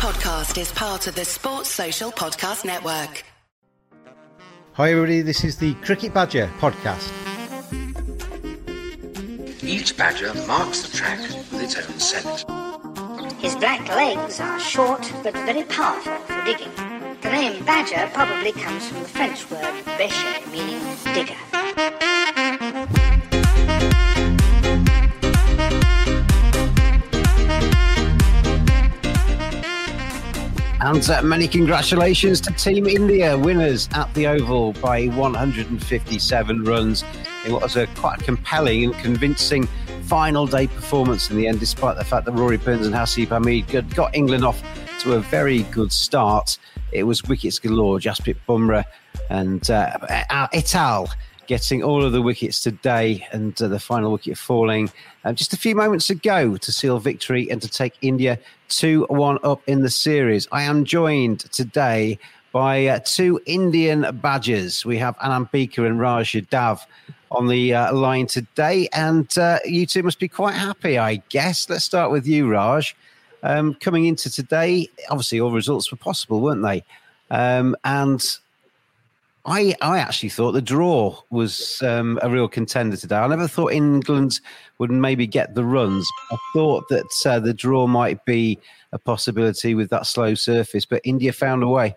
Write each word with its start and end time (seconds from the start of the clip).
podcast 0.00 0.58
is 0.58 0.72
part 0.72 1.06
of 1.08 1.14
the 1.14 1.26
Sports 1.26 1.68
Social 1.68 2.10
Podcast 2.10 2.64
Network. 2.64 3.22
Hi, 4.72 4.92
everybody. 4.92 5.20
This 5.20 5.44
is 5.44 5.58
the 5.58 5.74
Cricket 5.74 6.14
Badger 6.14 6.50
podcast. 6.58 7.06
Each 9.62 9.94
badger 9.94 10.32
marks 10.46 10.88
the 10.88 10.96
track 10.96 11.20
with 11.52 11.62
its 11.62 11.76
own 11.76 11.98
scent. 11.98 12.46
His 13.42 13.54
black 13.56 13.86
legs 13.88 14.40
are 14.40 14.58
short 14.58 15.12
but 15.22 15.34
very 15.34 15.64
powerful 15.64 16.16
for 16.16 16.44
digging. 16.46 16.72
The 17.20 17.30
name 17.30 17.62
badger 17.66 18.10
probably 18.14 18.52
comes 18.52 18.88
from 18.88 19.02
the 19.02 19.08
French 19.08 19.50
word 19.50 19.84
bêcher, 19.98 20.50
meaning 20.50 20.80
digger. 21.12 22.09
And 30.82 31.10
uh, 31.10 31.20
many 31.20 31.46
congratulations 31.46 32.40
to 32.40 32.52
Team 32.54 32.86
India, 32.86 33.36
winners 33.36 33.86
at 33.92 34.12
the 34.14 34.26
Oval 34.26 34.72
by 34.74 35.08
157 35.08 36.64
runs 36.64 37.04
in 37.44 37.52
what 37.52 37.62
was 37.62 37.76
a 37.76 37.86
quite 37.88 38.18
compelling 38.20 38.84
and 38.84 38.94
convincing 38.94 39.68
final 40.04 40.46
day 40.46 40.68
performance 40.68 41.28
in 41.30 41.36
the 41.36 41.46
end, 41.46 41.60
despite 41.60 41.98
the 41.98 42.04
fact 42.04 42.24
that 42.24 42.32
Rory 42.32 42.56
Burns 42.56 42.86
and 42.86 42.94
Haseeb 42.94 43.26
Hameed 43.26 43.94
got 43.94 44.14
England 44.14 44.42
off 44.42 44.62
to 45.00 45.16
a 45.16 45.20
very 45.20 45.64
good 45.64 45.92
start. 45.92 46.56
It 46.92 47.02
was 47.02 47.22
wickets 47.24 47.58
galore, 47.58 47.98
Jasprit 47.98 48.36
Bumrah 48.48 48.84
and 49.28 49.70
uh, 49.70 49.98
et 50.08 50.74
al 50.74 51.10
getting 51.50 51.82
all 51.82 52.04
of 52.04 52.12
the 52.12 52.22
wickets 52.22 52.62
today 52.62 53.26
and 53.32 53.60
uh, 53.60 53.66
the 53.66 53.80
final 53.80 54.12
wicket 54.12 54.38
falling 54.38 54.88
uh, 55.24 55.32
just 55.32 55.52
a 55.52 55.56
few 55.56 55.74
moments 55.74 56.08
ago 56.08 56.56
to 56.56 56.70
seal 56.70 57.00
victory 57.00 57.50
and 57.50 57.60
to 57.60 57.66
take 57.66 57.92
India 58.02 58.38
2 58.68 59.04
1 59.08 59.36
up 59.42 59.60
in 59.66 59.82
the 59.82 59.90
series. 59.90 60.46
I 60.52 60.62
am 60.62 60.84
joined 60.84 61.40
today 61.50 62.20
by 62.52 62.86
uh, 62.86 63.00
two 63.04 63.40
Indian 63.46 64.06
badgers. 64.22 64.84
We 64.84 64.96
have 64.98 65.16
Bhika 65.16 65.84
and 65.84 65.98
Raj 65.98 66.30
Yadav 66.34 66.82
on 67.32 67.48
the 67.48 67.74
uh, 67.74 67.94
line 67.94 68.28
today, 68.28 68.88
and 68.92 69.36
uh, 69.36 69.58
you 69.64 69.86
two 69.86 70.04
must 70.04 70.20
be 70.20 70.28
quite 70.28 70.54
happy, 70.54 70.98
I 70.98 71.16
guess. 71.30 71.68
Let's 71.68 71.84
start 71.84 72.12
with 72.12 72.28
you, 72.28 72.48
Raj. 72.48 72.94
Um, 73.42 73.74
coming 73.74 74.06
into 74.06 74.30
today, 74.30 74.88
obviously 75.08 75.40
all 75.40 75.50
results 75.50 75.90
were 75.90 75.98
possible, 75.98 76.40
weren't 76.42 76.62
they? 76.62 76.84
Um, 77.28 77.74
and 77.82 78.24
I, 79.46 79.74
I 79.80 79.98
actually 79.98 80.28
thought 80.28 80.52
the 80.52 80.62
draw 80.62 81.18
was 81.30 81.80
um, 81.82 82.18
a 82.22 82.28
real 82.28 82.48
contender 82.48 82.96
today. 82.96 83.16
I 83.16 83.26
never 83.26 83.48
thought 83.48 83.72
England 83.72 84.40
would 84.78 84.90
maybe 84.90 85.26
get 85.26 85.54
the 85.54 85.64
runs. 85.64 86.06
I 86.30 86.36
thought 86.52 86.84
that 86.90 87.26
uh, 87.26 87.40
the 87.40 87.54
draw 87.54 87.86
might 87.86 88.24
be 88.24 88.58
a 88.92 88.98
possibility 88.98 89.74
with 89.74 89.88
that 89.90 90.06
slow 90.06 90.34
surface, 90.34 90.84
but 90.84 91.00
India 91.04 91.32
found 91.32 91.62
a 91.62 91.68
way. 91.68 91.96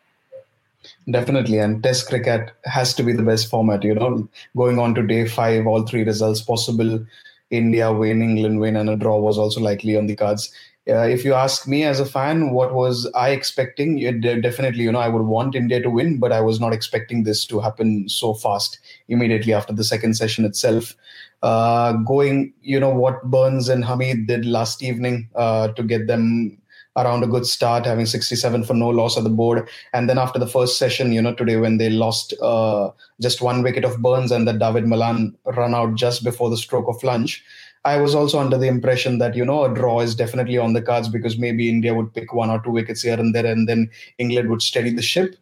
Definitely, 1.09 1.59
and 1.59 1.81
Test 1.81 2.07
cricket 2.07 2.51
has 2.65 2.93
to 2.95 3.03
be 3.03 3.13
the 3.13 3.23
best 3.23 3.49
format. 3.49 3.83
You 3.83 3.95
know, 3.95 4.27
going 4.55 4.79
on 4.79 4.95
to 4.95 5.03
day 5.03 5.27
five, 5.27 5.65
all 5.65 5.85
three 5.85 6.03
results 6.03 6.41
possible. 6.41 7.05
India 7.51 7.91
win, 7.91 8.21
England 8.21 8.59
win, 8.59 8.75
and 8.75 8.89
a 8.89 8.95
draw 8.95 9.19
was 9.19 9.37
also 9.37 9.61
likely 9.61 9.95
on 9.95 10.07
the 10.07 10.15
cards 10.15 10.51
uh, 10.89 11.07
if 11.07 11.23
you 11.23 11.33
ask 11.33 11.67
me 11.67 11.83
as 11.83 11.99
a 11.99 12.05
fan, 12.05 12.51
what 12.51 12.73
was 12.73 13.09
I 13.15 13.29
expecting? 13.29 13.99
definitely, 14.21 14.83
you 14.83 14.91
know, 14.91 14.99
I 14.99 15.07
would 15.07 15.23
want 15.23 15.55
India 15.55 15.81
to 15.81 15.89
win, 15.89 16.19
but 16.19 16.33
I 16.33 16.41
was 16.41 16.59
not 16.59 16.73
expecting 16.73 17.23
this 17.23 17.45
to 17.45 17.59
happen 17.61 18.09
so 18.09 18.33
fast 18.33 18.79
immediately 19.07 19.53
after 19.53 19.71
the 19.71 19.85
second 19.85 20.15
session 20.15 20.43
itself. 20.43 20.95
Uh, 21.41 21.93
going, 21.93 22.53
you 22.61 22.79
know, 22.79 22.89
what 22.89 23.23
Burns 23.23 23.69
and 23.69 23.83
Hameed 23.83 24.27
did 24.27 24.45
last 24.45 24.83
evening 24.83 25.29
uh, 25.35 25.69
to 25.69 25.83
get 25.83 26.07
them 26.07 26.57
around 26.95 27.23
a 27.23 27.27
good 27.27 27.45
start, 27.45 27.85
having 27.85 28.05
67 28.05 28.63
for 28.63 28.73
no 28.73 28.89
loss 28.89 29.17
at 29.17 29.23
the 29.23 29.29
board. 29.29 29.67
And 29.93 30.09
then 30.09 30.17
after 30.17 30.37
the 30.37 30.47
first 30.47 30.77
session, 30.77 31.11
you 31.11 31.21
know, 31.21 31.33
today 31.33 31.57
when 31.57 31.77
they 31.77 31.89
lost 31.89 32.33
uh, 32.41 32.91
just 33.21 33.41
one 33.41 33.63
wicket 33.63 33.83
of 33.83 34.01
Burns 34.01 34.31
and 34.31 34.47
that 34.47 34.59
David 34.59 34.85
Malan 34.85 35.35
run 35.45 35.73
out 35.73 35.95
just 35.95 36.23
before 36.23 36.49
the 36.49 36.57
stroke 36.57 36.87
of 36.87 37.01
lunch, 37.03 37.43
I 37.85 37.97
was 37.97 38.15
also 38.15 38.39
under 38.39 38.57
the 38.57 38.67
impression 38.67 39.17
that 39.17 39.35
you 39.35 39.43
know 39.45 39.65
a 39.65 39.73
draw 39.73 39.99
is 39.99 40.15
definitely 40.15 40.57
on 40.57 40.73
the 40.73 40.81
cards 40.81 41.09
because 41.09 41.37
maybe 41.37 41.69
India 41.69 41.93
would 41.93 42.13
pick 42.13 42.33
one 42.33 42.49
or 42.49 42.61
two 42.63 42.71
wickets 42.71 43.01
here 43.01 43.19
and 43.19 43.35
there, 43.35 43.45
and 43.45 43.67
then 43.67 43.89
England 44.17 44.49
would 44.49 44.61
steady 44.61 44.91
the 44.91 45.01
ship. 45.01 45.35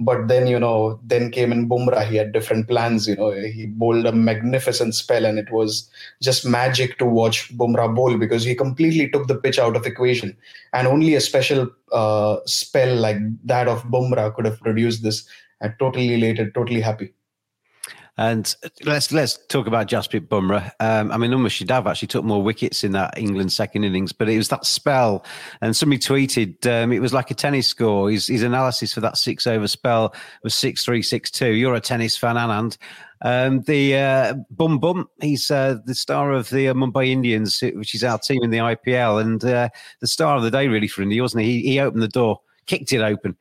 But 0.00 0.28
then 0.28 0.46
you 0.46 0.60
know, 0.60 1.00
then 1.02 1.32
came 1.32 1.50
in 1.50 1.68
Bumrah. 1.68 2.06
He 2.08 2.14
had 2.16 2.30
different 2.32 2.68
plans. 2.68 3.08
You 3.08 3.16
know, 3.16 3.32
he 3.32 3.66
bowled 3.66 4.06
a 4.06 4.12
magnificent 4.12 4.94
spell, 4.94 5.24
and 5.26 5.38
it 5.40 5.50
was 5.50 5.90
just 6.22 6.46
magic 6.46 6.98
to 6.98 7.04
watch 7.06 7.56
Bumrah 7.56 7.92
bowl 7.94 8.16
because 8.16 8.44
he 8.44 8.54
completely 8.54 9.08
took 9.10 9.26
the 9.26 9.34
pitch 9.34 9.58
out 9.58 9.74
of 9.74 9.84
equation. 9.86 10.36
And 10.72 10.86
only 10.86 11.16
a 11.16 11.20
special 11.20 11.68
uh, 11.90 12.36
spell 12.46 12.94
like 12.94 13.16
that 13.46 13.66
of 13.66 13.82
Bumrah 13.84 14.34
could 14.36 14.44
have 14.44 14.60
produced 14.60 15.02
this. 15.02 15.26
I'm 15.60 15.74
totally 15.80 16.14
elated, 16.14 16.54
totally 16.54 16.80
happy. 16.80 17.12
And 18.18 18.52
let's 18.84 19.12
let's 19.12 19.38
talk 19.46 19.68
about 19.68 19.86
Jasprit 19.86 20.26
Bumrah. 20.26 20.72
Um, 20.80 21.12
I 21.12 21.16
mean, 21.16 21.30
Umesh 21.30 21.64
Yadav 21.64 21.88
actually 21.88 22.08
took 22.08 22.24
more 22.24 22.42
wickets 22.42 22.82
in 22.82 22.90
that 22.92 23.16
England 23.16 23.52
second 23.52 23.84
innings, 23.84 24.12
but 24.12 24.28
it 24.28 24.36
was 24.36 24.48
that 24.48 24.66
spell. 24.66 25.24
And 25.60 25.76
somebody 25.76 26.00
tweeted 26.00 26.66
um, 26.66 26.92
it 26.92 26.98
was 26.98 27.14
like 27.14 27.30
a 27.30 27.34
tennis 27.34 27.68
score. 27.68 28.10
His, 28.10 28.26
his 28.26 28.42
analysis 28.42 28.92
for 28.92 29.00
that 29.02 29.18
six 29.18 29.46
over 29.46 29.68
spell 29.68 30.12
was 30.42 30.56
six 30.56 30.84
three 30.84 31.00
six 31.00 31.30
two. 31.30 31.52
You're 31.52 31.76
a 31.76 31.80
tennis 31.80 32.16
fan, 32.16 32.34
Anand. 32.34 32.76
Um, 33.22 33.62
the 33.62 33.96
uh, 33.96 34.34
Bum 34.50 34.80
Bum, 34.80 35.08
he's 35.20 35.48
uh, 35.48 35.76
the 35.84 35.94
star 35.94 36.32
of 36.32 36.50
the 36.50 36.68
uh, 36.68 36.74
Mumbai 36.74 37.08
Indians, 37.08 37.60
which 37.60 37.94
is 37.94 38.02
our 38.02 38.18
team 38.18 38.42
in 38.42 38.50
the 38.50 38.58
IPL, 38.58 39.20
and 39.20 39.44
uh, 39.44 39.68
the 40.00 40.08
star 40.08 40.36
of 40.36 40.42
the 40.42 40.50
day 40.50 40.66
really 40.66 40.88
for 40.88 41.02
India, 41.02 41.22
wasn't 41.22 41.44
he? 41.44 41.60
He, 41.60 41.70
he 41.70 41.80
opened 41.80 42.02
the 42.02 42.08
door, 42.08 42.40
kicked 42.66 42.92
it 42.92 43.00
open. 43.00 43.36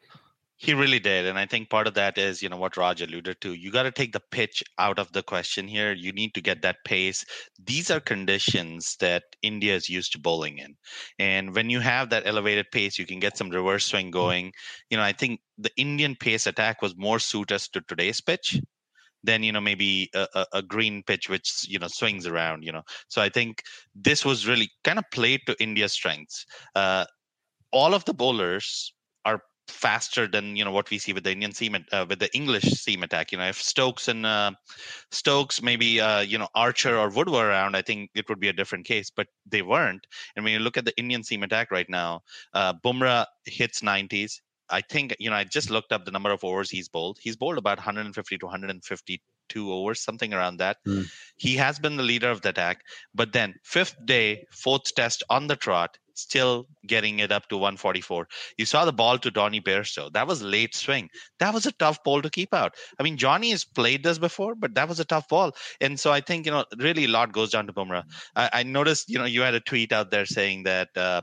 He 0.59 0.73
really 0.73 0.97
did. 0.97 1.27
And 1.27 1.37
I 1.37 1.45
think 1.45 1.69
part 1.69 1.85
of 1.85 1.93
that 1.93 2.17
is, 2.17 2.41
you 2.41 2.49
know, 2.49 2.57
what 2.57 2.77
Raj 2.77 2.99
alluded 2.99 3.39
to. 3.41 3.53
You 3.53 3.71
got 3.71 3.83
to 3.83 3.91
take 3.91 4.11
the 4.11 4.23
pitch 4.31 4.63
out 4.79 4.97
of 4.97 5.11
the 5.11 5.21
question 5.21 5.67
here. 5.67 5.93
You 5.93 6.11
need 6.11 6.33
to 6.33 6.41
get 6.41 6.63
that 6.63 6.77
pace. 6.83 7.23
These 7.63 7.91
are 7.91 7.99
conditions 7.99 8.95
that 8.99 9.23
India 9.43 9.75
is 9.75 9.87
used 9.87 10.13
to 10.13 10.19
bowling 10.19 10.57
in. 10.57 10.75
And 11.19 11.53
when 11.53 11.69
you 11.69 11.79
have 11.81 12.09
that 12.09 12.25
elevated 12.25 12.71
pace, 12.71 12.97
you 12.97 13.05
can 13.05 13.19
get 13.19 13.37
some 13.37 13.51
reverse 13.51 13.85
swing 13.85 14.09
going. 14.09 14.51
You 14.89 14.97
know, 14.97 15.03
I 15.03 15.13
think 15.13 15.41
the 15.59 15.71
Indian 15.77 16.15
pace 16.15 16.47
attack 16.47 16.81
was 16.81 16.97
more 16.97 17.19
suited 17.19 17.59
to 17.73 17.81
today's 17.81 18.19
pitch 18.19 18.59
than 19.23 19.43
you 19.43 19.51
know 19.51 19.61
maybe 19.61 20.09
a, 20.13 20.45
a, 20.53 20.61
green 20.61 21.01
pitch 21.03 21.27
which 21.27 21.65
you 21.67 21.79
know 21.79 21.87
swings 21.87 22.27
around 22.27 22.63
you 22.63 22.71
know 22.71 22.83
so 23.07 23.19
i 23.19 23.27
think 23.27 23.63
this 23.95 24.23
was 24.23 24.47
really 24.47 24.69
kind 24.83 24.99
of 24.99 25.05
played 25.11 25.41
to 25.47 25.55
india's 25.59 25.91
strengths 25.91 26.45
uh, 26.75 27.03
all 27.71 27.95
of 27.95 28.05
the 28.05 28.13
bowlers 28.13 28.93
faster 29.67 30.27
than 30.27 30.55
you 30.55 30.65
know 30.65 30.71
what 30.71 30.89
we 30.89 30.97
see 30.97 31.13
with 31.13 31.23
the 31.23 31.31
Indian 31.31 31.51
seam 31.51 31.75
uh, 31.91 32.05
with 32.07 32.19
the 32.19 32.33
English 32.35 32.63
seam 32.63 33.03
attack. 33.03 33.31
You 33.31 33.37
know, 33.37 33.47
if 33.47 33.61
Stokes 33.61 34.07
and 34.07 34.25
uh, 34.25 34.51
Stokes 35.11 35.61
maybe 35.61 35.99
uh, 35.99 36.21
you 36.21 36.37
know 36.37 36.47
Archer 36.55 36.97
or 36.97 37.09
Wood 37.09 37.29
were 37.29 37.47
around, 37.47 37.75
I 37.75 37.81
think 37.81 38.11
it 38.15 38.27
would 38.29 38.39
be 38.39 38.49
a 38.49 38.53
different 38.53 38.85
case. 38.85 39.09
But 39.09 39.27
they 39.45 39.61
weren't. 39.61 40.07
And 40.35 40.43
when 40.43 40.53
you 40.53 40.59
look 40.59 40.77
at 40.77 40.85
the 40.85 40.97
Indian 40.97 41.23
seam 41.23 41.43
attack 41.43 41.71
right 41.71 41.89
now, 41.89 42.23
uh, 42.53 42.73
Bumrah 42.73 43.25
hits 43.45 43.81
90s. 43.81 44.41
I 44.69 44.81
think 44.81 45.15
you 45.19 45.29
know 45.29 45.35
I 45.35 45.43
just 45.43 45.69
looked 45.69 45.91
up 45.91 46.05
the 46.05 46.11
number 46.11 46.31
of 46.31 46.43
overs 46.43 46.69
he's 46.69 46.89
bowled. 46.89 47.17
He's 47.21 47.35
bowled 47.35 47.57
about 47.57 47.77
150 47.77 48.37
to 48.37 48.45
152 48.45 49.73
overs, 49.73 50.01
something 50.01 50.33
around 50.33 50.57
that. 50.57 50.77
Mm. 50.85 51.09
He 51.37 51.55
has 51.55 51.79
been 51.79 51.97
the 51.97 52.03
leader 52.03 52.29
of 52.29 52.41
the 52.41 52.49
attack. 52.49 52.81
But 53.15 53.31
then 53.31 53.55
fifth 53.63 53.95
day, 54.05 54.45
fourth 54.51 54.93
test 54.95 55.23
on 55.29 55.47
the 55.47 55.55
trot, 55.55 55.97
still 56.17 56.67
getting 56.85 57.19
it 57.19 57.31
up 57.31 57.47
to 57.49 57.57
144. 57.57 58.27
You 58.57 58.65
saw 58.65 58.85
the 58.85 58.93
ball 58.93 59.17
to 59.19 59.31
Jonny 59.31 59.61
Bairstow. 59.61 60.11
That 60.13 60.27
was 60.27 60.41
late 60.41 60.75
swing. 60.75 61.09
That 61.39 61.53
was 61.53 61.65
a 61.65 61.71
tough 61.73 62.03
ball 62.03 62.21
to 62.21 62.29
keep 62.29 62.53
out. 62.53 62.75
I 62.99 63.03
mean, 63.03 63.17
Jonny 63.17 63.51
has 63.51 63.63
played 63.63 64.03
this 64.03 64.17
before, 64.17 64.55
but 64.55 64.75
that 64.75 64.87
was 64.87 64.99
a 64.99 65.05
tough 65.05 65.27
ball. 65.27 65.53
And 65.81 65.99
so 65.99 66.11
I 66.11 66.21
think, 66.21 66.45
you 66.45 66.51
know, 66.51 66.65
really 66.77 67.05
a 67.05 67.09
lot 67.09 67.31
goes 67.31 67.51
down 67.51 67.67
to 67.67 67.73
Bumrah. 67.73 68.03
I, 68.35 68.49
I 68.53 68.63
noticed, 68.63 69.09
you 69.09 69.19
know, 69.19 69.25
you 69.25 69.41
had 69.41 69.55
a 69.55 69.59
tweet 69.59 69.91
out 69.91 70.11
there 70.11 70.25
saying 70.25 70.63
that 70.63 70.89
uh, 70.95 71.21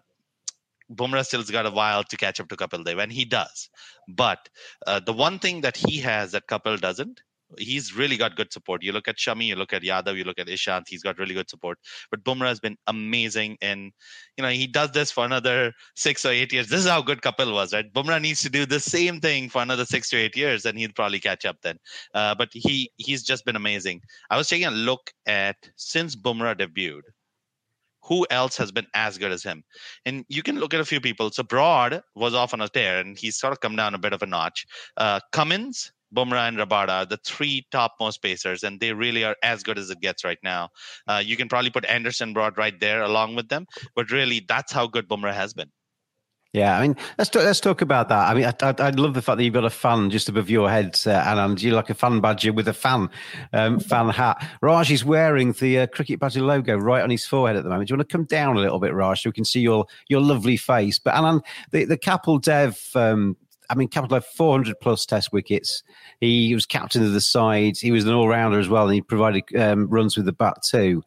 Bumrah 0.93 1.25
still's 1.25 1.51
got 1.51 1.67
a 1.67 1.71
while 1.71 2.05
to 2.05 2.17
catch 2.17 2.41
up 2.41 2.49
to 2.49 2.57
Kapil 2.57 2.85
Dev, 2.85 2.99
and 2.99 3.13
he 3.13 3.25
does. 3.25 3.69
But 4.09 4.49
uh, 4.87 5.01
the 5.01 5.13
one 5.13 5.39
thing 5.39 5.63
that 5.63 5.77
he 5.77 5.99
has 6.01 6.33
that 6.33 6.47
Kapil 6.47 6.81
doesn't 6.81 7.21
he's 7.59 7.95
really 7.95 8.17
got 8.17 8.37
good 8.37 8.53
support. 8.53 8.83
You 8.83 8.93
look 8.93 9.09
at 9.09 9.17
Shami, 9.17 9.47
you 9.47 9.57
look 9.57 9.73
at 9.73 9.83
Yadav, 9.83 10.17
you 10.17 10.25
look 10.25 10.39
at 10.39 10.47
Ishant, 10.47 10.85
he's 10.89 11.03
got 11.03 11.19
really 11.19 11.35
good 11.35 11.51
support. 11.51 11.79
But 12.11 12.25
Bumrah 12.25 12.49
has 12.49 12.61
been 12.61 12.77
amazing, 12.87 13.59
and 13.63 13.93
you 14.37 14.43
know 14.43 14.51
he 14.51 14.67
does 14.67 14.93
this 14.93 15.11
for 15.11 15.25
another 15.25 15.73
six 15.97 16.25
or 16.25 16.31
eight 16.31 16.53
years. 16.53 16.69
This 16.69 16.81
is 16.81 16.91
how 16.91 17.03
good 17.03 17.23
Kapil 17.23 17.53
was, 17.53 17.73
right? 17.73 17.93
Bumrah 17.93 18.21
needs 18.21 18.43
to 18.43 18.51
do 18.51 18.67
the 18.67 18.81
same 18.81 19.21
thing 19.21 19.49
for 19.49 19.63
another 19.63 19.85
six 19.85 20.11
to 20.11 20.17
eight 20.17 20.37
years, 20.37 20.65
and 20.65 20.79
he'll 20.79 20.93
probably 20.95 21.21
catch 21.21 21.45
up 21.45 21.57
then. 21.63 21.79
Uh, 22.15 22.35
but 22.35 22.49
he 22.53 22.91
he's 22.97 23.23
just 23.23 23.45
been 23.45 23.57
amazing. 23.57 24.01
I 24.31 24.37
was 24.37 24.49
taking 24.49 24.67
a 24.67 24.73
look 24.73 25.13
at 25.27 25.57
since 25.77 26.17
Bumrah 26.17 26.59
debuted. 26.59 27.03
Who 28.07 28.27
else 28.29 28.59
has 28.59 28.71
been 28.71 28.87
as 28.95 29.17
good 29.17 29.33
as 29.33 29.43
him? 29.43 29.65
And 30.05 30.27
you 30.29 30.43
can 30.43 30.61
look 30.61 30.75
at 30.75 30.81
a 30.81 30.85
few 30.85 31.01
people. 31.01 31.31
So 31.31 31.43
Broad 31.43 32.03
was 32.15 32.35
off 32.35 32.53
on 32.53 32.61
a 32.61 32.69
tear, 32.69 32.99
and 32.99 33.19
he's 33.19 33.39
sort 33.39 33.53
of 33.53 33.61
come 33.61 33.77
down 33.77 33.95
a 33.95 33.99
bit 33.99 34.13
of 34.13 34.23
a 34.23 34.27
notch. 34.27 34.67
Uh, 34.99 35.21
Cummins 35.33 35.91
Bumrah 36.15 36.49
and 36.49 36.57
Rabada, 36.57 37.09
the 37.09 37.19
three 37.19 37.67
topmost 37.71 38.23
pacers, 38.23 38.63
and 38.63 38.81
they 38.81 38.93
really 38.93 39.25
are 39.25 39.37
as 39.43 39.63
good 39.63 39.79
as 39.79 39.91
it 39.91 40.01
gets 40.01 40.25
right 40.25 40.39
now. 40.43 40.71
Uh, 41.07 41.23
you 41.25 41.37
can 41.37 41.49
probably 41.49 41.71
put 41.71 41.85
Anderson 41.87 42.33
Broad 42.33 42.57
right 42.57 42.79
there 42.79 43.03
along 43.03 43.37
with 43.37 43.49
them, 43.49 43.67
but 43.95 44.11
really, 44.11 44.45
that's 44.47 44.73
how 44.73 44.87
good 44.87 45.09
Bumrah 45.09 45.35
has 45.35 45.55
been. 45.55 45.71
Yeah, 46.55 46.79
I 46.79 46.83
mean, 46.83 46.97
let's 47.19 47.31
talk, 47.31 47.43
let's 47.43 47.59
talk 47.59 47.83
about 47.83 48.09
that. 48.11 48.31
I 48.31 48.35
mean, 48.35 48.45
I, 48.45 48.55
I, 48.63 48.75
I 48.79 48.91
love 48.91 49.15
the 49.15 49.23
fact 49.23 49.39
that 49.39 49.45
you've 49.45 49.55
got 49.55 49.65
a 49.65 49.71
fan 49.71 50.09
just 50.09 50.29
above 50.29 50.49
your 50.49 50.71
head, 50.71 50.97
uh, 51.05 51.11
and 51.11 51.61
you're 51.61 51.75
like 51.75 51.91
a 51.91 51.95
fan 51.95 52.21
badger 52.21 52.53
with 52.53 52.69
a 52.69 52.73
fan 52.73 53.11
um, 53.53 53.81
fan 53.81 54.09
hat. 54.11 54.41
Raj 54.63 54.93
is 54.93 55.05
wearing 55.05 55.51
the 55.55 55.81
uh, 55.81 55.87
cricket 55.89 56.21
badger 56.21 56.43
logo 56.43 56.77
right 56.77 57.03
on 57.03 57.11
his 57.11 57.27
forehead 57.27 57.57
at 57.57 57.65
the 57.65 57.71
moment. 57.71 57.89
Do 57.89 57.93
you 57.93 57.99
want 57.99 58.09
to 58.09 58.17
come 58.17 58.25
down 58.27 58.57
a 58.57 58.61
little 58.61 58.79
bit, 58.79 58.95
Raj, 58.95 59.23
so 59.23 59.31
we 59.31 59.33
can 59.33 59.45
see 59.45 59.61
your 59.63 59.87
your 60.09 60.21
lovely 60.21 60.57
face? 60.57 61.01
But 61.01 61.15
Anand, 61.15 61.43
the 61.73 61.87
the 61.87 61.99
Kapil 61.99 62.41
Dev. 62.41 62.81
Um, 62.95 63.37
I 63.71 63.75
mean, 63.75 63.89
Dev 63.89 64.25
400 64.25 64.81
plus 64.81 65.07
Test 65.07 65.33
wickets. 65.33 65.83
He 66.21 66.55
was 66.55 66.67
captain 66.67 67.03
of 67.03 67.13
the 67.13 67.21
side. 67.21 67.77
He 67.77 67.93
was 67.93 68.05
an 68.05 68.13
all 68.13 68.29
rounder 68.29 68.59
as 68.59 68.69
well, 68.69 68.85
and 68.85 68.95
he 68.95 69.01
provided 69.01 69.45
um, 69.57 69.89
runs 69.89 70.17
with 70.17 70.27
the 70.27 70.33
bat 70.33 70.63
too. 70.63 71.03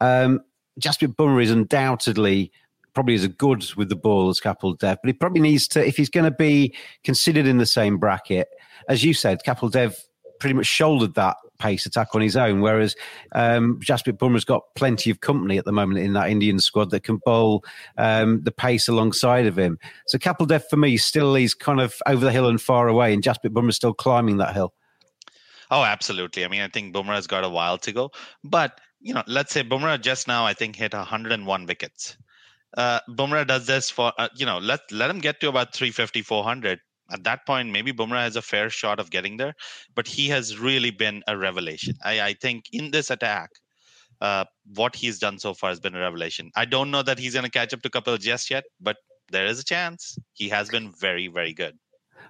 Um, 0.00 0.40
Jasprit 0.80 1.14
Bumrah 1.14 1.42
is 1.42 1.50
undoubtedly 1.50 2.52
probably 2.94 3.14
as 3.14 3.26
good 3.28 3.64
with 3.76 3.88
the 3.88 3.96
ball 3.96 4.28
as 4.28 4.40
Kapil 4.40 4.78
Dev, 4.78 4.98
but 5.02 5.08
he 5.08 5.12
probably 5.12 5.40
needs 5.40 5.68
to, 5.68 5.86
if 5.86 5.96
he's 5.96 6.10
going 6.10 6.24
to 6.24 6.30
be 6.30 6.74
considered 7.04 7.46
in 7.46 7.58
the 7.58 7.66
same 7.66 7.98
bracket, 7.98 8.48
as 8.88 9.04
you 9.04 9.14
said, 9.14 9.40
Kapil 9.46 9.70
Dev 9.70 9.96
pretty 10.40 10.54
much 10.54 10.66
shouldered 10.66 11.14
that 11.14 11.36
pace 11.60 11.86
attack 11.86 12.08
on 12.14 12.20
his 12.20 12.36
own, 12.36 12.60
whereas 12.60 12.96
um, 13.32 13.78
Jasprit 13.80 14.18
Bumrah's 14.18 14.44
got 14.44 14.62
plenty 14.74 15.10
of 15.10 15.20
company 15.20 15.58
at 15.58 15.64
the 15.64 15.72
moment 15.72 16.00
in 16.00 16.14
that 16.14 16.30
Indian 16.30 16.58
squad 16.58 16.90
that 16.90 17.04
can 17.04 17.18
bowl 17.24 17.64
um, 17.96 18.42
the 18.42 18.50
pace 18.50 18.88
alongside 18.88 19.46
of 19.46 19.56
him. 19.56 19.78
So 20.06 20.18
Kapil 20.18 20.48
Dev 20.48 20.66
for 20.68 20.76
me 20.76 20.96
still 20.96 21.36
is 21.36 21.54
kind 21.54 21.80
of 21.80 21.94
over 22.06 22.24
the 22.24 22.32
hill 22.32 22.48
and 22.48 22.60
far 22.60 22.88
away, 22.88 23.14
and 23.14 23.22
Jasprit 23.22 23.52
Bumrah's 23.52 23.76
still 23.76 23.94
climbing 23.94 24.38
that 24.38 24.54
hill. 24.54 24.74
Oh, 25.70 25.84
absolutely. 25.84 26.44
I 26.44 26.48
mean, 26.48 26.62
I 26.62 26.68
think 26.68 26.92
Bumrah's 26.92 27.28
got 27.28 27.44
a 27.44 27.48
while 27.48 27.78
to 27.78 27.92
go, 27.92 28.10
but 28.42 28.80
you 29.00 29.14
know, 29.14 29.22
let's 29.26 29.52
say 29.52 29.62
Bumrah 29.62 30.00
just 30.00 30.26
now, 30.26 30.44
I 30.44 30.52
think, 30.52 30.76
hit 30.76 30.92
101 30.92 31.66
wickets 31.66 32.16
uh, 32.76 33.00
Bumrah 33.08 33.46
does 33.46 33.66
this 33.66 33.90
for 33.90 34.12
uh, 34.18 34.28
you 34.36 34.46
know 34.46 34.58
let 34.58 34.80
let 34.92 35.10
him 35.10 35.18
get 35.18 35.40
to 35.40 35.48
about 35.48 35.74
350 35.74 36.22
400 36.22 36.80
at 37.12 37.24
that 37.24 37.46
point 37.46 37.70
maybe 37.70 37.92
Bumrah 37.92 38.22
has 38.22 38.36
a 38.36 38.42
fair 38.42 38.70
shot 38.70 39.00
of 39.00 39.10
getting 39.10 39.36
there 39.36 39.54
but 39.94 40.06
he 40.06 40.28
has 40.28 40.58
really 40.58 40.90
been 40.90 41.22
a 41.26 41.36
revelation. 41.36 41.94
I, 42.04 42.20
I 42.20 42.32
think 42.34 42.64
in 42.72 42.90
this 42.90 43.10
attack 43.10 43.50
uh, 44.20 44.44
what 44.74 44.94
he's 44.94 45.18
done 45.18 45.38
so 45.38 45.54
far 45.54 45.70
has 45.70 45.80
been 45.80 45.94
a 45.94 46.00
revelation. 46.00 46.50
I 46.54 46.66
don't 46.66 46.90
know 46.90 47.02
that 47.02 47.18
he's 47.18 47.32
going 47.32 47.46
to 47.46 47.50
catch 47.50 47.72
up 47.72 47.82
to 47.82 47.90
Kapil 47.90 48.18
just 48.18 48.50
yet 48.50 48.64
but 48.80 48.96
there 49.30 49.46
is 49.46 49.60
a 49.60 49.64
chance. 49.64 50.18
He 50.32 50.48
has 50.48 50.68
been 50.68 50.92
very 50.92 51.28
very 51.28 51.52
good. 51.52 51.78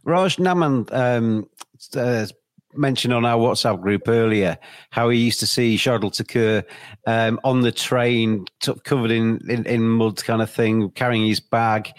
Raj 0.05 0.37
Naman 0.37 0.93
um, 0.93 1.49
uh, 1.97 2.27
mentioned 2.75 3.13
on 3.13 3.25
our 3.25 3.39
WhatsApp 3.39 3.81
group 3.81 4.09
earlier 4.09 4.59
how 4.91 5.09
he 5.09 5.19
used 5.19 5.41
to 5.41 5.47
see 5.47 5.77
Shardul 5.77 6.15
Thakur 6.15 6.65
um, 7.07 7.41
on 7.45 7.63
the 7.63 7.73
train, 7.73 8.47
t- 8.61 8.75
covered 8.85 9.11
in, 9.11 9.41
in, 9.51 9.67
in, 9.67 9.89
mud, 9.89 10.23
kind 10.25 10.43
of 10.43 10.51
thing, 10.51 10.91
carrying 10.91 11.27
his 11.27 11.41
bag, 11.41 11.91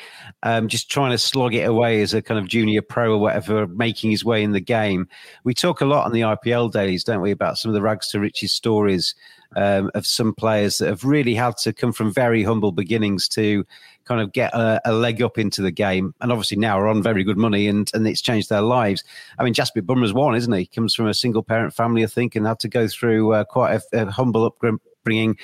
um, 0.44 0.68
just 0.68 0.90
trying 0.90 1.12
to 1.12 1.18
slog 1.18 1.54
it 1.54 1.68
away 1.68 2.02
as 2.02 2.14
a 2.14 2.22
kind 2.22 2.40
of 2.40 2.48
junior 2.48 2.82
pro 2.82 3.14
or 3.14 3.18
whatever, 3.18 3.68
making 3.68 4.12
his 4.12 4.24
way 4.24 4.44
in 4.44 4.52
the 4.52 4.62
game. 4.62 5.08
We 5.44 5.54
talk 5.54 5.82
a 5.82 5.86
lot 5.86 6.06
on 6.06 6.14
the 6.14 6.22
IPL 6.22 6.72
days, 6.72 7.04
don't 7.04 7.22
we, 7.22 7.32
about 7.32 7.58
some 7.58 7.70
of 7.70 7.74
the 7.74 7.82
rags 7.82 8.08
to 8.10 8.20
riches 8.20 8.54
stories 8.54 9.16
um, 9.56 9.92
of 9.94 10.08
some 10.08 10.34
players 10.34 10.78
that 10.78 10.88
have 10.88 11.04
really 11.04 11.36
had 11.36 11.58
to 11.58 11.74
come 11.74 11.92
from 11.92 12.14
very 12.14 12.44
humble 12.44 12.72
beginnings 12.72 13.28
to 13.30 13.66
kind 14.12 14.22
of 14.22 14.34
get 14.34 14.54
a, 14.54 14.82
a, 14.84 14.92
leg 14.92 15.22
up 15.22 15.38
into 15.38 15.62
the 15.62 15.72
game, 15.72 16.14
and 16.20 16.34
obviously 16.34 16.58
now 16.58 16.78
are 16.78 16.90
on 16.90 17.02
very 17.02 17.24
good 17.24 17.38
money, 17.38 17.68
and 17.68 17.90
and 17.94 18.06
it's 18.06 18.22
changed 18.22 18.50
their 18.50 18.62
lives. 18.62 19.06
I 19.40 19.44
mean, 19.46 19.54
Jasprit 19.54 19.84
Bumrah's 19.84 20.12
one, 20.12 20.36
isn't 20.36 20.52
he? 20.52 20.66
Comes 20.66 20.94
from 20.94 21.08
a 21.08 21.14
single 21.14 21.44
parent 21.44 21.74
family, 21.74 22.04
I 22.04 22.08
think, 22.08 22.36
and 22.36 22.46
had 22.46 22.60
to 22.60 22.68
go 22.68 22.90
through 22.90 23.34
uh, 23.34 23.46
quite 23.46 23.80
a, 23.94 24.02
a, 24.02 24.12
humble 24.12 24.44
upbringing. 24.44 25.38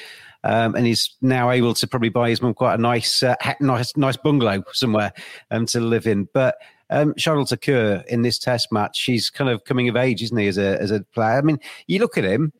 Um, 0.43 0.75
and 0.75 0.85
he's 0.85 1.15
now 1.21 1.49
able 1.49 1.73
to 1.75 1.87
probably 1.87 2.09
buy 2.09 2.29
his 2.29 2.41
mum 2.41 2.53
quite 2.53 2.75
a 2.75 2.81
nice, 2.81 3.23
uh, 3.23 3.35
nice, 3.61 3.95
nice 3.95 4.17
bungalow 4.17 4.63
somewhere 4.73 5.13
um, 5.49 5.65
to 5.67 5.79
live 5.79 6.07
in. 6.07 6.27
But 6.33 6.57
um, 6.89 7.13
Shardul 7.13 7.47
Thakur 7.47 8.03
in 8.09 8.21
this 8.21 8.37
Test 8.37 8.69
match, 8.71 8.97
she's 8.97 9.29
kind 9.29 9.49
of 9.49 9.63
coming 9.63 9.87
of 9.87 9.95
age, 9.95 10.21
isn't 10.23 10.37
he, 10.37 10.47
as 10.47 10.57
a 10.57 10.81
as 10.81 10.91
a 10.91 11.05
player? 11.13 11.37
I 11.37 11.41
mean, 11.41 11.59
you 11.87 11.99
look 11.99 12.17
at 12.17 12.25
him, 12.25 12.51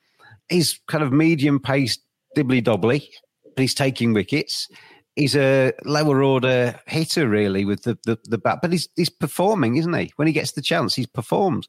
he's 0.47 0.79
kind 0.87 1.03
of 1.03 1.11
medium 1.11 1.59
paced, 1.59 1.99
dibbly 2.35 2.63
dobbly, 2.63 3.09
but 3.43 3.61
he's 3.61 3.75
taking 3.75 4.13
wickets 4.13 4.69
he's 5.17 5.35
a 5.35 5.73
lower 5.83 6.23
order 6.23 6.79
hitter 6.85 7.27
really 7.27 7.65
with 7.65 7.83
the, 7.83 7.97
the, 8.05 8.17
the 8.25 8.37
bat, 8.37 8.59
but 8.61 8.71
he's 8.71 8.87
he's 8.95 9.09
performing, 9.09 9.75
isn't 9.75 9.93
he? 9.93 10.13
When 10.15 10.27
he 10.27 10.33
gets 10.33 10.53
the 10.53 10.61
chance, 10.61 10.95
he's 10.95 11.07
performed. 11.07 11.67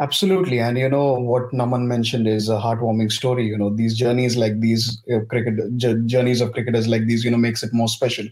Absolutely, 0.00 0.58
and 0.58 0.78
you 0.78 0.88
know 0.88 1.14
what 1.14 1.52
Naman 1.52 1.86
mentioned 1.86 2.26
is 2.26 2.48
a 2.48 2.58
heartwarming 2.58 3.12
story. 3.12 3.46
You 3.46 3.58
know 3.58 3.70
these 3.70 3.96
journeys 3.96 4.36
like 4.36 4.60
these 4.60 5.00
uh, 5.12 5.20
cricket 5.28 5.76
journeys 6.06 6.40
of 6.40 6.52
cricketers 6.52 6.88
like 6.88 7.06
these, 7.06 7.24
you 7.24 7.30
know, 7.30 7.36
makes 7.36 7.62
it 7.62 7.72
more 7.72 7.88
special 7.88 8.26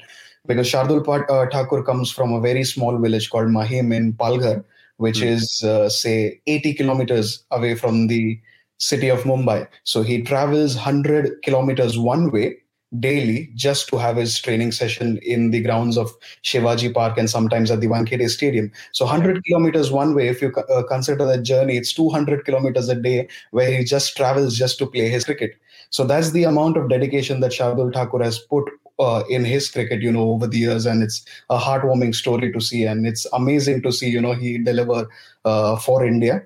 because 0.46 0.70
Shardul 0.70 1.06
uh, 1.06 1.46
Thakur 1.50 1.82
comes 1.82 2.10
from 2.10 2.32
a 2.32 2.40
very 2.40 2.64
small 2.64 2.98
village 2.98 3.30
called 3.30 3.50
Mahim 3.50 3.92
in 3.92 4.12
Palghar, 4.14 4.64
which 4.96 5.18
mm. 5.18 5.26
is 5.26 5.62
uh, 5.64 5.88
say 5.88 6.40
80 6.46 6.74
kilometers 6.74 7.44
away 7.50 7.74
from 7.74 8.06
the 8.06 8.40
city 8.78 9.08
of 9.08 9.22
Mumbai. 9.22 9.66
So 9.84 10.02
he 10.02 10.22
travels 10.22 10.76
100 10.76 11.42
kilometers 11.42 11.98
one 11.98 12.30
way 12.30 12.58
daily 13.00 13.50
just 13.54 13.88
to 13.88 13.98
have 13.98 14.16
his 14.16 14.38
training 14.38 14.72
session 14.72 15.18
in 15.22 15.50
the 15.50 15.60
grounds 15.60 15.98
of 15.98 16.12
Shivaji 16.44 16.94
Park 16.94 17.18
and 17.18 17.28
sometimes 17.28 17.70
at 17.70 17.80
the 17.80 17.88
Wankhede 17.88 18.28
Stadium. 18.30 18.70
So 18.92 19.04
100 19.04 19.44
kilometers 19.44 19.90
one 19.90 20.14
way, 20.14 20.28
if 20.28 20.40
you 20.40 20.52
uh, 20.54 20.82
consider 20.84 21.24
that 21.26 21.42
journey, 21.42 21.76
it's 21.76 21.92
200 21.92 22.44
kilometers 22.44 22.88
a 22.88 22.94
day 22.94 23.28
where 23.50 23.70
he 23.76 23.84
just 23.84 24.16
travels 24.16 24.56
just 24.56 24.78
to 24.78 24.86
play 24.86 25.08
his 25.08 25.24
cricket. 25.24 25.56
So 25.90 26.04
that's 26.04 26.30
the 26.30 26.44
amount 26.44 26.76
of 26.76 26.88
dedication 26.88 27.40
that 27.40 27.52
Shardul 27.52 27.92
Thakur 27.92 28.22
has 28.22 28.38
put 28.38 28.64
uh, 28.98 29.24
in 29.28 29.44
his 29.44 29.70
cricket, 29.70 30.00
you 30.02 30.10
know, 30.10 30.30
over 30.30 30.46
the 30.46 30.58
years, 30.58 30.86
and 30.86 31.02
it's 31.02 31.24
a 31.50 31.58
heartwarming 31.58 32.14
story 32.14 32.52
to 32.52 32.60
see, 32.60 32.84
and 32.84 33.06
it's 33.06 33.26
amazing 33.32 33.82
to 33.82 33.92
see, 33.92 34.08
you 34.08 34.20
know, 34.20 34.32
he 34.32 34.58
deliver 34.58 35.08
uh, 35.44 35.76
for 35.76 36.04
India. 36.04 36.42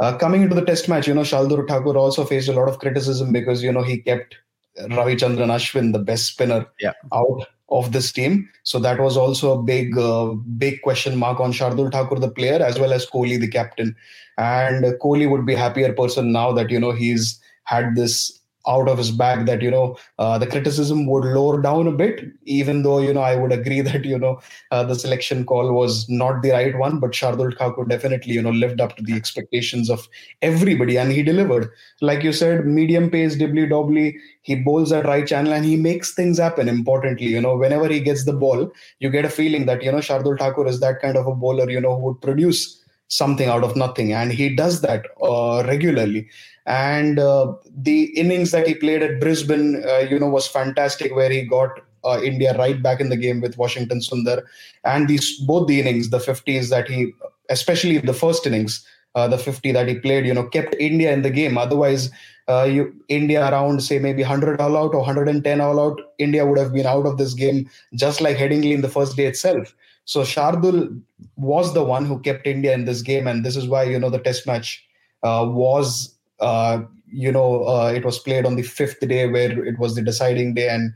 Uh, 0.00 0.16
coming 0.16 0.42
into 0.42 0.54
the 0.54 0.64
test 0.64 0.88
match, 0.88 1.06
you 1.06 1.14
know, 1.14 1.22
Shardul 1.22 1.66
Thakur 1.66 1.96
also 1.96 2.24
faced 2.24 2.48
a 2.48 2.52
lot 2.52 2.68
of 2.68 2.78
criticism 2.78 3.32
because, 3.32 3.62
you 3.62 3.72
know, 3.72 3.82
he 3.82 3.98
kept 3.98 4.36
Ravichandran 4.78 5.50
Ashwin, 5.50 5.92
the 5.92 5.98
best 5.98 6.26
spinner, 6.26 6.66
yeah. 6.80 6.92
out 7.12 7.46
of 7.70 7.92
this 7.92 8.12
team. 8.12 8.48
So 8.62 8.78
that 8.80 9.00
was 9.00 9.16
also 9.16 9.58
a 9.58 9.62
big, 9.62 9.96
uh, 9.96 10.34
big 10.58 10.82
question 10.82 11.16
mark 11.16 11.40
on 11.40 11.52
Shardul 11.52 11.90
Thakur, 11.90 12.18
the 12.18 12.30
player, 12.30 12.62
as 12.62 12.78
well 12.78 12.92
as 12.92 13.06
Kohli, 13.06 13.40
the 13.40 13.48
captain. 13.48 13.96
And 14.36 14.84
Kohli 15.00 15.30
would 15.30 15.46
be 15.46 15.54
happier 15.54 15.92
person 15.92 16.32
now 16.32 16.52
that 16.52 16.70
you 16.70 16.78
know 16.78 16.92
he's 16.92 17.40
had 17.64 17.94
this 17.94 18.40
out 18.66 18.88
of 18.88 18.98
his 18.98 19.10
bag 19.10 19.46
that 19.46 19.62
you 19.62 19.70
know 19.70 19.96
uh, 20.18 20.38
the 20.38 20.46
criticism 20.46 21.06
would 21.06 21.24
lower 21.24 21.60
down 21.60 21.86
a 21.86 21.92
bit 21.92 22.24
even 22.44 22.82
though 22.82 22.98
you 22.98 23.12
know 23.12 23.20
i 23.20 23.36
would 23.36 23.52
agree 23.52 23.80
that 23.88 24.04
you 24.04 24.18
know 24.18 24.40
uh, 24.70 24.82
the 24.82 24.94
selection 24.94 25.44
call 25.44 25.72
was 25.72 26.08
not 26.08 26.42
the 26.42 26.50
right 26.50 26.78
one 26.78 26.98
but 26.98 27.12
shardul 27.12 27.56
thakur 27.58 27.84
definitely 27.84 28.34
you 28.34 28.42
know 28.42 28.50
lived 28.50 28.80
up 28.80 28.96
to 28.96 29.02
the 29.02 29.14
expectations 29.14 29.90
of 29.90 30.08
everybody 30.42 30.98
and 30.98 31.12
he 31.12 31.22
delivered. 31.22 31.70
Like 32.00 32.22
you 32.22 32.32
said 32.32 32.66
medium 32.66 33.10
pace 33.10 33.36
dibbly 33.36 33.68
dobbly 33.68 34.16
he 34.42 34.54
bowls 34.54 34.92
at 34.92 35.06
right 35.06 35.26
channel 35.26 35.52
and 35.52 35.64
he 35.64 35.76
makes 35.76 36.14
things 36.14 36.38
happen 36.38 36.68
importantly 36.68 37.26
you 37.26 37.40
know. 37.40 37.56
Whenever 37.56 37.88
he 37.88 38.00
gets 38.00 38.24
the 38.24 38.32
ball 38.32 38.70
you 38.98 39.10
get 39.10 39.24
a 39.24 39.30
feeling 39.30 39.66
that 39.66 39.82
you 39.82 39.92
know 39.92 39.98
shardul 39.98 40.38
thakur 40.38 40.66
is 40.66 40.80
that 40.80 41.00
kind 41.00 41.16
of 41.16 41.26
a 41.26 41.34
bowler 41.34 41.70
you 41.70 41.80
know 41.80 41.96
who 41.96 42.06
would 42.06 42.20
produce 42.20 42.83
something 43.14 43.48
out 43.48 43.64
of 43.64 43.76
nothing. 43.76 44.12
And 44.12 44.32
he 44.32 44.48
does 44.54 44.80
that 44.80 45.06
uh, 45.22 45.62
regularly. 45.66 46.28
And 46.66 47.18
uh, 47.18 47.54
the 47.76 48.04
innings 48.18 48.50
that 48.50 48.66
he 48.66 48.74
played 48.74 49.02
at 49.02 49.20
brisbane 49.20 49.82
uh, 49.86 49.98
you 50.10 50.18
know 50.18 50.28
was 50.28 50.46
fantastic 50.48 51.14
where 51.14 51.30
he 51.30 51.42
got 51.42 51.80
uh, 52.04 52.20
india 52.22 52.56
right 52.56 52.82
back 52.82 53.00
in 53.00 53.10
the 53.10 53.16
game 53.16 53.40
with 53.40 53.58
washington 53.58 54.00
sundar. 54.00 54.42
And 54.84 55.08
these 55.08 55.38
both 55.40 55.68
the 55.68 55.80
innings 55.80 56.10
the 56.10 56.18
50s 56.18 56.70
that 56.70 56.88
he 56.88 57.12
especially 57.50 57.98
the 57.98 58.14
first 58.14 58.46
innings 58.46 58.86
uh, 59.14 59.28
the 59.28 59.38
50 59.38 59.72
that 59.72 59.88
he 59.88 59.98
played 60.06 60.26
you 60.26 60.34
know 60.34 60.44
kept 60.44 60.74
india 60.90 61.12
in 61.12 61.22
the 61.22 61.30
game. 61.30 61.58
Otherwise 61.58 62.10
uh, 62.48 62.64
you, 62.64 62.94
india 63.08 63.46
around 63.50 63.82
say 63.82 63.98
maybe 63.98 64.22
100 64.22 64.60
all 64.60 64.76
out 64.76 64.94
or 64.94 65.00
110 65.00 65.60
all 65.60 65.80
out 65.80 66.00
india 66.18 66.46
would 66.46 66.58
have 66.58 66.72
been 66.72 66.86
out 66.86 67.06
of 67.06 67.16
this 67.18 67.34
game 67.34 67.68
just 67.94 68.20
like 68.20 68.36
headingley 68.36 68.72
in 68.72 68.82
the 68.82 68.94
first 68.96 69.16
day 69.16 69.26
itself 69.26 69.74
so 70.04 70.22
Shardul 70.22 71.00
was 71.36 71.72
the 71.74 71.82
one 71.82 72.04
who 72.04 72.20
kept 72.20 72.46
India 72.46 72.74
in 72.74 72.84
this 72.84 73.02
game, 73.02 73.26
and 73.26 73.44
this 73.44 73.56
is 73.56 73.68
why 73.68 73.84
you 73.84 73.98
know 73.98 74.10
the 74.10 74.18
Test 74.18 74.46
match 74.46 74.84
uh, 75.22 75.46
was 75.48 76.14
uh, 76.40 76.82
you 77.06 77.32
know 77.32 77.66
uh, 77.66 77.92
it 77.94 78.04
was 78.04 78.18
played 78.18 78.44
on 78.44 78.56
the 78.56 78.62
fifth 78.62 79.00
day 79.00 79.26
where 79.26 79.64
it 79.64 79.78
was 79.78 79.94
the 79.94 80.02
deciding 80.02 80.54
day, 80.54 80.68
and 80.68 80.92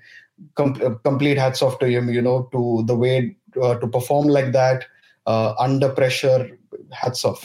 com- 0.54 0.80
uh, 0.84 0.90
complete 1.04 1.38
hats 1.38 1.62
off 1.62 1.78
to 1.78 1.86
him. 1.86 2.10
You 2.10 2.22
know 2.22 2.48
to 2.52 2.84
the 2.86 2.96
way 2.96 3.36
uh, 3.60 3.76
to 3.76 3.86
perform 3.86 4.26
like 4.26 4.52
that 4.52 4.84
uh, 5.26 5.54
under 5.58 5.88
pressure. 5.88 6.50
Hats 6.92 7.24
off. 7.24 7.44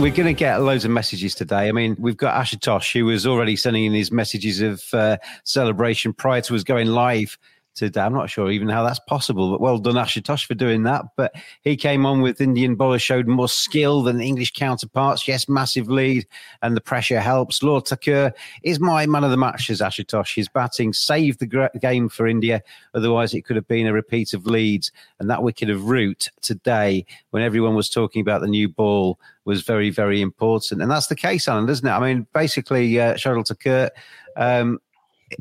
We're 0.00 0.10
going 0.10 0.24
to 0.24 0.32
get 0.32 0.62
loads 0.62 0.86
of 0.86 0.90
messages 0.90 1.34
today. 1.34 1.68
I 1.68 1.72
mean, 1.72 1.94
we've 1.98 2.16
got 2.16 2.34
Ashutosh, 2.34 2.94
who 2.94 3.04
was 3.04 3.26
already 3.26 3.54
sending 3.54 3.84
in 3.84 3.92
his 3.92 4.10
messages 4.10 4.62
of 4.62 4.82
uh, 4.94 5.18
celebration 5.44 6.14
prior 6.14 6.40
to 6.40 6.54
us 6.54 6.64
going 6.64 6.86
live 6.86 7.36
today. 7.74 8.00
I'm 8.00 8.14
not 8.14 8.30
sure 8.30 8.50
even 8.50 8.70
how 8.70 8.82
that's 8.82 8.98
possible, 9.00 9.50
but 9.50 9.60
well 9.60 9.76
done, 9.76 9.96
Ashutosh, 9.96 10.46
for 10.46 10.54
doing 10.54 10.84
that. 10.84 11.04
But 11.18 11.34
he 11.60 11.76
came 11.76 12.06
on 12.06 12.22
with 12.22 12.40
Indian 12.40 12.76
bowler, 12.76 12.98
showed 12.98 13.26
more 13.26 13.48
skill 13.48 14.02
than 14.02 14.22
English 14.22 14.52
counterparts. 14.52 15.28
Yes, 15.28 15.50
massive 15.50 15.90
lead, 15.90 16.26
and 16.62 16.74
the 16.74 16.80
pressure 16.80 17.20
helps. 17.20 17.62
Lord 17.62 17.86
Thakur 17.86 18.32
is 18.62 18.80
my 18.80 19.04
man 19.04 19.22
of 19.22 19.30
the 19.30 19.36
match 19.36 19.68
as 19.68 19.82
Ashutosh. 19.82 20.34
His 20.34 20.48
batting 20.48 20.94
saved 20.94 21.40
the 21.40 21.70
game 21.78 22.08
for 22.08 22.26
India. 22.26 22.62
Otherwise, 22.94 23.34
it 23.34 23.42
could 23.42 23.56
have 23.56 23.68
been 23.68 23.86
a 23.86 23.92
repeat 23.92 24.32
of 24.32 24.46
Leeds. 24.46 24.92
And 25.18 25.28
that 25.28 25.42
wicket 25.42 25.68
of 25.68 25.90
Root 25.90 26.30
today, 26.40 27.04
when 27.32 27.42
everyone 27.42 27.74
was 27.74 27.90
talking 27.90 28.22
about 28.22 28.40
the 28.40 28.48
new 28.48 28.66
ball, 28.68 29.20
was 29.50 29.62
very, 29.62 29.90
very 29.90 30.22
important. 30.22 30.80
And 30.80 30.90
that's 30.90 31.08
the 31.08 31.16
case, 31.16 31.46
Anand, 31.46 31.68
isn't 31.68 31.86
it? 31.86 31.90
I 31.90 32.00
mean, 32.00 32.26
basically, 32.32 32.98
uh, 32.98 33.14
Shardul 33.14 33.46
Thakur, 33.46 33.90
um, 34.36 34.78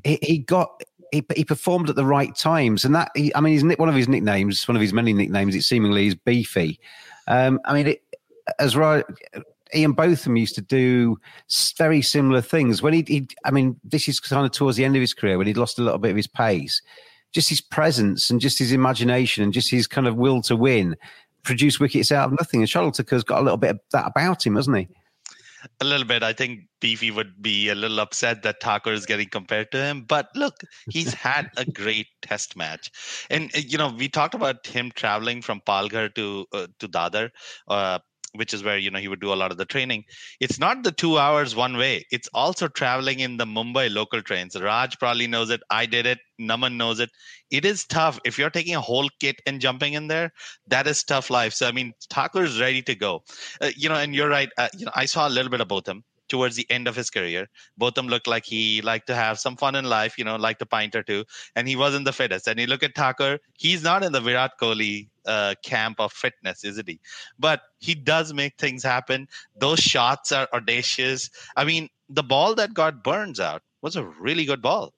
he, 0.03 0.19
he 0.21 0.37
got 0.39 0.81
he, 1.11 1.25
he 1.35 1.45
performed 1.45 1.89
at 1.89 1.95
the 1.95 2.05
right 2.05 2.35
times, 2.35 2.83
and 2.83 2.93
that 2.95 3.11
he, 3.15 3.33
I 3.35 3.41
mean, 3.41 3.53
he's 3.53 3.77
one 3.77 3.89
of 3.89 3.95
his 3.95 4.07
nicknames, 4.07 4.67
one 4.67 4.75
of 4.75 4.81
his 4.81 4.93
many 4.93 5.13
nicknames. 5.13 5.55
It 5.55 5.61
seemingly 5.61 6.07
is 6.07 6.15
beefy. 6.15 6.79
Um, 7.27 7.59
I 7.65 7.73
mean, 7.73 7.87
it, 7.87 8.03
as 8.59 8.75
right. 8.75 9.05
Ian 9.75 9.91
Botham 9.91 10.35
used 10.35 10.55
to 10.55 10.61
do 10.61 11.19
very 11.77 12.01
similar 12.01 12.41
things. 12.41 12.81
When 12.81 12.91
he, 12.91 13.05
he, 13.07 13.27
I 13.45 13.51
mean, 13.51 13.79
this 13.83 14.07
is 14.07 14.19
kind 14.19 14.43
of 14.43 14.51
towards 14.51 14.77
the 14.77 14.83
end 14.83 14.95
of 14.95 15.01
his 15.01 15.13
career 15.13 15.37
when 15.37 15.45
he'd 15.45 15.57
lost 15.57 15.77
a 15.77 15.83
little 15.83 15.99
bit 15.99 16.09
of 16.09 16.17
his 16.17 16.25
pace. 16.25 16.81
Just 17.33 17.49
his 17.49 17.61
presence 17.61 18.31
and 18.31 18.41
just 18.41 18.57
his 18.57 18.71
imagination 18.71 19.43
and 19.43 19.53
just 19.53 19.69
his 19.69 19.85
kind 19.85 20.07
of 20.07 20.15
will 20.15 20.41
to 20.41 20.55
win 20.55 20.95
produce 21.43 21.79
wickets 21.79 22.11
out 22.11 22.31
of 22.31 22.39
nothing. 22.39 22.61
And 22.61 22.69
Thakur's 22.69 23.23
got 23.23 23.39
a 23.39 23.43
little 23.43 23.57
bit 23.57 23.71
of 23.71 23.79
that 23.91 24.07
about 24.07 24.45
him, 24.45 24.55
hasn't 24.55 24.77
he? 24.77 24.87
a 25.81 25.85
little 25.85 26.05
bit. 26.05 26.23
I 26.23 26.33
think 26.33 26.61
Beefy 26.79 27.11
would 27.11 27.41
be 27.41 27.69
a 27.69 27.75
little 27.75 27.99
upset 27.99 28.43
that 28.43 28.61
Thakur 28.61 28.93
is 28.93 29.05
getting 29.05 29.29
compared 29.29 29.71
to 29.71 29.77
him. 29.77 30.03
But 30.07 30.29
look, 30.35 30.61
he's 30.89 31.13
had 31.13 31.49
a 31.57 31.65
great 31.71 32.07
test 32.21 32.55
match. 32.55 32.91
And, 33.29 33.51
uh, 33.55 33.59
you 33.65 33.77
know, 33.77 33.89
we 33.89 34.09
talked 34.09 34.35
about 34.35 34.65
him 34.65 34.91
traveling 34.95 35.41
from 35.41 35.61
Palghar 35.61 36.13
to, 36.15 36.45
uh, 36.53 36.67
to 36.79 36.87
Dadar. 36.87 37.29
Uh, 37.67 37.99
which 38.33 38.53
is 38.53 38.63
where 38.63 38.77
you 38.77 38.91
know 38.91 38.99
he 38.99 39.07
would 39.07 39.19
do 39.19 39.33
a 39.33 39.35
lot 39.35 39.51
of 39.51 39.57
the 39.57 39.65
training. 39.65 40.03
It's 40.39 40.59
not 40.59 40.83
the 40.83 40.91
two 40.91 41.17
hours 41.17 41.55
one 41.55 41.77
way. 41.77 42.05
It's 42.11 42.29
also 42.33 42.67
traveling 42.67 43.19
in 43.19 43.37
the 43.37 43.45
mumbai 43.45 43.93
local 43.93 44.21
trains. 44.21 44.59
Raj 44.59 44.97
probably 44.99 45.27
knows 45.27 45.49
it. 45.49 45.61
I 45.69 45.85
did 45.85 46.05
it. 46.05 46.19
Naman 46.39 46.75
knows 46.75 46.99
it. 46.99 47.09
It 47.49 47.65
is 47.65 47.85
tough. 47.85 48.19
If 48.25 48.37
you're 48.37 48.49
taking 48.49 48.75
a 48.75 48.81
whole 48.81 49.09
kit 49.19 49.41
and 49.45 49.59
jumping 49.59 49.93
in 49.93 50.07
there 50.07 50.31
that 50.67 50.87
is 50.87 51.03
tough 51.03 51.29
life. 51.29 51.53
So 51.53 51.67
i 51.67 51.71
mean 51.71 51.93
is 52.35 52.59
ready 52.59 52.81
to 52.83 52.95
go. 52.95 53.23
Uh, 53.61 53.71
you 53.75 53.89
know 53.89 53.95
and 53.95 54.13
you're 54.15 54.29
right. 54.29 54.49
Uh, 54.57 54.69
you 54.77 54.85
know 54.85 54.91
i 54.95 55.05
saw 55.05 55.27
a 55.27 55.29
little 55.29 55.49
bit 55.49 55.61
of 55.61 55.67
both 55.67 55.89
towards 56.29 56.55
the 56.55 56.65
end 56.69 56.87
of 56.87 56.95
his 56.95 57.09
career. 57.09 57.47
Botham 57.77 58.07
looked 58.07 58.27
like 58.27 58.45
he 58.45 58.81
liked 58.81 59.07
to 59.07 59.15
have 59.15 59.39
some 59.39 59.57
fun 59.57 59.75
in 59.75 59.85
life, 59.85 60.17
you 60.17 60.23
know, 60.23 60.35
like 60.35 60.61
a 60.61 60.65
pint 60.65 60.95
or 60.95 61.03
two, 61.03 61.25
and 61.55 61.67
he 61.67 61.75
wasn't 61.75 62.05
the 62.05 62.13
fittest. 62.13 62.47
And 62.47 62.59
you 62.59 62.67
look 62.67 62.83
at 62.83 62.95
Thakur, 62.95 63.39
he's 63.57 63.83
not 63.83 64.03
in 64.03 64.11
the 64.11 64.21
Virat 64.21 64.51
Kohli 64.61 65.09
uh, 65.29 65.55
camp 65.63 65.99
of 65.99 66.11
fitness, 66.11 66.63
isn't 66.65 66.89
he? 66.89 66.99
But 67.37 67.61
he 67.79 67.95
does 67.95 68.33
make 68.33 68.57
things 68.57 68.83
happen. 68.83 69.27
Those 69.57 69.79
shots 69.79 70.31
are 70.31 70.49
audacious. 70.53 71.29
I 71.55 71.63
mean, 71.63 71.89
the 72.09 72.23
ball 72.23 72.55
that 72.55 72.73
got 72.73 73.03
Burns 73.03 73.39
out 73.39 73.61
was 73.81 73.95
a 73.95 74.03
really 74.03 74.45
good 74.45 74.61
ball. 74.61 74.93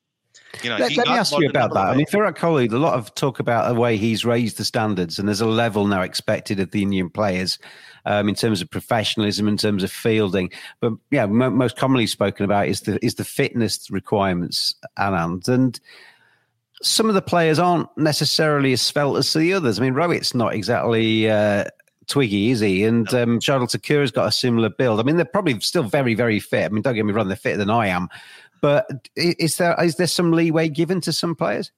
You 0.64 0.70
know, 0.70 0.78
let, 0.78 0.96
let 0.96 1.08
me 1.08 1.14
ask 1.14 1.38
you 1.38 1.50
about 1.50 1.74
that. 1.74 1.88
I 1.88 1.96
mean, 1.96 2.06
Virat 2.10 2.36
Kohli, 2.36 2.72
a 2.72 2.78
lot 2.78 2.94
of 2.94 3.14
talk 3.16 3.40
about 3.40 3.74
the 3.74 3.80
way 3.80 3.98
he's 3.98 4.24
raised 4.26 4.58
the 4.58 4.66
standards, 4.66 5.20
and 5.20 5.28
there's 5.28 5.42
a 5.42 5.46
level 5.46 5.88
now 5.88 6.02
expected 6.02 6.60
of 6.60 6.72
the 6.72 6.84
Indian 6.84 7.10
players 7.10 7.58
um, 8.06 8.30
in 8.30 8.36
terms 8.36 8.62
of 8.62 8.70
professionalism, 8.70 9.48
in 9.48 9.58
terms 9.58 9.84
of 9.84 9.92
fielding. 9.92 10.52
But 10.80 10.94
yeah, 11.10 11.26
most 11.26 11.78
commonly 11.78 12.08
spoken 12.08 12.46
about 12.46 12.68
is 12.68 12.82
the 12.82 13.04
is 13.04 13.16
the 13.16 13.26
fitness 13.26 13.90
requirements, 13.90 14.76
Anand, 14.98 15.48
and 15.48 15.80
some 16.82 17.10
of 17.10 17.16
the 17.16 17.22
players 17.22 17.60
aren't 17.60 17.90
necessarily 17.98 18.74
as 18.74 18.82
svelte 18.82 19.18
as 19.18 19.34
the 19.34 19.54
others. 19.54 19.80
I 19.80 19.84
mean, 19.84 19.94
Rohit's 19.94 20.34
not 20.34 20.54
exactly. 20.54 21.30
Uh, 21.30 21.66
Twiggy, 22.08 22.50
is 22.50 22.60
he? 22.60 22.84
And 22.84 23.08
um, 23.14 23.40
Shardul 23.40 23.72
Thakur's 23.72 24.12
got 24.12 24.28
a 24.28 24.32
similar 24.32 24.70
build. 24.70 25.00
I 25.00 25.04
mean, 25.04 25.16
they're 25.16 25.24
probably 25.24 25.58
still 25.62 25.84
very, 25.84 26.14
very 26.14 26.40
fit. 26.40 26.66
I 26.66 26.70
mean, 26.70 26.82
don't 26.82 26.96
get 26.96 27.06
me 27.06 27.14
wrong, 27.14 27.28
they're 27.28 27.38
fitter 27.38 27.58
than 27.58 27.70
I 27.70 27.88
am. 27.88 28.10
But 28.60 29.08
is 29.16 29.58
there 29.58 29.82
is 29.82 29.96
there 29.96 30.08
some 30.08 30.32
leeway 30.32 30.68
given 30.68 31.00
to 31.02 31.14
some 31.14 31.36
players? 31.36 31.72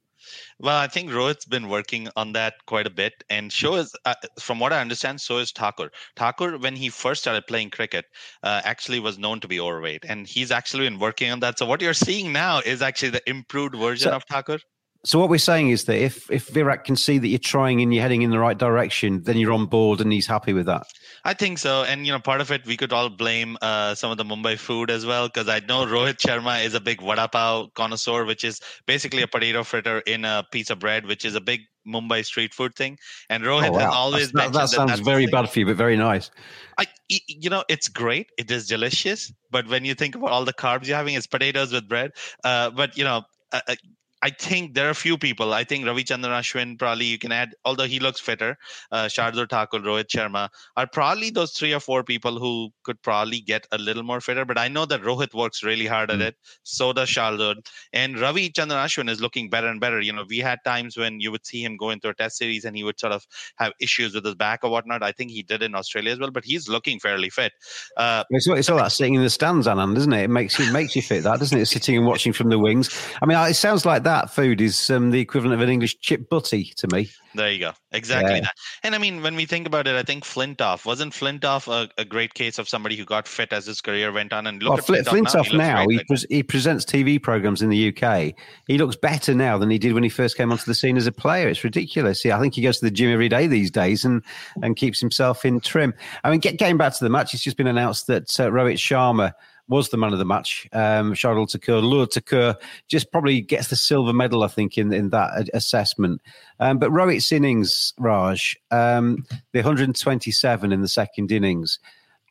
Well, 0.60 0.78
I 0.78 0.88
think 0.88 1.10
Rohit's 1.10 1.46
been 1.46 1.68
working 1.68 2.10
on 2.16 2.34
that 2.34 2.56
quite 2.66 2.88
a 2.88 2.90
bit, 2.90 3.24
and 3.30 3.52
so 3.52 3.76
is, 3.76 3.94
uh, 4.06 4.16
from 4.40 4.60
what 4.60 4.72
I 4.72 4.80
understand, 4.80 5.20
so 5.20 5.38
is 5.38 5.52
Thakur. 5.52 5.92
Thakur, 6.16 6.58
when 6.58 6.76
he 6.76 6.90
first 6.90 7.22
started 7.22 7.46
playing 7.48 7.72
cricket, 7.72 8.06
uh, 8.44 8.62
actually 8.64 9.00
was 9.00 9.18
known 9.18 9.40
to 9.42 9.48
be 9.48 9.60
overweight, 9.60 10.06
and 10.08 10.26
he's 10.26 10.52
actually 10.52 10.88
been 10.88 11.00
working 11.00 11.32
on 11.32 11.42
that. 11.42 11.60
So 11.60 11.66
what 11.66 11.82
you're 11.82 11.94
seeing 11.94 12.32
now 12.32 12.60
is 12.60 12.82
actually 12.82 13.10
the 13.10 13.30
improved 13.30 13.76
version 13.76 14.10
so, 14.10 14.16
of 14.16 14.24
Thakur. 14.24 14.60
So 15.06 15.20
what 15.20 15.30
we're 15.30 15.38
saying 15.38 15.70
is 15.70 15.84
that 15.86 15.98
if 15.98 16.32
if 16.32 16.48
Virat 16.48 16.86
can 16.86 16.96
see 16.96 17.18
that 17.18 17.28
you're 17.28 17.38
trying 17.38 17.82
and 17.82 17.94
you're 17.94 18.02
heading 18.02 18.22
in 18.22 18.30
the 18.30 18.40
right 18.40 18.58
direction, 18.58 19.22
then 19.24 19.38
you're 19.38 19.52
on 19.52 19.66
board 19.66 20.00
and 20.00 20.14
he's 20.14 20.28
happy 20.28 20.54
with 20.54 20.66
that. 20.68 20.88
I 21.26 21.34
think 21.34 21.58
so, 21.58 21.84
and 21.84 22.06
you 22.06 22.14
know, 22.14 22.20
part 22.20 22.40
of 22.40 22.52
it 22.52 22.66
we 22.66 22.78
could 22.78 22.94
all 22.94 23.10
blame 23.10 23.58
uh, 23.62 23.96
some 23.96 24.12
of 24.12 24.18
the 24.18 24.24
Mumbai 24.24 24.58
food 24.58 24.90
as 24.90 25.06
well, 25.06 25.28
because 25.28 25.50
I 25.50 25.60
know 25.60 25.86
Rohit 25.86 26.20
Sharma 26.20 26.64
is 26.64 26.74
a 26.74 26.80
big 26.80 27.02
vada 27.02 27.28
pav 27.28 27.74
connoisseur, 27.74 28.26
which 28.26 28.46
is 28.46 28.62
basically 28.88 29.22
a 29.22 29.28
potato 29.28 29.64
fritter 29.64 30.00
in 30.00 30.24
a 30.24 30.46
piece 30.52 30.70
of 30.70 30.80
bread, 30.80 31.06
which 31.06 31.26
is 31.26 31.36
a 31.36 31.42
big 31.42 31.62
Mumbai 31.86 32.26
street 32.26 32.54
food 32.54 32.74
thing. 32.76 32.98
And 33.30 33.44
Rohit 33.44 33.70
oh, 33.70 33.72
wow. 33.74 33.80
has 33.80 33.94
always 33.94 34.32
that, 34.32 34.54
that 34.54 34.70
sounds 34.70 34.92
that 34.92 35.04
very 35.04 35.28
bad 35.28 35.50
for 35.50 35.60
you, 35.60 35.66
but 35.66 35.76
very 35.76 35.98
nice. 35.98 36.32
I, 36.78 36.86
you 37.10 37.50
know, 37.50 37.66
it's 37.68 37.90
great. 37.90 38.32
It 38.38 38.50
is 38.50 38.68
delicious, 38.68 39.34
but 39.52 39.68
when 39.68 39.84
you 39.84 39.96
think 39.96 40.16
about 40.16 40.32
all 40.32 40.46
the 40.46 40.54
carbs 40.54 40.88
you're 40.88 40.96
having, 40.96 41.16
it's 41.16 41.28
potatoes 41.28 41.74
with 41.74 41.90
bread. 41.90 42.12
Uh, 42.46 42.70
but 42.70 42.98
you 42.98 43.04
know, 43.04 43.24
uh, 43.52 43.62
uh 43.68 43.76
I 44.24 44.30
think 44.30 44.74
there 44.74 44.88
are 44.88 44.92
a 44.92 44.96
few 44.96 45.18
people. 45.18 45.54
I 45.54 45.66
think 45.66 45.84
Ravichandran 45.84 46.32
Ashwin 46.40 46.80
probably 46.80 47.04
you 47.04 47.20
can 47.20 47.34
add, 47.34 47.56
although 47.66 47.84
he 47.84 48.00
looks 48.00 48.22
fitter. 48.22 48.58
Uh, 48.90 49.08
Shardul 49.08 49.50
Thakur, 49.50 49.80
Rohit 49.80 50.08
Sharma 50.08 50.48
are 50.78 50.88
probably 50.88 51.30
those 51.30 51.52
three 51.52 51.74
or 51.74 51.82
four 51.82 52.06
people 52.06 52.40
who 52.40 52.70
could 52.84 53.02
probably 53.02 53.42
get 53.42 53.68
a 53.74 53.78
little 53.78 54.02
more 54.02 54.22
fitter. 54.22 54.46
But 54.46 54.58
I 54.58 54.70
know 54.70 54.86
that 54.86 55.02
Rohit 55.02 55.34
works 55.34 55.62
really 55.62 55.88
hard 55.88 56.10
mm. 56.10 56.14
at 56.14 56.20
hmm. 56.20 56.28
it. 56.28 56.36
So 56.64 56.94
does 56.94 57.10
Shardul. 57.10 57.56
And 57.92 58.16
Ravichandran 58.16 58.82
Ashwin 58.86 59.10
is 59.10 59.20
looking 59.20 59.50
better 59.50 59.68
and 59.68 59.82
better. 59.82 60.00
You 60.00 60.14
know, 60.14 60.24
we 60.30 60.38
had 60.38 60.60
times 60.64 60.96
when 60.96 61.20
you 61.20 61.30
would 61.30 61.46
see 61.46 61.62
him 61.62 61.76
go 61.76 61.90
into 61.90 62.08
a 62.08 62.14
test 62.14 62.38
series 62.38 62.64
and 62.64 62.78
he 62.78 62.86
would 62.86 63.02
sort 63.02 63.12
of 63.12 63.26
have 63.58 63.74
issues 63.82 64.16
with 64.16 64.24
his 64.24 64.36
back 64.36 64.62
or 64.64 64.72
whatnot. 64.72 65.04
I 65.04 65.12
think 65.12 65.32
he 65.32 65.44
did 65.44 65.62
in 65.62 65.76
Australia 65.76 66.14
as 66.14 66.20
well, 66.20 66.32
but 66.32 66.46
he's 66.46 66.70
looking 66.70 66.98
fairly 66.98 67.30
fit. 67.30 67.52
Uh, 67.98 68.24
it's, 68.30 68.48
it's 68.48 68.70
all 68.70 68.78
that 68.78 68.94
sitting 68.94 69.16
in 69.16 69.22
the 69.22 69.30
stands, 69.30 69.68
Anand, 69.68 69.98
isn't 69.98 70.14
it? 70.14 70.24
It 70.24 70.30
makes 70.30 70.58
you 70.58 70.72
makes 70.72 70.96
you 70.96 71.02
fit, 71.02 71.24
that 71.24 71.40
doesn't 71.40 71.60
it? 71.60 71.66
Sitting 71.66 71.98
and 71.98 72.06
watching 72.06 72.32
from 72.32 72.48
the 72.48 72.58
wings. 72.58 72.90
I 73.22 73.26
mean, 73.26 73.38
it 73.38 73.56
sounds 73.56 73.86
like 73.86 74.04
that 74.04 74.13
that 74.14 74.30
food 74.30 74.62
is 74.62 74.92
um, 74.92 75.10
the 75.10 75.20
equivalent 75.20 75.56
of 75.56 75.62
an 75.62 75.70
English 75.70 76.00
chip 76.00 76.30
butty 76.30 76.66
to 76.78 76.88
me. 76.94 77.10
There 77.34 77.52
you 77.52 77.60
go. 77.60 77.72
Exactly 77.92 78.36
yeah. 78.36 78.42
that. 78.42 78.54
And 78.84 78.94
I 78.94 79.00
mean, 79.00 79.24
when 79.24 79.36
we 79.36 79.46
think 79.46 79.66
about 79.66 79.88
it, 79.88 79.96
I 79.96 80.04
think 80.04 80.24
Flintoff 80.24 80.86
wasn't 80.86 81.14
Flintoff 81.14 81.68
a, 81.68 81.90
a, 82.00 82.06
great 82.06 82.36
case 82.36 82.60
of 82.60 82.70
somebody 82.70 82.96
who 82.96 83.06
got 83.06 83.28
fit 83.28 83.52
as 83.52 83.66
his 83.66 83.82
career 83.82 84.12
went 84.12 84.32
on. 84.32 84.46
And 84.46 84.62
look 84.62 84.88
well, 84.88 85.00
at 85.00 85.06
Flintoff, 85.06 85.48
Flintoff 85.48 85.58
now. 85.58 85.84
now 85.84 85.88
he, 85.88 86.00
he, 86.08 86.26
he, 86.30 86.44
presents 86.44 86.86
TV 86.86 87.22
programs 87.22 87.64
in 87.64 87.70
the 87.70 87.96
UK. 87.96 88.36
He 88.68 88.78
looks 88.78 88.96
better 88.96 89.34
now 89.34 89.58
than 89.58 89.72
he 89.72 89.80
did 89.80 89.94
when 89.94 90.04
he 90.04 90.10
first 90.10 90.38
came 90.38 90.52
onto 90.52 90.66
the 90.66 90.76
scene 90.76 90.96
as 90.96 91.08
a 91.08 91.12
player. 91.12 91.48
It's 91.48 91.64
ridiculous. 91.64 92.24
Yeah, 92.24 92.38
I 92.38 92.40
think 92.40 92.54
he 92.54 92.62
goes 92.62 92.78
to 92.80 92.86
the 92.86 92.92
gym 92.92 93.12
every 93.12 93.30
day 93.30 93.48
these 93.48 93.72
days 93.72 94.06
and 94.06 94.24
and 94.62 94.76
keeps 94.76 95.00
himself 95.00 95.44
in 95.44 95.60
trim. 95.60 95.94
I 96.24 96.30
mean, 96.30 96.40
get, 96.40 96.60
getting 96.60 96.78
back 96.78 96.94
to 96.94 97.04
the 97.04 97.10
match, 97.10 97.34
it's 97.34 97.44
just 97.44 97.58
been 97.58 97.68
announced 97.68 98.06
that 98.08 98.40
uh, 98.40 98.50
Rohit 98.52 98.74
Sharma 98.74 99.34
was 99.68 99.90
the 99.90 99.98
man 99.98 100.14
of 100.14 100.20
the 100.20 100.26
match. 100.26 100.68
Um, 100.74 101.14
Shardul 101.14 101.50
Thakur, 101.50 101.80
Lord 101.80 102.12
Thakur 102.12 102.56
just 102.88 103.12
probably 103.12 103.42
gets 103.42 103.70
the 103.70 103.76
silver 103.76 104.14
medal, 104.14 104.44
I 104.44 104.48
think, 104.48 104.78
in, 104.78 104.94
in 104.94 105.10
that 105.10 105.50
assessment. 105.54 106.22
Um, 106.60 106.80
but 106.80 106.92
Rohit's 106.92 107.32
innings, 107.32 107.94
Raj, 107.98 108.58
um, 108.72 109.26
the 109.54 109.60
127 109.60 110.72
in 110.72 110.82
the 110.82 110.88
second 110.88 111.32
innings, 111.32 111.80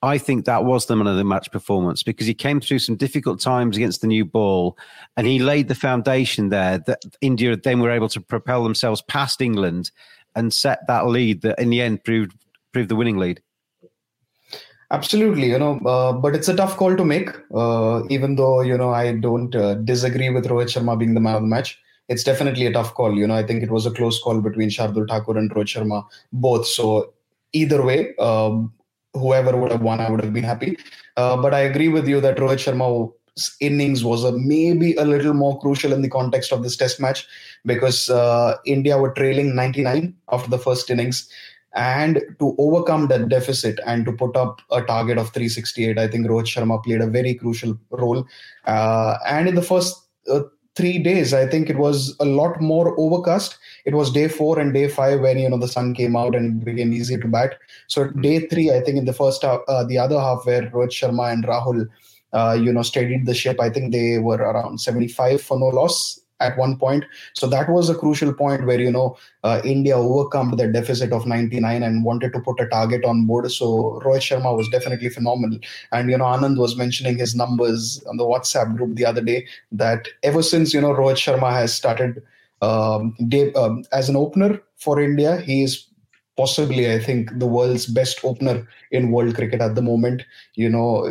I 0.02 0.18
think 0.18 0.44
that 0.44 0.64
was 0.64 0.86
the 0.86 0.96
man 0.96 1.06
of 1.06 1.16
the 1.16 1.24
match 1.24 1.50
performance 1.52 2.02
because 2.02 2.26
he 2.26 2.34
came 2.34 2.60
through 2.60 2.80
some 2.80 2.96
difficult 2.96 3.40
times 3.40 3.76
against 3.76 4.00
the 4.00 4.08
new 4.08 4.24
ball 4.24 4.76
and 5.16 5.26
he 5.26 5.38
laid 5.38 5.68
the 5.68 5.76
foundation 5.76 6.48
there 6.48 6.78
that 6.86 7.02
India 7.20 7.56
then 7.56 7.80
were 7.80 7.90
able 7.90 8.08
to 8.08 8.20
propel 8.20 8.64
themselves 8.64 9.00
past 9.02 9.40
England 9.40 9.92
and 10.34 10.52
set 10.52 10.80
that 10.88 11.06
lead 11.06 11.42
that 11.42 11.58
in 11.60 11.70
the 11.70 11.80
end 11.80 12.02
proved 12.02 12.36
prove 12.72 12.88
the 12.88 12.96
winning 12.96 13.18
lead. 13.18 13.40
Absolutely, 14.92 15.48
you 15.48 15.58
know, 15.58 15.78
uh, 15.86 16.12
but 16.12 16.34
it's 16.34 16.48
a 16.48 16.54
tough 16.54 16.76
call 16.76 16.94
to 16.94 17.04
make. 17.04 17.30
Uh, 17.54 18.02
even 18.10 18.36
though 18.36 18.60
you 18.60 18.76
know 18.76 18.90
I 18.90 19.12
don't 19.12 19.54
uh, 19.54 19.74
disagree 19.76 20.28
with 20.28 20.46
Rohit 20.46 20.68
Sharma 20.74 20.98
being 20.98 21.14
the 21.14 21.20
man 21.20 21.36
of 21.36 21.40
the 21.40 21.48
match, 21.48 21.80
it's 22.08 22.22
definitely 22.22 22.66
a 22.66 22.72
tough 22.72 22.92
call. 22.92 23.16
You 23.16 23.26
know, 23.26 23.34
I 23.34 23.42
think 23.42 23.62
it 23.62 23.70
was 23.70 23.86
a 23.86 23.90
close 23.90 24.20
call 24.22 24.42
between 24.42 24.68
Shardul 24.68 25.08
Thakur 25.08 25.38
and 25.38 25.50
Rohit 25.50 25.72
Sharma 25.74 26.04
both. 26.34 26.66
So 26.66 27.14
either 27.54 27.82
way, 27.82 28.14
um, 28.16 28.70
whoever 29.14 29.56
would 29.56 29.72
have 29.72 29.80
won, 29.80 30.00
I 30.00 30.10
would 30.10 30.22
have 30.22 30.34
been 30.34 30.44
happy. 30.44 30.76
Uh, 31.16 31.38
but 31.40 31.54
I 31.54 31.60
agree 31.60 31.88
with 31.88 32.06
you 32.06 32.20
that 32.20 32.36
Rohit 32.36 32.60
Sharma's 32.66 33.56
innings 33.60 34.04
was 34.04 34.24
a, 34.24 34.32
maybe 34.32 34.94
a 34.96 35.06
little 35.06 35.32
more 35.32 35.58
crucial 35.60 35.94
in 35.94 36.02
the 36.02 36.10
context 36.10 36.52
of 36.52 36.62
this 36.62 36.76
Test 36.76 37.00
match 37.00 37.26
because 37.64 38.10
uh, 38.10 38.58
India 38.66 38.98
were 38.98 39.14
trailing 39.14 39.54
99 39.54 40.14
after 40.30 40.50
the 40.50 40.58
first 40.58 40.90
innings 40.90 41.30
and 41.74 42.20
to 42.38 42.54
overcome 42.58 43.08
that 43.08 43.28
deficit 43.28 43.80
and 43.86 44.04
to 44.04 44.12
put 44.12 44.36
up 44.36 44.60
a 44.70 44.82
target 44.82 45.18
of 45.18 45.30
368, 45.30 45.98
I 45.98 46.06
think 46.06 46.26
Rohit 46.26 46.44
Sharma 46.44 46.82
played 46.82 47.00
a 47.00 47.06
very 47.06 47.34
crucial 47.34 47.78
role. 47.90 48.26
Uh, 48.66 49.16
and 49.26 49.48
in 49.48 49.54
the 49.54 49.62
first 49.62 50.06
uh, 50.30 50.40
three 50.74 50.98
days, 50.98 51.32
I 51.32 51.46
think 51.46 51.70
it 51.70 51.78
was 51.78 52.14
a 52.20 52.24
lot 52.24 52.60
more 52.60 52.98
overcast. 52.98 53.56
It 53.86 53.94
was 53.94 54.12
day 54.12 54.28
four 54.28 54.58
and 54.58 54.72
day 54.74 54.88
five 54.88 55.20
when 55.20 55.38
you 55.38 55.48
know 55.48 55.58
the 55.58 55.68
sun 55.68 55.94
came 55.94 56.14
out 56.14 56.34
and 56.34 56.62
it 56.62 56.64
became 56.64 56.92
easier 56.92 57.18
to 57.18 57.28
bat. 57.28 57.58
So 57.88 58.08
day 58.08 58.46
three, 58.46 58.70
I 58.70 58.80
think 58.80 58.98
in 58.98 59.06
the 59.06 59.12
first 59.12 59.42
half, 59.42 59.60
uh, 59.66 59.84
the 59.84 59.98
other 59.98 60.18
half 60.18 60.44
where 60.44 60.62
Rohit 60.70 60.90
Sharma 60.90 61.32
and 61.32 61.44
Rahul, 61.44 61.88
uh, 62.32 62.58
you 62.60 62.72
know, 62.72 62.82
steadied 62.82 63.26
the 63.26 63.34
ship. 63.34 63.60
I 63.60 63.70
think 63.70 63.92
they 63.92 64.18
were 64.18 64.36
around 64.36 64.80
75 64.80 65.40
for 65.40 65.58
no 65.58 65.66
loss 65.66 66.21
at 66.42 66.58
one 66.58 66.76
point. 66.76 67.04
So 67.34 67.46
that 67.48 67.68
was 67.68 67.88
a 67.88 67.94
crucial 67.94 68.32
point 68.32 68.66
where 68.66 68.80
you 68.80 68.90
know 68.90 69.16
uh, 69.44 69.60
India 69.64 69.96
overcome 69.96 70.56
the 70.56 70.68
deficit 70.68 71.12
of 71.12 71.26
99 71.26 71.82
and 71.82 72.04
wanted 72.04 72.32
to 72.32 72.40
put 72.40 72.60
a 72.60 72.68
target 72.68 73.04
on 73.04 73.26
board. 73.26 73.50
So 73.50 74.00
Rohit 74.04 74.26
Sharma 74.28 74.56
was 74.56 74.68
definitely 74.68 75.08
phenomenal. 75.08 75.58
And 75.92 76.10
you 76.10 76.18
know 76.18 76.24
Anand 76.24 76.58
was 76.58 76.76
mentioning 76.76 77.18
his 77.18 77.34
numbers 77.34 78.02
on 78.08 78.16
the 78.16 78.24
WhatsApp 78.24 78.76
group 78.76 78.96
the 78.96 79.06
other 79.06 79.22
day 79.22 79.46
that 79.72 80.08
ever 80.22 80.42
since 80.42 80.74
you 80.74 80.80
know 80.80 80.94
Rohit 80.94 81.16
Sharma 81.16 81.52
has 81.52 81.74
started 81.74 82.22
um, 82.60 83.16
day, 83.28 83.52
um, 83.54 83.84
as 83.92 84.08
an 84.08 84.16
opener 84.16 84.62
for 84.76 85.00
India, 85.00 85.38
he 85.38 85.62
is 85.62 85.88
possibly 86.36 86.90
i 86.90 86.98
think 86.98 87.30
the 87.38 87.46
world's 87.46 87.86
best 87.86 88.24
opener 88.24 88.66
in 88.90 89.10
world 89.10 89.34
cricket 89.34 89.60
at 89.60 89.74
the 89.74 89.82
moment 89.82 90.22
you 90.54 90.68
know 90.68 91.06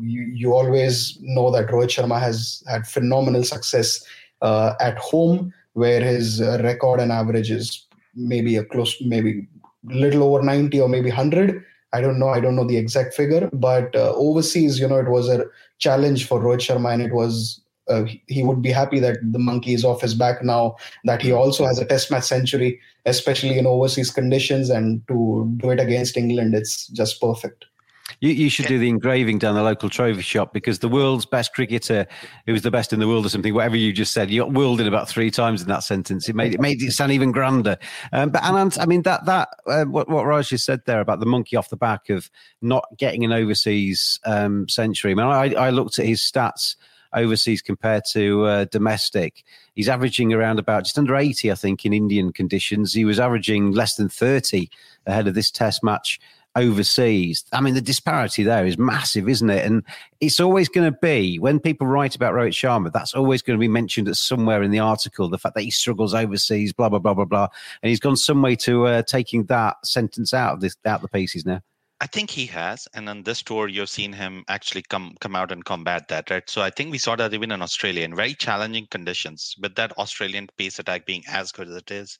you, 0.00 0.22
you 0.32 0.54
always 0.54 1.18
know 1.20 1.50
that 1.50 1.68
rohit 1.68 1.90
sharma 1.94 2.20
has 2.20 2.62
had 2.68 2.86
phenomenal 2.86 3.42
success 3.42 4.04
uh, 4.42 4.74
at 4.80 4.98
home, 4.98 5.52
where 5.74 6.00
his 6.00 6.40
record 6.40 7.00
and 7.00 7.12
average 7.12 7.50
is 7.50 7.86
maybe 8.14 8.56
a 8.56 8.64
close, 8.64 8.96
maybe 9.00 9.46
little 9.84 10.22
over 10.22 10.42
90 10.42 10.80
or 10.80 10.88
maybe 10.88 11.08
100. 11.08 11.64
I 11.92 12.00
don't 12.00 12.18
know. 12.18 12.28
I 12.28 12.40
don't 12.40 12.56
know 12.56 12.66
the 12.66 12.76
exact 12.76 13.14
figure, 13.14 13.50
but 13.52 13.94
uh, 13.96 14.12
overseas, 14.14 14.78
you 14.78 14.86
know, 14.86 14.98
it 14.98 15.08
was 15.08 15.28
a 15.28 15.44
challenge 15.78 16.26
for 16.26 16.40
Rohit 16.40 16.60
Sharma, 16.60 16.92
and 16.92 17.02
it 17.02 17.12
was 17.12 17.60
uh, 17.88 18.04
he 18.28 18.42
would 18.44 18.62
be 18.62 18.70
happy 18.70 19.00
that 19.00 19.18
the 19.32 19.38
monkey 19.38 19.74
is 19.74 19.84
off 19.84 20.02
his 20.02 20.14
back 20.14 20.44
now. 20.44 20.76
That 21.04 21.20
he 21.20 21.32
also 21.32 21.66
has 21.66 21.80
a 21.80 21.84
Test 21.84 22.10
match 22.10 22.24
century, 22.24 22.80
especially 23.06 23.58
in 23.58 23.66
overseas 23.66 24.10
conditions, 24.10 24.70
and 24.70 25.06
to 25.08 25.52
do 25.56 25.70
it 25.70 25.80
against 25.80 26.16
England, 26.16 26.54
it's 26.54 26.86
just 26.88 27.20
perfect. 27.20 27.64
You, 28.20 28.30
you 28.30 28.50
should 28.50 28.66
do 28.66 28.78
the 28.78 28.88
engraving 28.88 29.38
down 29.38 29.54
the 29.54 29.62
local 29.62 29.88
trophy 29.88 30.22
shop 30.22 30.52
because 30.52 30.80
the 30.80 30.88
world's 30.88 31.26
best 31.26 31.54
cricketer, 31.54 32.06
who 32.46 32.52
was 32.52 32.62
the 32.62 32.70
best 32.70 32.92
in 32.92 33.00
the 33.00 33.08
world 33.08 33.24
or 33.24 33.28
something, 33.28 33.54
whatever 33.54 33.76
you 33.76 33.92
just 33.92 34.12
said, 34.12 34.30
you 34.30 34.42
got 34.42 34.52
world 34.52 34.80
in 34.80 34.86
about 34.86 35.08
three 35.08 35.30
times 35.30 35.62
in 35.62 35.68
that 35.68 35.84
sentence. 35.84 36.28
It 36.28 36.34
made 36.34 36.54
it 36.54 36.60
made 36.60 36.82
it 36.82 36.92
sound 36.92 37.12
even 37.12 37.32
grander. 37.32 37.78
Um, 38.12 38.30
but 38.30 38.42
Anand, 38.42 38.78
I 38.80 38.86
mean 38.86 39.02
that 39.02 39.24
that 39.26 39.48
uh, 39.66 39.84
what 39.84 40.08
what 40.08 40.26
Raj 40.26 40.48
just 40.48 40.64
said 40.64 40.82
there 40.86 41.00
about 41.00 41.20
the 41.20 41.26
monkey 41.26 41.56
off 41.56 41.70
the 41.70 41.76
back 41.76 42.10
of 42.10 42.30
not 42.60 42.84
getting 42.98 43.24
an 43.24 43.32
overseas 43.32 44.18
um, 44.24 44.68
century. 44.68 45.12
I 45.12 45.14
mean, 45.14 45.26
I, 45.26 45.54
I 45.54 45.70
looked 45.70 45.98
at 45.98 46.06
his 46.06 46.20
stats 46.20 46.76
overseas 47.12 47.62
compared 47.62 48.04
to 48.12 48.44
uh, 48.44 48.64
domestic. 48.66 49.44
He's 49.74 49.88
averaging 49.88 50.32
around 50.32 50.58
about 50.58 50.84
just 50.84 50.98
under 50.98 51.16
80, 51.16 51.50
I 51.50 51.54
think, 51.54 51.84
in 51.84 51.92
Indian 51.92 52.32
conditions. 52.32 52.92
He 52.92 53.04
was 53.04 53.18
averaging 53.18 53.72
less 53.72 53.94
than 53.96 54.08
30 54.08 54.70
ahead 55.06 55.26
of 55.26 55.34
this 55.34 55.50
test 55.50 55.82
match 55.82 56.20
overseas. 56.56 57.44
I 57.52 57.60
mean, 57.60 57.74
the 57.74 57.80
disparity 57.80 58.42
there 58.42 58.66
is 58.66 58.78
massive, 58.78 59.28
isn't 59.28 59.50
it? 59.50 59.64
And 59.64 59.84
it's 60.20 60.40
always 60.40 60.68
going 60.68 60.92
to 60.92 60.98
be 61.00 61.38
when 61.38 61.60
people 61.60 61.86
write 61.86 62.14
about 62.14 62.34
Rohit 62.34 62.50
Sharma, 62.50 62.92
that's 62.92 63.14
always 63.14 63.42
going 63.42 63.58
to 63.58 63.60
be 63.60 63.68
mentioned 63.68 64.08
at 64.08 64.16
somewhere 64.16 64.62
in 64.62 64.70
the 64.70 64.78
article. 64.78 65.28
The 65.28 65.38
fact 65.38 65.54
that 65.54 65.62
he 65.62 65.70
struggles 65.70 66.14
overseas, 66.14 66.72
blah 66.72 66.88
blah 66.88 66.98
blah 66.98 67.14
blah 67.14 67.24
blah, 67.24 67.48
and 67.82 67.88
he's 67.90 68.00
gone 68.00 68.16
some 68.16 68.42
way 68.42 68.56
to 68.56 68.86
uh, 68.86 69.02
taking 69.02 69.44
that 69.44 69.84
sentence 69.86 70.34
out 70.34 70.54
of 70.54 70.60
this 70.60 70.76
out 70.84 71.02
the 71.02 71.08
pieces 71.08 71.46
now. 71.46 71.62
I 72.02 72.06
think 72.06 72.30
he 72.30 72.46
has, 72.46 72.88
and 72.94 73.10
on 73.10 73.24
this 73.24 73.42
tour, 73.42 73.68
you've 73.68 73.90
seen 73.90 74.14
him 74.14 74.42
actually 74.48 74.82
come 74.82 75.14
come 75.20 75.36
out 75.36 75.52
and 75.52 75.62
combat 75.62 76.08
that, 76.08 76.30
right? 76.30 76.48
So 76.48 76.62
I 76.62 76.70
think 76.70 76.90
we 76.90 76.98
saw 76.98 77.14
that 77.16 77.34
even 77.34 77.52
in 77.52 77.60
Australia 77.60 78.04
in 78.04 78.16
very 78.16 78.32
challenging 78.32 78.86
conditions, 78.86 79.54
with 79.60 79.74
that 79.74 79.92
Australian 79.98 80.48
pace 80.56 80.78
attack 80.78 81.04
being 81.04 81.22
as 81.28 81.52
good 81.52 81.68
as 81.68 81.76
it 81.76 81.90
is, 81.90 82.18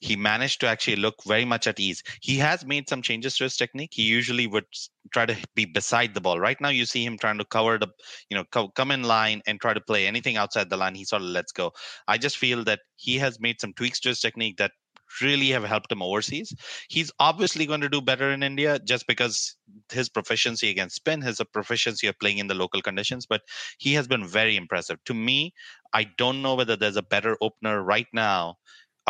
he 0.00 0.16
managed 0.16 0.60
to 0.60 0.66
actually 0.66 0.96
look 0.96 1.16
very 1.26 1.44
much 1.44 1.66
at 1.66 1.78
ease. 1.78 2.02
He 2.20 2.36
has 2.38 2.64
made 2.64 2.88
some 2.88 3.02
changes 3.02 3.36
to 3.36 3.44
his 3.44 3.56
technique. 3.56 3.90
He 3.92 4.02
usually 4.02 4.46
would 4.46 4.64
try 5.12 5.26
to 5.26 5.36
be 5.54 5.66
beside 5.66 6.14
the 6.14 6.20
ball. 6.20 6.40
Right 6.40 6.60
now, 6.60 6.70
you 6.70 6.86
see 6.86 7.04
him 7.04 7.18
trying 7.18 7.38
to 7.38 7.44
cover 7.44 7.78
the, 7.78 7.88
you 8.30 8.36
know, 8.36 8.44
co- 8.50 8.68
come 8.68 8.90
in 8.90 9.02
line 9.02 9.42
and 9.46 9.60
try 9.60 9.74
to 9.74 9.80
play 9.80 10.06
anything 10.06 10.36
outside 10.36 10.70
the 10.70 10.76
line. 10.76 10.94
He 10.94 11.04
sort 11.04 11.22
of 11.22 11.28
lets 11.28 11.52
go. 11.52 11.72
I 12.08 12.18
just 12.18 12.38
feel 12.38 12.64
that 12.64 12.80
he 12.96 13.18
has 13.18 13.40
made 13.40 13.60
some 13.60 13.72
tweaks 13.74 14.00
to 14.00 14.08
his 14.08 14.20
technique 14.20 14.56
that 14.56 14.72
really 15.20 15.48
have 15.48 15.64
helped 15.64 15.90
him 15.90 16.02
overseas. 16.02 16.54
He's 16.88 17.10
obviously 17.18 17.66
going 17.66 17.80
to 17.80 17.88
do 17.88 18.00
better 18.00 18.30
in 18.30 18.42
India 18.42 18.78
just 18.78 19.06
because 19.06 19.56
his 19.90 20.08
proficiency 20.08 20.70
against 20.70 20.96
spin, 20.96 21.20
his 21.20 21.40
proficiency 21.52 22.06
of 22.06 22.18
playing 22.18 22.38
in 22.38 22.46
the 22.46 22.54
local 22.54 22.80
conditions, 22.80 23.26
but 23.26 23.42
he 23.78 23.94
has 23.94 24.06
been 24.06 24.26
very 24.26 24.56
impressive. 24.56 25.02
To 25.06 25.14
me, 25.14 25.52
I 25.92 26.04
don't 26.16 26.42
know 26.42 26.54
whether 26.54 26.76
there's 26.76 26.96
a 26.96 27.02
better 27.02 27.36
opener 27.40 27.82
right 27.82 28.06
now 28.12 28.56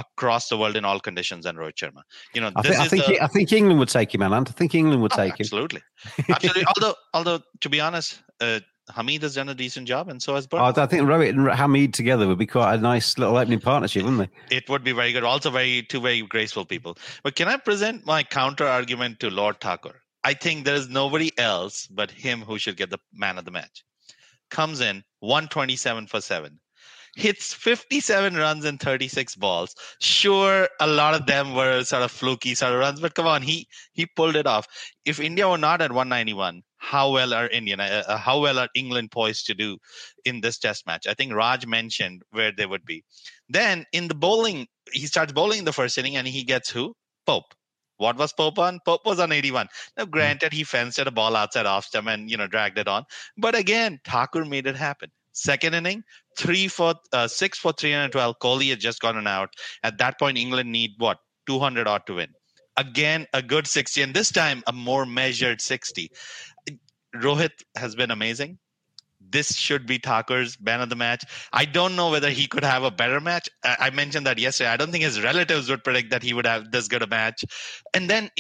across 0.00 0.48
the 0.48 0.56
world 0.56 0.76
in 0.76 0.84
all 0.84 1.00
conditions 1.00 1.44
than 1.44 1.56
Rohit 1.56 1.74
Sharma. 1.74 2.02
You 2.34 2.40
know, 2.40 2.50
I, 2.56 2.62
th- 2.62 2.74
I 2.76 2.88
think 2.88 3.06
the, 3.06 3.12
he, 3.12 3.20
I 3.20 3.26
think 3.26 3.52
England 3.52 3.78
would 3.78 3.88
take 3.88 4.14
him, 4.14 4.20
Anand. 4.20 4.48
I 4.48 4.52
think 4.52 4.74
England 4.74 5.02
would 5.02 5.12
oh, 5.12 5.16
take 5.16 5.40
absolutely. 5.40 5.80
him. 5.80 5.84
Absolutely. 6.04 6.34
Absolutely. 6.34 6.64
although, 6.66 6.94
although 7.14 7.44
to 7.60 7.68
be 7.68 7.80
honest, 7.80 8.22
uh, 8.40 8.60
Hameed 8.90 9.22
has 9.22 9.34
done 9.34 9.48
a 9.48 9.54
decent 9.54 9.86
job, 9.86 10.08
and 10.08 10.22
so 10.22 10.34
has 10.34 10.48
I 10.52 10.72
think 10.86 11.02
Rohit 11.02 11.30
and 11.30 11.46
Hameed 11.46 11.92
together 11.92 12.26
would 12.26 12.38
be 12.38 12.46
quite 12.46 12.74
a 12.74 12.78
nice 12.78 13.16
little 13.18 13.36
opening 13.36 13.60
partnership, 13.60 14.02
wouldn't 14.04 14.30
they? 14.30 14.56
It 14.56 14.68
would 14.68 14.84
be 14.84 14.92
very 14.92 15.12
good. 15.12 15.24
Also, 15.24 15.50
very 15.50 15.82
two 15.82 16.00
very 16.00 16.22
graceful 16.22 16.64
people. 16.64 16.98
But 17.22 17.36
can 17.36 17.48
I 17.48 17.56
present 17.56 18.06
my 18.06 18.22
counter 18.22 18.66
argument 18.66 19.20
to 19.20 19.30
Lord 19.30 19.60
Thakur? 19.60 20.02
I 20.24 20.34
think 20.34 20.64
there 20.64 20.74
is 20.74 20.88
nobody 20.88 21.30
else 21.38 21.86
but 21.86 22.10
him 22.10 22.42
who 22.42 22.58
should 22.58 22.76
get 22.76 22.90
the 22.90 22.98
man 23.12 23.38
of 23.38 23.44
the 23.44 23.50
match. 23.50 23.84
Comes 24.50 24.80
in 24.80 25.04
127 25.20 26.08
for 26.08 26.20
seven 26.20 26.58
hits 27.16 27.52
57 27.52 28.34
runs 28.34 28.64
in 28.64 28.78
36 28.78 29.36
balls. 29.36 29.74
Sure, 30.00 30.68
a 30.80 30.86
lot 30.86 31.14
of 31.14 31.26
them 31.26 31.54
were 31.54 31.82
sort 31.84 32.02
of 32.02 32.10
fluky 32.10 32.54
sort 32.54 32.72
of 32.72 32.78
runs, 32.80 33.00
but 33.00 33.14
come 33.14 33.26
on, 33.26 33.42
he 33.42 33.66
he 33.92 34.06
pulled 34.06 34.36
it 34.36 34.46
off. 34.46 34.66
If 35.04 35.20
India 35.20 35.48
were 35.48 35.58
not 35.58 35.82
at 35.82 35.92
191, 35.92 36.62
how 36.78 37.10
well 37.10 37.34
are 37.34 37.48
Indian, 37.48 37.80
uh, 37.80 38.04
uh, 38.06 38.16
how 38.16 38.40
well 38.40 38.58
are 38.58 38.68
England 38.74 39.10
poised 39.10 39.46
to 39.46 39.54
do 39.54 39.78
in 40.24 40.40
this 40.40 40.58
Test 40.58 40.86
match? 40.86 41.06
I 41.06 41.14
think 41.14 41.32
Raj 41.34 41.66
mentioned 41.66 42.22
where 42.30 42.52
they 42.56 42.66
would 42.66 42.84
be. 42.84 43.04
Then 43.48 43.86
in 43.92 44.08
the 44.08 44.14
bowling, 44.14 44.66
he 44.92 45.06
starts 45.06 45.32
bowling 45.32 45.64
the 45.64 45.72
first 45.72 45.98
inning, 45.98 46.16
and 46.16 46.26
he 46.26 46.44
gets 46.44 46.70
who? 46.70 46.94
Pope. 47.26 47.54
What 47.98 48.16
was 48.16 48.32
Pope 48.32 48.58
on? 48.58 48.80
Pope 48.86 49.02
was 49.04 49.20
on 49.20 49.30
81. 49.30 49.68
Now, 49.98 50.04
hmm. 50.04 50.10
granted, 50.10 50.54
he 50.54 50.64
fenced 50.64 50.98
at 50.98 51.06
a 51.06 51.10
ball 51.10 51.36
outside 51.36 51.66
off 51.66 51.84
stump 51.84 52.08
and 52.08 52.30
you 52.30 52.36
know 52.36 52.46
dragged 52.46 52.78
it 52.78 52.88
on, 52.88 53.04
but 53.36 53.54
again, 53.54 54.00
Thakur 54.04 54.44
made 54.46 54.66
it 54.66 54.76
happen. 54.76 55.10
Second 55.32 55.74
inning, 55.74 56.02
three 56.36 56.68
for 56.68 56.94
uh, 57.12 57.28
six 57.28 57.58
for 57.58 57.72
312. 57.72 58.38
Kohli 58.40 58.70
had 58.70 58.80
just 58.80 59.00
gotten 59.00 59.26
out. 59.26 59.54
At 59.82 59.98
that 59.98 60.18
point, 60.18 60.38
England 60.38 60.70
need 60.70 60.92
what 60.98 61.18
200 61.46 61.86
odd 61.86 62.06
to 62.06 62.14
win. 62.14 62.28
Again, 62.76 63.26
a 63.34 63.42
good 63.42 63.66
60, 63.66 64.02
and 64.02 64.14
this 64.14 64.30
time 64.30 64.62
a 64.66 64.72
more 64.72 65.04
measured 65.04 65.60
60. 65.60 66.10
Rohit 67.14 67.50
has 67.76 67.94
been 67.94 68.10
amazing. 68.10 68.58
This 69.20 69.54
should 69.54 69.86
be 69.86 69.98
Thakur's 69.98 70.58
man 70.60 70.80
of 70.80 70.88
the 70.88 70.96
match. 70.96 71.24
I 71.52 71.64
don't 71.64 71.94
know 71.94 72.10
whether 72.10 72.30
he 72.30 72.46
could 72.46 72.64
have 72.64 72.82
a 72.82 72.90
better 72.90 73.20
match. 73.20 73.48
I 73.62 73.90
mentioned 73.90 74.26
that 74.26 74.38
yesterday. 74.38 74.70
I 74.70 74.76
don't 74.76 74.90
think 74.90 75.04
his 75.04 75.22
relatives 75.22 75.68
would 75.68 75.84
predict 75.84 76.10
that 76.10 76.22
he 76.22 76.32
would 76.32 76.46
have 76.46 76.70
this 76.72 76.88
good 76.88 77.02
a 77.02 77.06
match. 77.06 77.44
And 77.94 78.08
then 78.08 78.30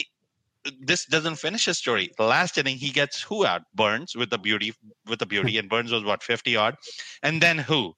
this 0.80 1.06
doesn't 1.06 1.36
finish 1.36 1.64
his 1.64 1.78
story. 1.78 2.10
Last 2.18 2.58
inning, 2.58 2.76
he 2.76 2.90
gets 2.90 3.22
who 3.22 3.46
out? 3.46 3.62
Burns 3.74 4.14
with 4.14 4.30
the 4.30 4.38
beauty, 4.38 4.74
with 5.06 5.18
the 5.18 5.26
beauty, 5.26 5.58
and 5.58 5.68
Burns 5.68 5.92
was 5.92 6.04
what 6.04 6.22
fifty 6.22 6.56
odd, 6.56 6.76
and 7.22 7.40
then 7.40 7.58
who? 7.58 7.94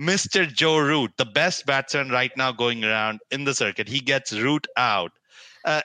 Mr. 0.00 0.46
Joe 0.52 0.78
Root, 0.78 1.12
the 1.18 1.24
best 1.24 1.66
batsman 1.66 2.10
right 2.10 2.32
now 2.36 2.50
going 2.50 2.84
around 2.84 3.20
in 3.30 3.44
the 3.44 3.54
circuit. 3.54 3.88
He 3.88 4.00
gets 4.00 4.32
Root 4.32 4.66
out, 4.76 5.12
uh, 5.64 5.82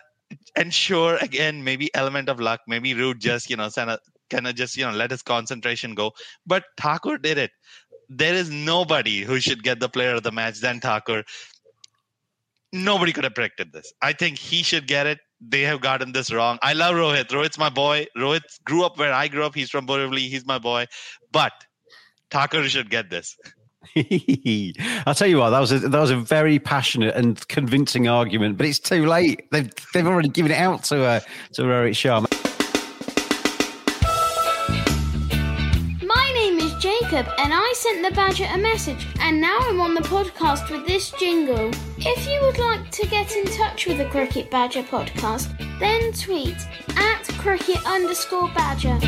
and 0.56 0.74
sure, 0.74 1.18
again, 1.18 1.64
maybe 1.64 1.94
element 1.94 2.28
of 2.28 2.40
luck. 2.40 2.62
Maybe 2.68 2.94
Root 2.94 3.20
just 3.20 3.50
you 3.50 3.56
know 3.56 3.70
kind 3.70 4.48
of 4.48 4.56
just 4.56 4.76
you 4.76 4.86
know 4.86 4.92
let 4.92 5.12
his 5.12 5.22
concentration 5.22 5.96
go. 5.96 6.12
But 6.46 6.66
Thakur 6.78 7.18
did 7.18 7.38
it. 7.38 7.52
There 8.10 8.34
is 8.34 8.50
nobody 8.50 9.22
who 9.22 9.40
should 9.40 9.64
get 9.64 9.80
the 9.80 9.90
player 9.90 10.16
of 10.16 10.24
the 10.24 10.32
match 10.32 10.60
than 10.60 10.80
Thakur 10.80 11.24
nobody 12.72 13.12
could 13.12 13.24
have 13.24 13.34
predicted 13.34 13.74
this. 13.74 13.94
I 14.02 14.14
think 14.14 14.38
he 14.38 14.64
should 14.64 14.88
get 14.88 15.08
it 15.08 15.20
they 15.42 15.62
have 15.62 15.82
gotten 15.82 16.12
this 16.12 16.32
wrong. 16.32 16.60
I 16.62 16.74
love 16.74 16.96
Rohit. 16.96 17.28
Rohit's 17.28 17.58
my 17.58 17.70
boy. 17.70 18.08
Rohit 18.18 18.42
grew 18.66 18.84
up 18.84 18.98
where 18.98 19.14
I 19.14 19.28
grew 19.28 19.44
up. 19.46 19.56
He's 19.56 19.70
from 19.70 19.88
Borivali. 19.88 20.30
He's 20.30 20.46
my 20.46 20.60
boy. 20.60 20.86
But 21.32 21.54
Thakur 22.32 22.68
should 22.68 22.90
get 22.90 23.10
this. 23.10 23.36
I'll 25.06 25.16
tell 25.16 25.28
you 25.28 25.38
what, 25.38 25.52
that 25.52 25.60
was 25.60 25.72
a, 25.72 25.80
that 25.80 26.00
was 26.00 26.12
a 26.12 26.18
very 26.18 26.60
passionate 26.60 27.16
and 27.16 27.46
convincing 27.48 28.08
argument, 28.08 28.58
but 28.58 28.68
it's 28.68 28.80
too 28.80 29.06
late. 29.06 29.50
They've 29.52 29.70
they've 29.94 30.06
already 30.06 30.30
given 30.30 30.52
it 30.52 30.58
out 30.58 30.84
to 30.86 31.04
uh, 31.04 31.20
to 31.54 31.62
Rohit 31.64 31.92
Sharma. 31.92 32.49
Jacob, 37.10 37.34
and 37.40 37.52
I 37.52 37.74
sent 37.76 38.04
the 38.04 38.12
Badger 38.12 38.46
a 38.54 38.58
message, 38.60 39.08
and 39.20 39.42
now 39.42 39.58
I'm 39.62 39.82
on 39.82 39.96
the 39.96 40.02
podcast 40.02 40.70
with 40.70 40.86
this 40.86 41.10
jingle. 41.12 41.72
If 41.98 42.28
you 42.28 42.40
would 42.42 42.60
like 42.60 42.92
to 42.92 43.08
get 43.08 43.36
in 43.36 43.46
touch 43.46 43.88
with 43.88 43.98
the 43.98 44.06
Cricket 44.06 44.52
Badger 44.52 44.84
podcast, 44.84 45.50
then 45.80 46.14
tweet 46.14 46.56
at 46.96 47.24
cricket 47.40 47.84
underscore 47.88 48.48
badger. 48.50 49.00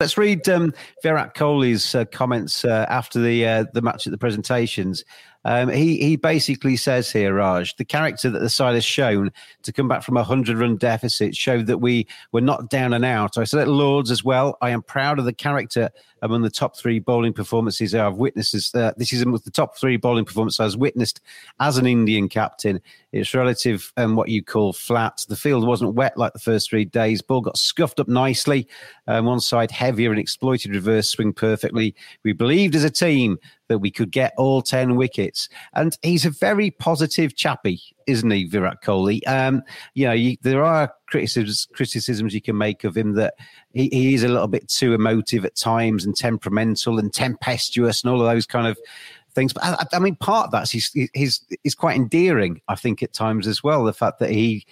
Let's 0.00 0.18
read 0.18 0.48
um, 0.48 0.74
Virat 1.04 1.36
Kohli's 1.36 1.94
uh, 1.94 2.04
comments 2.06 2.64
uh, 2.64 2.86
after 2.88 3.20
the 3.20 3.46
uh, 3.46 3.64
the 3.72 3.80
match 3.80 4.08
at 4.08 4.10
the 4.10 4.18
presentations. 4.18 5.04
Um, 5.46 5.68
he 5.68 5.98
he 5.98 6.16
basically 6.16 6.76
says 6.76 7.10
here, 7.10 7.34
Raj, 7.34 7.76
the 7.76 7.84
character 7.84 8.28
that 8.28 8.40
the 8.40 8.50
side 8.50 8.74
has 8.74 8.84
shown 8.84 9.30
to 9.62 9.72
come 9.72 9.86
back 9.86 10.02
from 10.02 10.16
a 10.16 10.24
hundred 10.24 10.58
run 10.58 10.76
deficit 10.76 11.36
showed 11.36 11.66
that 11.66 11.78
we 11.78 12.08
were 12.32 12.40
not 12.40 12.68
down 12.68 12.92
and 12.92 13.04
out. 13.04 13.38
I 13.38 13.44
said 13.44 13.60
at 13.60 13.68
Lords 13.68 14.10
as 14.10 14.24
well. 14.24 14.58
I 14.60 14.70
am 14.70 14.82
proud 14.82 15.20
of 15.20 15.24
the 15.24 15.32
character 15.32 15.88
among 16.22 16.42
the 16.42 16.50
top 16.50 16.76
three 16.76 16.98
bowling 16.98 17.32
performances 17.32 17.94
I've 17.94 18.16
witnessed. 18.16 18.74
Uh, 18.74 18.92
this 18.96 19.12
is 19.12 19.22
among 19.22 19.40
the 19.44 19.50
top 19.52 19.76
three 19.76 19.96
bowling 19.96 20.24
performances 20.24 20.58
I've 20.58 20.80
witnessed 20.80 21.20
as 21.60 21.78
an 21.78 21.86
Indian 21.86 22.28
captain. 22.28 22.80
It's 23.12 23.32
relative 23.32 23.92
and 23.96 24.06
um, 24.06 24.16
what 24.16 24.28
you 24.28 24.42
call 24.42 24.72
flat. 24.72 25.24
The 25.28 25.36
field 25.36 25.64
wasn't 25.64 25.94
wet 25.94 26.18
like 26.18 26.32
the 26.32 26.38
first 26.40 26.68
three 26.68 26.84
days. 26.84 27.22
Ball 27.22 27.40
got 27.40 27.56
scuffed 27.56 28.00
up 28.00 28.08
nicely. 28.08 28.66
Um, 29.06 29.26
one 29.26 29.40
side 29.40 29.70
heavier 29.70 30.10
and 30.10 30.18
exploited 30.18 30.74
reverse 30.74 31.08
swing 31.08 31.32
perfectly. 31.32 31.94
We 32.24 32.32
believed 32.32 32.74
as 32.74 32.84
a 32.84 32.90
team 32.90 33.38
that 33.68 33.78
we 33.78 33.90
could 33.90 34.10
get 34.10 34.32
all 34.36 34.62
10 34.62 34.96
wickets. 34.96 35.48
And 35.74 35.96
he's 36.02 36.24
a 36.24 36.30
very 36.30 36.70
positive 36.70 37.36
chappy, 37.36 37.80
isn't 38.06 38.30
he, 38.30 38.44
Virat 38.44 38.82
Kohli? 38.82 39.20
Um, 39.26 39.62
you 39.94 40.06
know, 40.06 40.12
you, 40.12 40.36
there 40.42 40.64
are 40.64 40.92
criticisms, 41.06 41.68
criticisms 41.72 42.34
you 42.34 42.40
can 42.40 42.56
make 42.56 42.84
of 42.84 42.96
him 42.96 43.14
that 43.14 43.34
he, 43.72 43.88
he, 43.88 44.14
is 44.14 44.22
a 44.22 44.28
little 44.28 44.48
bit 44.48 44.68
too 44.68 44.94
emotive 44.94 45.44
at 45.44 45.56
times 45.56 46.04
and 46.04 46.16
temperamental 46.16 46.98
and 46.98 47.12
tempestuous 47.12 48.02
and 48.02 48.12
all 48.12 48.20
of 48.20 48.26
those 48.26 48.46
kind 48.46 48.66
of 48.66 48.78
things. 49.34 49.52
But 49.52 49.64
I, 49.64 49.84
I 49.92 49.98
mean, 49.98 50.16
part 50.16 50.46
of 50.46 50.52
that's 50.52 50.70
he's, 50.70 50.90
he's, 51.14 51.44
he's 51.62 51.74
quite 51.74 51.96
endearing, 51.96 52.60
I 52.68 52.74
think, 52.74 53.02
at 53.02 53.12
times 53.12 53.46
as 53.46 53.62
well. 53.62 53.84
The 53.84 53.92
fact 53.92 54.18
that 54.20 54.30
he, 54.30 54.66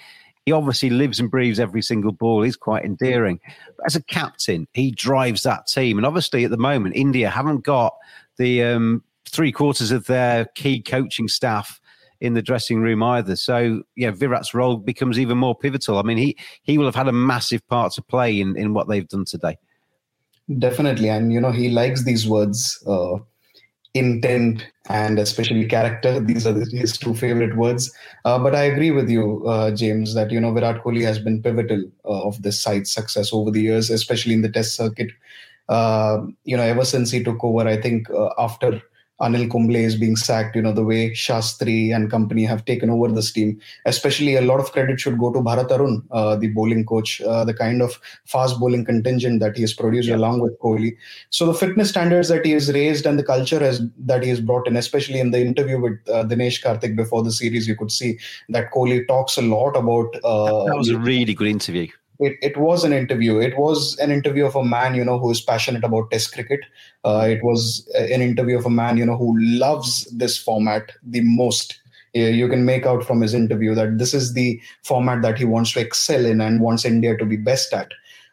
he 0.47 0.53
obviously 0.53 0.91
lives 0.91 1.21
and 1.21 1.31
breathes 1.31 1.59
every 1.59 1.83
single 1.83 2.13
ball. 2.13 2.43
He's 2.43 2.57
quite 2.57 2.85
endearing. 2.85 3.41
But 3.77 3.87
as 3.87 3.97
a 3.97 4.03
captain, 4.03 4.69
he 4.75 4.91
drives 4.91 5.43
that 5.43 5.67
team. 5.67 5.97
And 5.99 6.07
obviously, 6.07 6.45
at 6.45 6.51
the 6.51 6.59
moment, 6.59 6.97
India 6.97 7.31
haven't 7.31 7.65
got 7.65 7.97
the 8.39 8.63
um, 8.63 9.03
three 9.29 9.53
quarters 9.53 9.91
of 9.91 10.07
their 10.07 10.47
key 10.55 10.83
coaching 10.83 11.29
staff 11.29 11.81
in 12.21 12.35
the 12.35 12.43
dressing 12.43 12.81
room 12.81 13.03
either. 13.03 13.37
So 13.37 13.83
yeah, 13.97 14.11
Virat's 14.11 14.55
role 14.55 14.77
becomes 14.77 15.19
even 15.19 15.39
more 15.39 15.55
pivotal. 15.55 15.99
I 15.99 16.03
mean, 16.03 16.17
he 16.19 16.37
he 16.63 16.79
will 16.79 16.87
have 16.87 16.95
had 16.95 17.09
a 17.09 17.13
massive 17.13 17.67
part 17.69 17.93
to 17.95 18.03
play 18.03 18.41
in 18.41 18.57
in 18.57 18.75
what 18.75 18.89
they've 18.89 19.09
done 19.09 19.25
today. 19.25 19.59
Definitely, 20.59 21.09
and 21.09 21.33
you 21.33 21.41
know 21.41 21.53
he 21.53 21.71
likes 21.71 22.05
these 22.05 22.29
words, 22.29 22.83
uh, 22.87 23.19
intent 23.95 24.67
and 24.89 25.19
especially 25.19 25.67
character. 25.67 26.21
These 26.21 26.47
are 26.47 26.53
his 26.53 26.99
two 26.99 27.15
favorite 27.15 27.57
words. 27.57 27.91
Uh, 28.25 28.39
but 28.39 28.55
I 28.55 28.65
agree 28.65 28.91
with 28.91 29.09
you, 29.09 29.47
uh, 29.47 29.71
James, 29.71 30.15
that 30.15 30.31
you 30.31 30.41
know 30.41 30.53
Virat 30.53 30.83
Kohli 30.83 31.03
has 31.03 31.19
been 31.19 31.43
pivotal 31.43 31.85
uh, 32.05 32.23
of 32.23 32.43
this 32.43 32.61
side's 32.61 32.93
success 32.93 33.33
over 33.33 33.51
the 33.51 33.63
years, 33.63 33.91
especially 33.91 34.35
in 34.35 34.43
the 34.43 34.51
Test 34.51 34.77
circuit. 34.77 35.11
Uh, 35.69 36.27
you 36.45 36.57
know, 36.57 36.63
ever 36.63 36.85
since 36.85 37.11
he 37.11 37.23
took 37.23 37.43
over, 37.43 37.67
I 37.67 37.81
think 37.81 38.11
uh, 38.11 38.31
after 38.39 38.83
Anil 39.21 39.49
Kumble 39.51 39.77
is 39.77 39.95
being 39.95 40.17
sacked, 40.17 40.57
you 40.57 40.63
know, 40.63 40.73
the 40.73 40.85
way 40.85 41.11
Shastri 41.11 41.95
and 41.95 42.11
company 42.11 42.45
have 42.45 42.65
taken 42.65 42.91
over 42.91 43.09
this 43.13 43.31
team, 43.31 43.61
especially 43.87 44.35
a 44.35 44.41
lot 44.41 44.59
of 44.59 44.73
credit 44.73 44.99
should 44.99 45.19
go 45.19 45.33
to 45.33 45.41
Bharat 45.41 45.71
Arun, 45.71 46.03
uh, 46.11 46.35
the 46.37 46.49
bowling 46.49 46.85
coach, 46.85 47.21
uh, 47.21 47.45
the 47.45 47.55
kind 47.55 47.81
of 47.81 47.99
fast 48.25 48.59
bowling 48.59 48.85
contingent 48.85 49.39
that 49.41 49.57
he 49.57 49.63
has 49.63 49.73
produced 49.73 50.09
yeah. 50.09 50.17
along 50.17 50.41
with 50.41 50.59
Kohli. 50.59 50.97
So 51.31 51.47
the 51.47 51.55
fitness 51.55 51.91
standards 51.91 52.29
that 52.29 52.45
he 52.45 52.53
has 52.53 52.73
raised 52.73 53.07
and 53.07 53.17
the 53.17 53.25
culture 53.25 53.61
has, 53.61 53.81
that 53.99 54.25
he 54.25 54.31
has 54.31 54.41
brought 54.41 54.67
in, 54.67 54.77
especially 54.77 55.21
in 55.21 55.31
the 55.31 55.41
interview 55.41 55.81
with 55.81 55.99
uh, 56.09 56.25
Dinesh 56.25 56.63
Karthik 56.63 56.97
before 56.97 57.23
the 57.23 57.33
series, 57.33 57.69
you 57.69 57.77
could 57.77 57.93
see 57.93 58.19
that 58.49 58.73
Kohli 58.73 59.07
talks 59.07 59.37
a 59.37 59.43
lot 59.43 59.77
about. 59.77 60.15
Uh, 60.25 60.65
that 60.65 60.77
was 60.77 60.89
a 60.89 60.99
really 60.99 61.35
good 61.35 61.49
interview 61.49 61.87
it, 62.21 62.37
it 62.43 62.57
was 62.57 62.85
an 62.85 62.93
interview. 62.93 63.39
It 63.39 63.59
was 63.59 63.99
an 63.99 64.11
interview 64.11 64.47
of 64.47 64.55
a 64.55 64.65
man, 64.65 64.95
you 64.95 65.05
know, 65.05 65.19
who 65.19 65.31
is 65.31 65.41
passionate 65.41 65.85
about 65.85 66.11
Test 66.11 66.33
cricket. 66.33 66.61
Uh, 67.05 67.27
it 67.29 67.43
was 67.43 67.89
an 67.95 68.23
interview 68.23 68.59
of 68.59 68.67
a 68.67 68.71
man, 68.71 68.97
you 68.97 69.07
know, 69.07 69.17
who 69.17 69.37
loves 69.39 70.05
this 70.07 70.39
format 70.39 70.93
the 71.03 71.21
most. 71.23 71.81
You 72.13 72.49
can 72.49 72.65
make 72.65 72.87
out 72.87 73.05
from 73.05 73.21
his 73.21 73.35
interview 73.35 73.75
that 73.75 73.99
this 73.99 74.15
is 74.15 74.35
the 74.35 74.61
format 74.85 75.23
that 75.23 75.37
he 75.37 75.45
wants 75.45 75.73
to 75.73 75.81
excel 75.81 76.25
in 76.25 76.41
and 76.41 76.61
wants 76.61 76.85
India 76.85 77.17
to 77.17 77.25
be 77.25 77.37
best 77.37 77.73
at. 77.73 77.91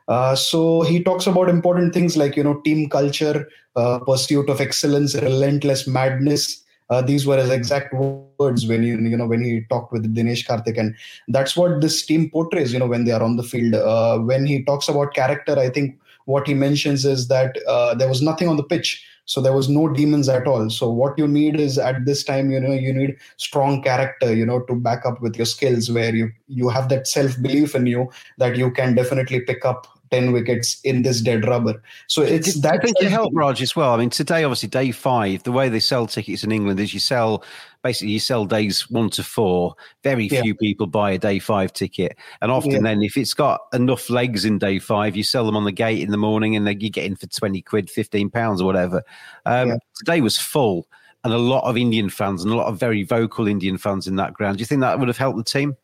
Uh, 0.07 0.35
so 0.35 0.81
he 0.81 1.03
talks 1.03 1.25
about 1.25 1.49
important 1.49 1.93
things 1.93 2.15
like 2.17 2.35
you 2.35 2.43
know 2.43 2.61
team 2.61 2.89
culture, 2.89 3.47
uh, 3.75 3.97
pursuit 3.99 4.49
of 4.49 4.61
excellence, 4.61 5.15
relentless 5.15 5.87
madness, 5.87 6.63
uh, 6.91 7.01
these 7.01 7.25
were 7.25 7.37
his 7.37 7.49
exact 7.49 7.93
words 7.93 8.67
when 8.67 8.83
you 8.83 8.99
you 8.99 9.17
know 9.17 9.25
when 9.25 9.43
he 9.43 9.61
talked 9.69 9.91
with 9.91 10.13
Dinesh 10.15 10.45
Karthik, 10.45 10.77
and 10.77 10.95
that's 11.29 11.55
what 11.55 11.81
this 11.81 12.05
team 12.05 12.29
portrays. 12.29 12.73
You 12.73 12.79
know 12.79 12.87
when 12.87 13.05
they 13.05 13.11
are 13.11 13.23
on 13.23 13.37
the 13.37 13.43
field. 13.43 13.75
Uh, 13.75 14.19
when 14.19 14.45
he 14.45 14.63
talks 14.63 14.87
about 14.89 15.13
character, 15.13 15.57
I 15.57 15.69
think 15.69 15.97
what 16.25 16.47
he 16.47 16.53
mentions 16.53 17.05
is 17.05 17.27
that 17.29 17.57
uh, 17.67 17.95
there 17.95 18.09
was 18.09 18.21
nothing 18.21 18.47
on 18.47 18.57
the 18.57 18.63
pitch 18.63 19.03
so 19.25 19.41
there 19.41 19.53
was 19.53 19.69
no 19.69 19.87
demons 19.87 20.27
at 20.29 20.47
all 20.47 20.69
so 20.69 20.89
what 20.89 21.17
you 21.17 21.27
need 21.27 21.59
is 21.59 21.77
at 21.77 22.05
this 22.05 22.23
time 22.23 22.51
you 22.51 22.59
know 22.59 22.73
you 22.73 22.93
need 22.93 23.15
strong 23.37 23.81
character 23.81 24.33
you 24.33 24.45
know 24.45 24.59
to 24.61 24.75
back 24.75 25.05
up 25.05 25.21
with 25.21 25.35
your 25.35 25.45
skills 25.45 25.91
where 25.91 26.13
you 26.13 26.31
you 26.47 26.69
have 26.69 26.89
that 26.89 27.07
self 27.07 27.41
belief 27.41 27.75
in 27.75 27.85
you 27.85 28.09
that 28.37 28.55
you 28.55 28.71
can 28.71 28.95
definitely 28.95 29.41
pick 29.41 29.63
up 29.65 29.87
10 30.11 30.33
wickets 30.33 30.79
in 30.83 31.03
this 31.03 31.21
dead 31.21 31.47
rubber. 31.47 31.81
So 32.07 32.21
it's 32.21 32.59
that. 32.61 32.75
I 32.75 32.77
think 32.77 32.97
it 33.01 33.09
helped 33.09 33.35
Raj 33.35 33.61
as 33.61 33.75
well. 33.75 33.93
I 33.93 33.97
mean, 33.97 34.09
today, 34.09 34.43
obviously, 34.43 34.69
day 34.69 34.91
five, 34.91 35.43
the 35.43 35.51
way 35.51 35.69
they 35.69 35.79
sell 35.79 36.05
tickets 36.05 36.43
in 36.43 36.51
England 36.51 36.79
is 36.79 36.93
you 36.93 36.99
sell 36.99 37.43
basically 37.83 38.11
you 38.11 38.19
sell 38.19 38.45
days 38.45 38.89
one 38.89 39.09
to 39.11 39.23
four. 39.23 39.73
Very 40.03 40.29
few 40.29 40.53
people 40.53 40.85
buy 40.85 41.11
a 41.11 41.17
day 41.17 41.39
five 41.39 41.73
ticket. 41.73 42.17
And 42.41 42.51
often, 42.51 42.71
yeah. 42.71 42.79
then, 42.81 43.01
if 43.01 43.15
it's 43.15 43.33
got 43.33 43.61
enough 43.73 44.09
legs 44.09 44.43
in 44.45 44.57
day 44.59 44.79
five, 44.79 45.15
you 45.15 45.23
sell 45.23 45.45
them 45.45 45.55
on 45.55 45.63
the 45.63 45.71
gate 45.71 46.01
in 46.01 46.11
the 46.11 46.17
morning 46.17 46.55
and 46.55 46.67
then 46.67 46.79
you 46.81 46.89
get 46.89 47.05
in 47.05 47.15
for 47.15 47.27
20 47.27 47.61
quid, 47.61 47.89
15 47.89 48.29
pounds 48.29 48.61
or 48.61 48.65
whatever. 48.65 49.03
Um, 49.45 49.69
yeah. 49.69 49.77
Today 49.95 50.21
was 50.21 50.37
full 50.37 50.87
and 51.23 51.33
a 51.33 51.37
lot 51.37 51.63
of 51.63 51.77
Indian 51.77 52.09
fans 52.09 52.43
and 52.43 52.51
a 52.51 52.55
lot 52.55 52.67
of 52.67 52.79
very 52.79 53.03
vocal 53.03 53.47
Indian 53.47 53.77
fans 53.77 54.07
in 54.07 54.15
that 54.17 54.33
ground. 54.33 54.57
Do 54.57 54.61
you 54.61 54.65
think 54.65 54.81
that 54.81 54.99
would 54.99 55.07
have 55.07 55.17
helped 55.17 55.37
the 55.37 55.43
team? 55.43 55.75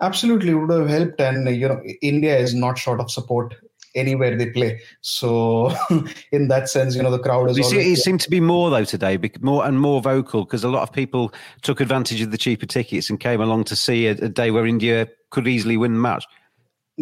Absolutely 0.00 0.54
would 0.54 0.70
have 0.70 0.88
helped 0.88 1.20
and 1.20 1.48
you 1.54 1.68
know 1.68 1.80
india 2.02 2.36
is 2.36 2.54
not 2.54 2.78
short 2.78 3.00
of 3.00 3.10
support 3.10 3.54
anywhere 3.94 4.36
they 4.36 4.50
play. 4.50 4.80
So 5.00 5.74
in 6.32 6.48
that 6.48 6.68
sense 6.68 6.94
you 6.94 7.02
know 7.02 7.10
the 7.10 7.18
crowd 7.18 7.50
is 7.50 7.58
you 7.58 7.64
see, 7.64 7.92
it 7.92 7.96
seemed 7.96 8.20
to 8.20 8.30
be 8.30 8.40
more 8.40 8.70
though 8.70 8.84
today 8.84 9.18
more 9.40 9.66
and 9.66 9.80
more 9.80 10.00
vocal 10.00 10.44
because 10.44 10.64
a 10.64 10.68
lot 10.68 10.82
of 10.82 10.92
people 10.92 11.32
took 11.62 11.80
advantage 11.80 12.20
of 12.20 12.30
the 12.30 12.38
cheaper 12.38 12.66
tickets 12.66 13.10
and 13.10 13.20
came 13.20 13.40
along 13.40 13.64
to 13.64 13.76
see 13.76 14.06
a, 14.06 14.12
a 14.12 14.28
day 14.28 14.50
where 14.50 14.66
india 14.66 15.08
could 15.30 15.48
easily 15.48 15.76
win 15.76 15.94
the 15.94 15.98
match 15.98 16.24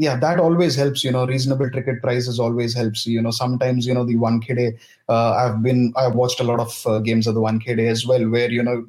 yeah 0.05 0.17
that 0.17 0.39
always 0.39 0.77
helps 0.77 1.03
you 1.03 1.11
know 1.11 1.27
reasonable 1.27 1.69
ticket 1.71 2.01
prices 2.01 2.39
always 2.39 2.75
helps 2.75 3.07
you 3.07 3.21
know 3.21 3.31
sometimes 3.31 3.87
you 3.87 3.93
know 3.93 4.05
the 4.05 4.17
1k 4.17 4.55
day 4.55 4.79
uh, 5.09 5.33
i've 5.33 5.63
been 5.63 5.93
i've 5.97 6.15
watched 6.15 6.41
a 6.41 6.45
lot 6.45 6.61
of 6.61 6.87
uh, 6.87 6.99
games 7.01 7.27
of 7.27 7.35
the 7.35 7.41
1k 7.41 7.75
day 7.75 7.89
as 7.89 8.07
well 8.07 8.29
where 8.31 8.51
you 8.51 8.63
know 8.63 8.85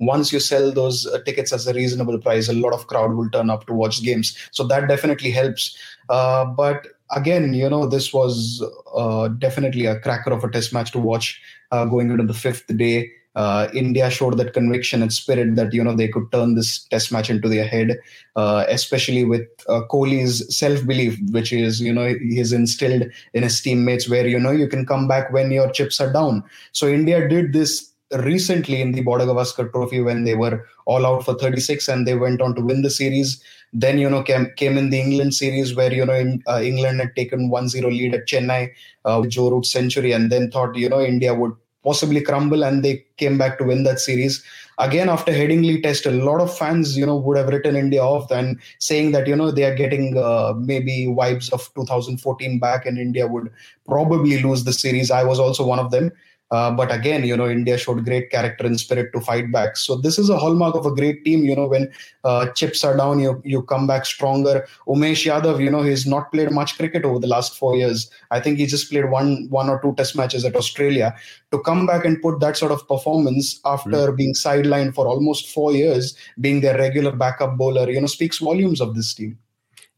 once 0.00 0.32
you 0.32 0.40
sell 0.40 0.72
those 0.72 1.06
uh, 1.06 1.18
tickets 1.24 1.52
as 1.52 1.66
a 1.66 1.74
reasonable 1.74 2.18
price 2.18 2.48
a 2.48 2.54
lot 2.54 2.72
of 2.72 2.86
crowd 2.86 3.14
will 3.14 3.28
turn 3.30 3.50
up 3.50 3.66
to 3.66 3.72
watch 3.72 4.02
games. 4.02 4.36
So 4.50 4.64
that 4.64 4.88
definitely 4.88 5.30
helps. 5.30 5.76
Uh, 6.08 6.44
but 6.44 6.86
again 7.10 7.54
you 7.54 7.68
know 7.70 7.86
this 7.86 8.12
was 8.12 8.64
uh, 8.94 9.28
definitely 9.28 9.86
a 9.86 9.98
cracker 10.00 10.32
of 10.32 10.42
a 10.42 10.50
test 10.50 10.72
match 10.72 10.90
to 10.92 10.98
watch 10.98 11.40
uh, 11.70 11.84
going 11.84 12.10
into 12.10 12.24
the 12.24 12.34
fifth 12.34 12.66
day 12.76 13.10
uh, 13.36 13.68
India 13.74 14.10
showed 14.10 14.38
that 14.38 14.54
conviction 14.54 15.02
and 15.02 15.12
spirit 15.12 15.54
that 15.56 15.72
you 15.72 15.84
know 15.84 15.94
they 15.94 16.08
could 16.08 16.32
turn 16.32 16.54
this 16.54 16.84
test 16.84 17.12
match 17.12 17.28
into 17.28 17.48
their 17.48 17.66
head, 17.66 17.98
uh, 18.34 18.64
especially 18.68 19.24
with 19.24 19.46
uh, 19.68 19.82
Kohli's 19.90 20.56
self 20.56 20.84
belief, 20.86 21.18
which 21.30 21.52
is 21.52 21.80
you 21.80 21.92
know 21.92 22.14
he's 22.18 22.52
instilled 22.52 23.04
in 23.34 23.42
his 23.42 23.60
teammates, 23.60 24.08
where 24.08 24.26
you 24.26 24.40
know 24.40 24.50
you 24.50 24.66
can 24.66 24.86
come 24.86 25.06
back 25.06 25.32
when 25.32 25.50
your 25.50 25.70
chips 25.70 26.00
are 26.00 26.12
down. 26.12 26.42
So 26.72 26.88
India 26.88 27.28
did 27.28 27.52
this 27.52 27.92
recently 28.12 28.80
in 28.80 28.92
the 28.92 29.02
Border 29.02 29.26
Gavaskar 29.26 29.70
Trophy 29.70 30.00
when 30.00 30.24
they 30.24 30.34
were 30.34 30.64
all 30.86 31.04
out 31.04 31.24
for 31.24 31.34
36 31.34 31.88
and 31.88 32.06
they 32.06 32.14
went 32.14 32.40
on 32.40 32.54
to 32.54 32.62
win 32.62 32.82
the 32.82 32.90
series. 32.90 33.42
Then 33.72 33.98
you 33.98 34.08
know 34.08 34.22
came 34.22 34.50
came 34.56 34.78
in 34.78 34.88
the 34.88 34.98
England 35.00 35.34
series 35.34 35.74
where 35.74 35.92
you 35.92 36.06
know 36.06 36.14
in, 36.14 36.42
uh, 36.48 36.60
England 36.62 37.00
had 37.00 37.14
taken 37.14 37.50
1-0 37.50 37.82
lead 37.84 38.14
at 38.14 38.26
Chennai 38.26 38.70
uh, 39.04 39.18
with 39.20 39.30
Joe 39.30 39.50
Root's 39.50 39.70
century, 39.70 40.12
and 40.12 40.32
then 40.32 40.50
thought 40.50 40.74
you 40.74 40.88
know 40.88 41.02
India 41.02 41.34
would 41.34 41.52
possibly 41.86 42.20
crumble, 42.20 42.64
and 42.64 42.84
they 42.84 42.94
came 43.16 43.38
back 43.38 43.58
to 43.58 43.64
win 43.64 43.84
that 43.84 44.00
series. 44.00 44.42
Again, 44.78 45.08
after 45.08 45.32
Headingley 45.32 45.82
Test, 45.82 46.04
a 46.04 46.10
lot 46.10 46.40
of 46.40 46.54
fans, 46.54 46.98
you 46.98 47.06
know, 47.06 47.16
would 47.16 47.38
have 47.38 47.48
written 47.48 47.76
India 47.76 48.02
off 48.02 48.30
and 48.30 48.58
saying 48.78 49.12
that 49.12 49.26
you 49.26 49.36
know 49.36 49.50
they 49.50 49.64
are 49.64 49.74
getting 49.74 50.18
uh, 50.18 50.52
maybe 50.56 51.06
vibes 51.06 51.52
of 51.52 51.72
2014 51.74 52.58
back, 52.58 52.84
and 52.84 52.98
India 52.98 53.26
would 53.26 53.50
probably 53.86 54.42
lose 54.42 54.64
the 54.64 54.72
series. 54.72 55.10
I 55.10 55.22
was 55.24 55.38
also 55.38 55.64
one 55.64 55.78
of 55.78 55.92
them. 55.92 56.12
Uh, 56.52 56.70
but 56.70 56.92
again, 56.92 57.24
you 57.24 57.36
know, 57.36 57.48
India 57.48 57.76
showed 57.76 58.04
great 58.04 58.30
character 58.30 58.64
and 58.64 58.78
spirit 58.78 59.12
to 59.12 59.20
fight 59.20 59.50
back. 59.50 59.76
So 59.76 59.96
this 59.96 60.16
is 60.16 60.30
a 60.30 60.38
hallmark 60.38 60.76
of 60.76 60.86
a 60.86 60.94
great 60.94 61.24
team. 61.24 61.44
You 61.44 61.56
know, 61.56 61.66
when 61.66 61.90
uh, 62.22 62.46
chips 62.50 62.84
are 62.84 62.96
down, 62.96 63.18
you 63.18 63.42
you 63.44 63.62
come 63.62 63.86
back 63.86 64.06
stronger. 64.06 64.66
Umesh 64.86 65.26
Yadav, 65.26 65.60
you 65.60 65.70
know, 65.70 65.82
he's 65.82 66.06
not 66.06 66.30
played 66.30 66.52
much 66.52 66.76
cricket 66.76 67.04
over 67.04 67.18
the 67.18 67.26
last 67.26 67.58
four 67.58 67.76
years. 67.76 68.08
I 68.30 68.38
think 68.40 68.58
he 68.58 68.66
just 68.66 68.90
played 68.90 69.10
one 69.10 69.48
one 69.50 69.68
or 69.68 69.80
two 69.82 69.94
Test 69.96 70.16
matches 70.16 70.44
at 70.44 70.54
Australia. 70.54 71.14
To 71.50 71.60
come 71.60 71.86
back 71.86 72.04
and 72.04 72.20
put 72.22 72.38
that 72.40 72.56
sort 72.56 72.72
of 72.72 72.86
performance 72.86 73.60
after 73.64 73.90
mm. 73.90 74.16
being 74.16 74.34
sidelined 74.34 74.94
for 74.94 75.06
almost 75.06 75.52
four 75.52 75.72
years, 75.72 76.16
being 76.40 76.60
their 76.60 76.78
regular 76.78 77.12
backup 77.12 77.56
bowler, 77.56 77.90
you 77.90 78.00
know, 78.00 78.06
speaks 78.06 78.38
volumes 78.38 78.80
of 78.80 78.94
this 78.94 79.14
team. 79.14 79.38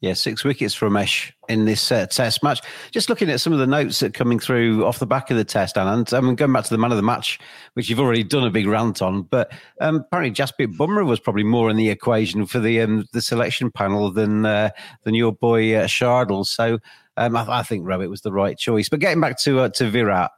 Yeah, 0.01 0.13
six 0.13 0.45
wickets 0.45 0.75
for 0.75 0.89
Umesh 0.89 1.33
in 1.49 1.65
this 1.65 1.91
uh, 1.91 2.07
test 2.07 2.45
match. 2.45 2.61
Just 2.93 3.09
looking 3.09 3.29
at 3.31 3.41
some 3.41 3.53
of 3.53 3.59
the 3.59 3.67
notes 3.67 3.99
that 3.99 4.07
are 4.07 4.11
coming 4.11 4.39
through 4.39 4.87
off 4.87 5.01
the 5.01 5.07
back 5.07 5.29
of 5.33 5.37
the 5.37 5.45
test, 5.45 5.77
and 5.77 6.09
I'm 6.13 6.37
going 6.37 6.53
back 6.53 6.65
to 6.65 6.71
the 6.71 6.79
man 6.79 6.93
of 6.93 6.97
the 6.97 7.03
match, 7.03 7.41
which 7.75 7.91
you've 7.91 7.99
already 7.99 8.23
done 8.23 8.45
a 8.45 8.51
big 8.51 8.69
rant 8.69 9.03
on. 9.03 9.23
But 9.23 9.51
um, 9.81 9.97
apparently, 9.97 10.31
Jasprit 10.33 10.77
Bumrah 10.77 11.05
was 11.05 11.19
probably 11.19 11.43
more 11.43 11.69
in 11.69 11.77
the 11.77 11.91
equation 11.91 12.47
for 12.47 12.61
the 12.61 12.81
um, 12.81 13.07
the 13.13 13.21
selection 13.21 13.73
panel 13.73 14.13
than 14.13 14.47
uh, 14.47 14.71
than 15.03 15.15
your 15.15 15.33
boy 15.33 15.75
uh, 15.75 15.89
Shardul. 15.89 16.47
So 16.47 16.79
um, 17.17 17.37
I, 17.37 17.59
I, 17.59 17.63
think 17.65 17.85
Rohit 17.85 18.09
was 18.09 18.21
the 18.21 18.33
right 18.33 18.57
choice. 18.57 18.89
But 18.89 19.01
getting 19.01 19.21
back 19.21 19.37
to 19.41 19.61
uh, 19.61 19.69
to 19.71 19.91
Virat. 19.91 20.31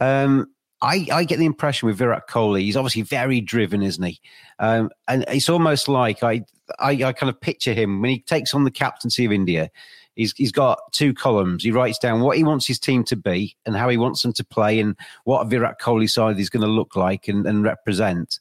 Um, 0.00 0.48
I, 0.84 1.06
I, 1.10 1.24
get 1.24 1.38
the 1.38 1.46
impression 1.46 1.86
with 1.86 1.96
Virat 1.96 2.28
Kohli, 2.28 2.60
he's 2.60 2.76
obviously 2.76 3.02
very 3.02 3.40
driven, 3.40 3.82
isn't 3.82 4.04
he? 4.04 4.20
Um, 4.58 4.90
and 5.08 5.24
it's 5.28 5.48
almost 5.48 5.88
like 5.88 6.22
I, 6.22 6.44
I, 6.78 6.90
I, 6.90 7.12
kind 7.12 7.30
of 7.30 7.40
picture 7.40 7.72
him 7.72 8.02
when 8.02 8.10
he 8.10 8.20
takes 8.20 8.54
on 8.54 8.64
the 8.64 8.70
captaincy 8.70 9.24
of 9.24 9.32
India. 9.32 9.70
He's, 10.14 10.32
he's 10.36 10.52
got 10.52 10.78
two 10.92 11.14
columns. 11.14 11.64
He 11.64 11.70
writes 11.70 11.98
down 11.98 12.20
what 12.20 12.36
he 12.36 12.44
wants 12.44 12.66
his 12.66 12.78
team 12.78 13.02
to 13.04 13.16
be 13.16 13.56
and 13.66 13.74
how 13.74 13.88
he 13.88 13.96
wants 13.96 14.22
them 14.22 14.32
to 14.34 14.44
play 14.44 14.78
and 14.78 14.94
what 15.24 15.40
a 15.40 15.48
Virat 15.48 15.80
Kohli 15.80 16.08
side 16.08 16.38
is 16.38 16.50
going 16.50 16.62
to 16.62 16.68
look 16.68 16.94
like 16.94 17.28
and, 17.28 17.46
and 17.46 17.64
represent 17.64 18.38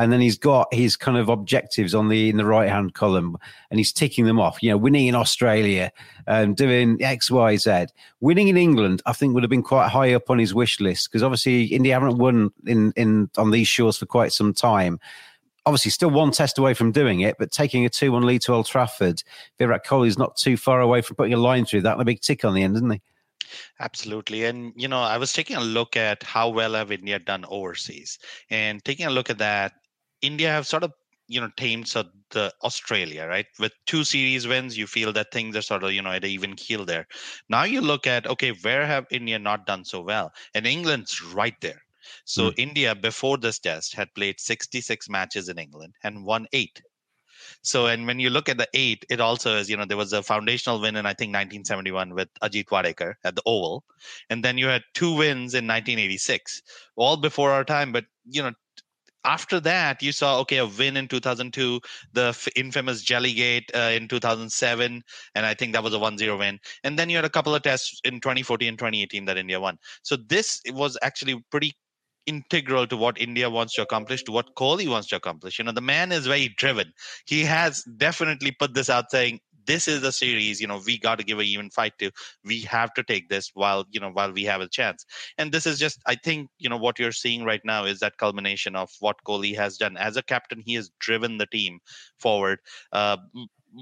and 0.00 0.10
then 0.10 0.20
he's 0.22 0.38
got 0.38 0.72
his 0.72 0.96
kind 0.96 1.18
of 1.18 1.28
objectives 1.28 1.94
on 1.94 2.08
the 2.08 2.30
in 2.30 2.38
the 2.38 2.46
right 2.46 2.70
hand 2.70 2.94
column, 2.94 3.36
and 3.70 3.78
he's 3.78 3.92
ticking 3.92 4.24
them 4.24 4.40
off. 4.40 4.62
You 4.62 4.70
know, 4.70 4.78
winning 4.78 5.06
in 5.06 5.14
Australia, 5.14 5.92
um, 6.26 6.54
doing 6.54 6.96
X, 7.02 7.30
Y, 7.30 7.56
Z. 7.56 7.86
Winning 8.20 8.48
in 8.48 8.56
England, 8.56 9.02
I 9.04 9.12
think, 9.12 9.34
would 9.34 9.42
have 9.42 9.50
been 9.50 9.62
quite 9.62 9.88
high 9.88 10.14
up 10.14 10.30
on 10.30 10.38
his 10.38 10.54
wish 10.54 10.80
list 10.80 11.10
because 11.10 11.22
obviously 11.22 11.64
India 11.64 11.92
haven't 11.92 12.16
won 12.16 12.50
in 12.66 12.92
in 12.96 13.28
on 13.36 13.50
these 13.50 13.68
shores 13.68 13.98
for 13.98 14.06
quite 14.06 14.32
some 14.32 14.54
time. 14.54 14.98
Obviously, 15.66 15.90
still 15.90 16.10
one 16.10 16.30
test 16.30 16.56
away 16.56 16.72
from 16.72 16.92
doing 16.92 17.20
it, 17.20 17.36
but 17.38 17.52
taking 17.52 17.84
a 17.84 17.90
two-one 17.90 18.24
lead 18.24 18.40
to 18.42 18.54
Old 18.54 18.64
Trafford, 18.64 19.22
Virat 19.58 19.84
Kohli 19.84 20.08
is 20.08 20.16
not 20.16 20.34
too 20.34 20.56
far 20.56 20.80
away 20.80 21.02
from 21.02 21.16
putting 21.16 21.34
a 21.34 21.36
line 21.36 21.66
through 21.66 21.82
that 21.82 21.92
and 21.92 22.00
a 22.00 22.06
big 22.06 22.22
tick 22.22 22.42
on 22.46 22.54
the 22.54 22.62
end, 22.62 22.76
isn't 22.76 22.90
he? 22.90 23.02
Absolutely. 23.78 24.44
And, 24.44 24.72
you 24.76 24.88
know, 24.88 25.00
I 25.00 25.16
was 25.18 25.32
taking 25.32 25.56
a 25.56 25.60
look 25.60 25.96
at 25.96 26.22
how 26.22 26.48
well 26.48 26.74
have 26.74 26.92
India 26.92 27.18
done 27.18 27.44
overseas. 27.48 28.18
And 28.50 28.84
taking 28.84 29.06
a 29.06 29.10
look 29.10 29.30
at 29.30 29.38
that, 29.38 29.72
India 30.22 30.48
have 30.48 30.66
sort 30.66 30.84
of 30.84 30.92
you 31.28 31.40
know 31.40 31.50
tamed 31.56 31.88
so 31.88 32.04
the 32.30 32.52
Australia 32.62 33.26
right? 33.26 33.46
With 33.58 33.72
two 33.86 34.04
series 34.04 34.46
wins 34.46 34.76
you 34.76 34.86
feel 34.86 35.12
that 35.12 35.32
things 35.32 35.56
are 35.56 35.62
sort 35.62 35.84
of 35.84 35.92
you 35.92 36.02
know 36.02 36.10
at 36.10 36.24
an 36.24 36.30
even 36.30 36.56
keel 36.56 36.84
there. 36.84 37.06
Now 37.48 37.64
you 37.64 37.80
look 37.80 38.06
at 38.06 38.26
okay 38.26 38.50
where 38.50 38.86
have 38.86 39.06
India 39.10 39.38
not 39.38 39.66
done 39.66 39.84
so 39.84 40.00
well? 40.00 40.32
And 40.54 40.66
England's 40.66 41.22
right 41.22 41.58
there. 41.60 41.82
So 42.24 42.50
mm. 42.50 42.54
India 42.58 42.94
before 42.94 43.38
this 43.38 43.58
test 43.58 43.94
had 43.94 44.14
played 44.14 44.40
66 44.40 45.08
matches 45.08 45.48
in 45.48 45.58
England 45.58 45.94
and 46.02 46.24
won 46.24 46.46
8 46.52 46.82
so 47.62 47.86
and 47.86 48.06
when 48.06 48.18
you 48.18 48.30
look 48.30 48.48
at 48.48 48.58
the 48.58 48.68
8 48.74 49.04
it 49.10 49.20
also 49.20 49.56
is 49.56 49.68
you 49.68 49.76
know 49.76 49.84
there 49.84 49.96
was 49.96 50.12
a 50.12 50.22
foundational 50.22 50.80
win 50.80 50.96
in 50.96 51.06
I 51.06 51.14
think 51.14 51.30
1971 51.30 52.14
with 52.14 52.28
Ajit 52.42 52.66
Wadekar 52.66 53.14
at 53.24 53.36
the 53.36 53.42
Oval. 53.46 53.84
And 54.28 54.44
then 54.44 54.58
you 54.58 54.66
had 54.66 54.82
two 54.94 55.14
wins 55.14 55.54
in 55.54 55.66
1986 55.66 56.62
all 56.96 57.16
before 57.16 57.50
our 57.50 57.64
time 57.64 57.92
but 57.92 58.04
you 58.24 58.42
know 58.42 58.52
after 59.24 59.60
that, 59.60 60.02
you 60.02 60.12
saw 60.12 60.40
okay 60.40 60.58
a 60.58 60.66
win 60.66 60.96
in 60.96 61.08
2002, 61.08 61.80
the 62.12 62.28
f- 62.28 62.48
infamous 62.56 63.04
Jellygate 63.04 63.74
uh, 63.74 63.92
in 63.92 64.08
2007, 64.08 65.02
and 65.34 65.46
I 65.46 65.54
think 65.54 65.72
that 65.72 65.82
was 65.82 65.94
a 65.94 65.98
1-0 65.98 66.38
win. 66.38 66.58
And 66.84 66.98
then 66.98 67.10
you 67.10 67.16
had 67.16 67.24
a 67.24 67.30
couple 67.30 67.54
of 67.54 67.62
tests 67.62 68.00
in 68.04 68.20
2014 68.20 68.68
and 68.68 68.78
2018 68.78 69.24
that 69.26 69.36
India 69.36 69.60
won. 69.60 69.78
So 70.02 70.16
this 70.16 70.60
was 70.68 70.96
actually 71.02 71.44
pretty 71.50 71.74
integral 72.26 72.86
to 72.86 72.96
what 72.96 73.20
India 73.20 73.50
wants 73.50 73.74
to 73.74 73.82
accomplish, 73.82 74.22
to 74.24 74.32
what 74.32 74.54
Kohli 74.54 74.88
wants 74.88 75.08
to 75.08 75.16
accomplish. 75.16 75.58
You 75.58 75.64
know, 75.64 75.72
the 75.72 75.80
man 75.80 76.12
is 76.12 76.26
very 76.26 76.48
driven. 76.56 76.92
He 77.26 77.44
has 77.44 77.82
definitely 77.96 78.52
put 78.52 78.74
this 78.74 78.88
out 78.90 79.10
saying, 79.10 79.40
this 79.70 79.86
is 79.86 80.02
a 80.02 80.12
series 80.12 80.60
you 80.60 80.66
know 80.66 80.80
we 80.84 80.98
got 80.98 81.18
to 81.18 81.24
give 81.24 81.38
a 81.38 81.42
even 81.42 81.70
fight 81.70 81.92
to 81.98 82.10
we 82.44 82.60
have 82.62 82.92
to 82.94 83.02
take 83.02 83.28
this 83.28 83.50
while 83.54 83.84
you 83.90 84.00
know 84.00 84.10
while 84.10 84.32
we 84.32 84.44
have 84.44 84.60
a 84.60 84.68
chance 84.68 85.06
and 85.38 85.52
this 85.52 85.66
is 85.66 85.78
just 85.78 86.00
i 86.06 86.14
think 86.14 86.48
you 86.58 86.68
know 86.68 86.76
what 86.76 86.98
you're 86.98 87.12
seeing 87.12 87.44
right 87.44 87.64
now 87.64 87.84
is 87.84 88.00
that 88.00 88.16
culmination 88.18 88.74
of 88.74 88.90
what 89.00 89.24
kohli 89.26 89.54
has 89.54 89.76
done 89.76 89.96
as 89.96 90.16
a 90.16 90.22
captain 90.22 90.62
he 90.66 90.74
has 90.74 90.90
driven 90.98 91.38
the 91.38 91.46
team 91.46 91.78
forward 92.18 92.58
uh, 92.92 93.16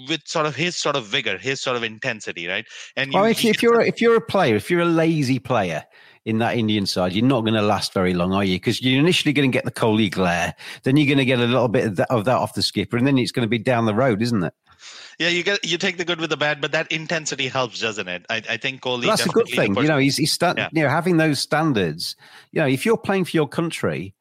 with 0.09 0.21
sort 0.27 0.47
of 0.47 0.55
his 0.55 0.77
sort 0.77 0.97
of 0.97 1.07
vigor, 1.07 1.39
his 1.39 1.61
sort 1.63 1.77
of 1.77 1.83
intensity, 1.83 2.47
right? 2.47 2.67
And 2.97 3.13
you, 3.13 3.19
well, 3.19 3.31
if, 3.31 3.43
if 3.43 3.63
you're 3.63 3.81
if 3.81 4.03
you're 4.03 4.17
a 4.17 4.21
player, 4.21 4.55
if 4.55 4.71
you're 4.71 4.83
a 4.83 4.85
lazy 4.85 5.39
player 5.39 5.85
in 6.25 6.39
that 6.39 6.57
Indian 6.59 6.85
side, 6.85 7.13
you're 7.13 7.25
not 7.25 7.41
going 7.41 7.55
to 7.55 7.63
last 7.63 7.95
very 7.95 8.13
long, 8.13 8.35
are 8.35 8.45
you? 8.45 8.57
Because 8.57 8.83
you're 8.83 9.01
initially 9.01 9.33
going 9.33 9.51
to 9.51 9.57
get 9.57 9.65
the 9.65 9.71
Kohli 9.71 10.11
glare, 10.11 10.55
then 10.83 10.97
you're 10.97 11.07
going 11.07 11.19
to 11.19 11.25
get 11.25 11.39
a 11.39 11.47
little 11.47 11.69
bit 11.69 11.87
of 11.87 11.97
that, 11.97 12.11
of 12.11 12.27
that 12.27 12.37
off 12.37 12.55
the 12.55 12.63
skipper, 12.63 12.99
and 12.99 13.07
then 13.07 13.17
it's 13.17 13.33
going 13.33 13.47
to 13.47 13.49
be 13.49 13.59
down 13.59 13.87
the 13.87 13.95
road, 13.95 14.21
isn't 14.21 14.45
it? 14.45 14.53
Yeah, 15.19 15.29
you 15.29 15.43
get 15.43 15.65
you 15.65 15.79
take 15.79 15.97
the 15.97 16.05
good 16.05 16.21
with 16.21 16.31
the 16.31 16.37
bad, 16.37 16.61
but 16.61 16.73
that 16.73 16.91
intensity 16.93 17.49
helps, 17.49 17.81
doesn't 17.81 18.09
it? 18.09 18.25
I, 18.31 18.43
I 18.49 18.57
think 18.57 18.83
Kohli. 18.83 19.07
that's 19.07 19.27
a 19.27 19.29
good 19.29 19.49
thing. 19.49 19.75
You 19.77 19.89
know, 19.89 19.99
he's 19.99 20.17
he's 20.17 20.33
sta- 20.33 20.55
yeah. 20.57 20.69
you 20.73 20.83
know 20.83 20.89
having 20.89 21.17
those 21.17 21.41
standards. 21.41 22.15
You 22.53 22.61
know, 22.61 22.69
if 22.69 22.87
you're 22.87 22.97
playing 22.97 23.25
for 23.25 23.37
your 23.37 23.49
country, 23.49 24.15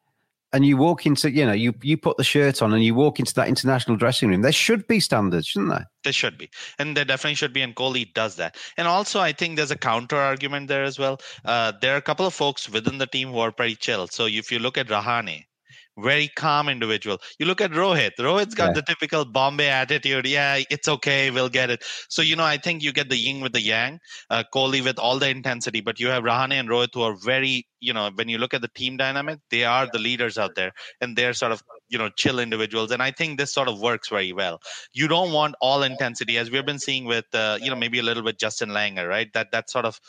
and 0.54 0.66
you 0.66 0.78
walk 0.78 1.06
into, 1.06 1.30
you 1.30 1.46
know, 1.46 1.52
you 1.52 1.74
you 1.82 1.98
put 1.98 2.18
the 2.18 2.24
shirt 2.24 2.62
on 2.62 2.74
and 2.74 2.84
you 2.84 2.96
walk 2.96 3.20
into 3.20 3.34
that 3.36 3.48
international 3.48 3.98
dressing 3.98 4.30
room, 4.30 4.42
there 4.42 4.52
should 4.52 4.88
be 4.88 5.00
standards, 5.00 5.48
shouldn't 5.48 5.72
there? 5.72 5.86
There 6.04 6.14
should 6.14 6.38
be, 6.38 6.50
and 6.80 6.96
there 6.96 7.06
definitely 7.06 7.36
should 7.36 7.54
be. 7.54 7.62
And 7.62 7.76
Kohli 7.76 8.14
does 8.14 8.38
that. 8.38 8.56
And 8.78 8.88
also, 8.88 9.20
I 9.20 9.34
think 9.34 9.58
there's 9.58 9.72
a 9.72 9.78
counter 9.78 10.16
argument 10.16 10.68
there 10.68 10.84
as 10.84 10.98
well. 10.98 11.20
Uh, 11.44 11.74
there 11.82 11.94
are 11.94 11.98
a 11.98 12.02
couple 12.02 12.26
of 12.26 12.34
folks 12.34 12.70
within 12.70 12.98
the 12.98 13.08
team 13.08 13.32
who 13.32 13.40
are 13.40 13.52
pretty 13.52 13.76
chill. 13.76 14.08
So 14.08 14.26
if 14.26 14.52
you 14.52 14.60
look 14.60 14.78
at 14.78 14.88
Rahane, 14.88 15.44
very 15.98 16.30
calm 16.36 16.70
individual. 16.70 17.20
You 17.40 17.46
look 17.46 17.62
at 17.62 17.72
Rohit. 17.72 18.12
Rohit's 18.20 18.56
got 18.56 18.68
yeah. 18.68 18.74
the 18.74 18.82
typical 18.84 19.26
Bombay 19.26 19.70
attitude. 19.70 20.28
Yeah, 20.28 20.60
it's 20.70 20.88
okay. 20.88 21.32
We'll 21.32 21.50
get 21.50 21.70
it. 21.70 21.84
So, 22.10 22.22
you 22.22 22.36
know, 22.36 22.44
I 22.44 22.58
think 22.58 22.84
you 22.84 22.94
get 22.94 23.10
the 23.10 23.18
yin 23.18 23.42
with 23.42 23.54
the 23.54 23.62
yang, 23.62 24.00
uh, 24.30 24.44
Kohli 24.54 24.84
with 24.84 25.00
all 25.00 25.20
the 25.20 25.30
intensity, 25.30 25.82
but 25.82 26.00
you 26.00 26.08
have 26.08 26.24
Rahane 26.24 26.54
and 26.54 26.70
Rohit 26.70 26.90
who 26.94 27.02
are 27.02 27.16
very, 27.16 27.68
you 27.80 27.94
know, 27.94 28.12
when 28.14 28.30
you 28.30 28.38
look 28.38 28.54
at 28.54 28.62
the 28.62 28.70
team 28.70 28.98
dynamic, 28.98 29.40
they 29.50 29.64
are 29.64 29.88
the 29.92 30.00
leaders 30.00 30.38
out 30.38 30.56
there 30.56 30.72
and 31.02 31.18
they're 31.18 31.34
sort 31.34 31.52
of, 31.52 31.64
you 31.90 31.98
know, 31.98 32.10
chill 32.10 32.40
individuals. 32.40 32.92
And 32.92 33.02
I 33.02 33.12
think 33.12 33.38
this 33.38 33.54
sort 33.54 33.68
of 33.68 33.80
works 33.80 34.10
very 34.10 34.34
well. 34.34 34.62
You 34.94 35.08
don't 35.08 35.32
want 35.34 35.56
all 35.62 35.84
intensity 35.84 36.38
as 36.38 36.52
we've 36.52 36.66
been 36.66 36.80
seeing 36.80 37.06
with, 37.06 37.26
uh, 37.34 37.58
you 37.62 37.70
know, 37.70 37.76
maybe 37.76 38.00
a 38.00 38.04
little 38.04 38.24
bit 38.24 38.40
Justin 38.40 38.70
Langer, 38.70 39.08
right? 39.08 39.32
That, 39.34 39.52
that 39.52 39.70
sort 39.70 39.86
of, 39.86 40.00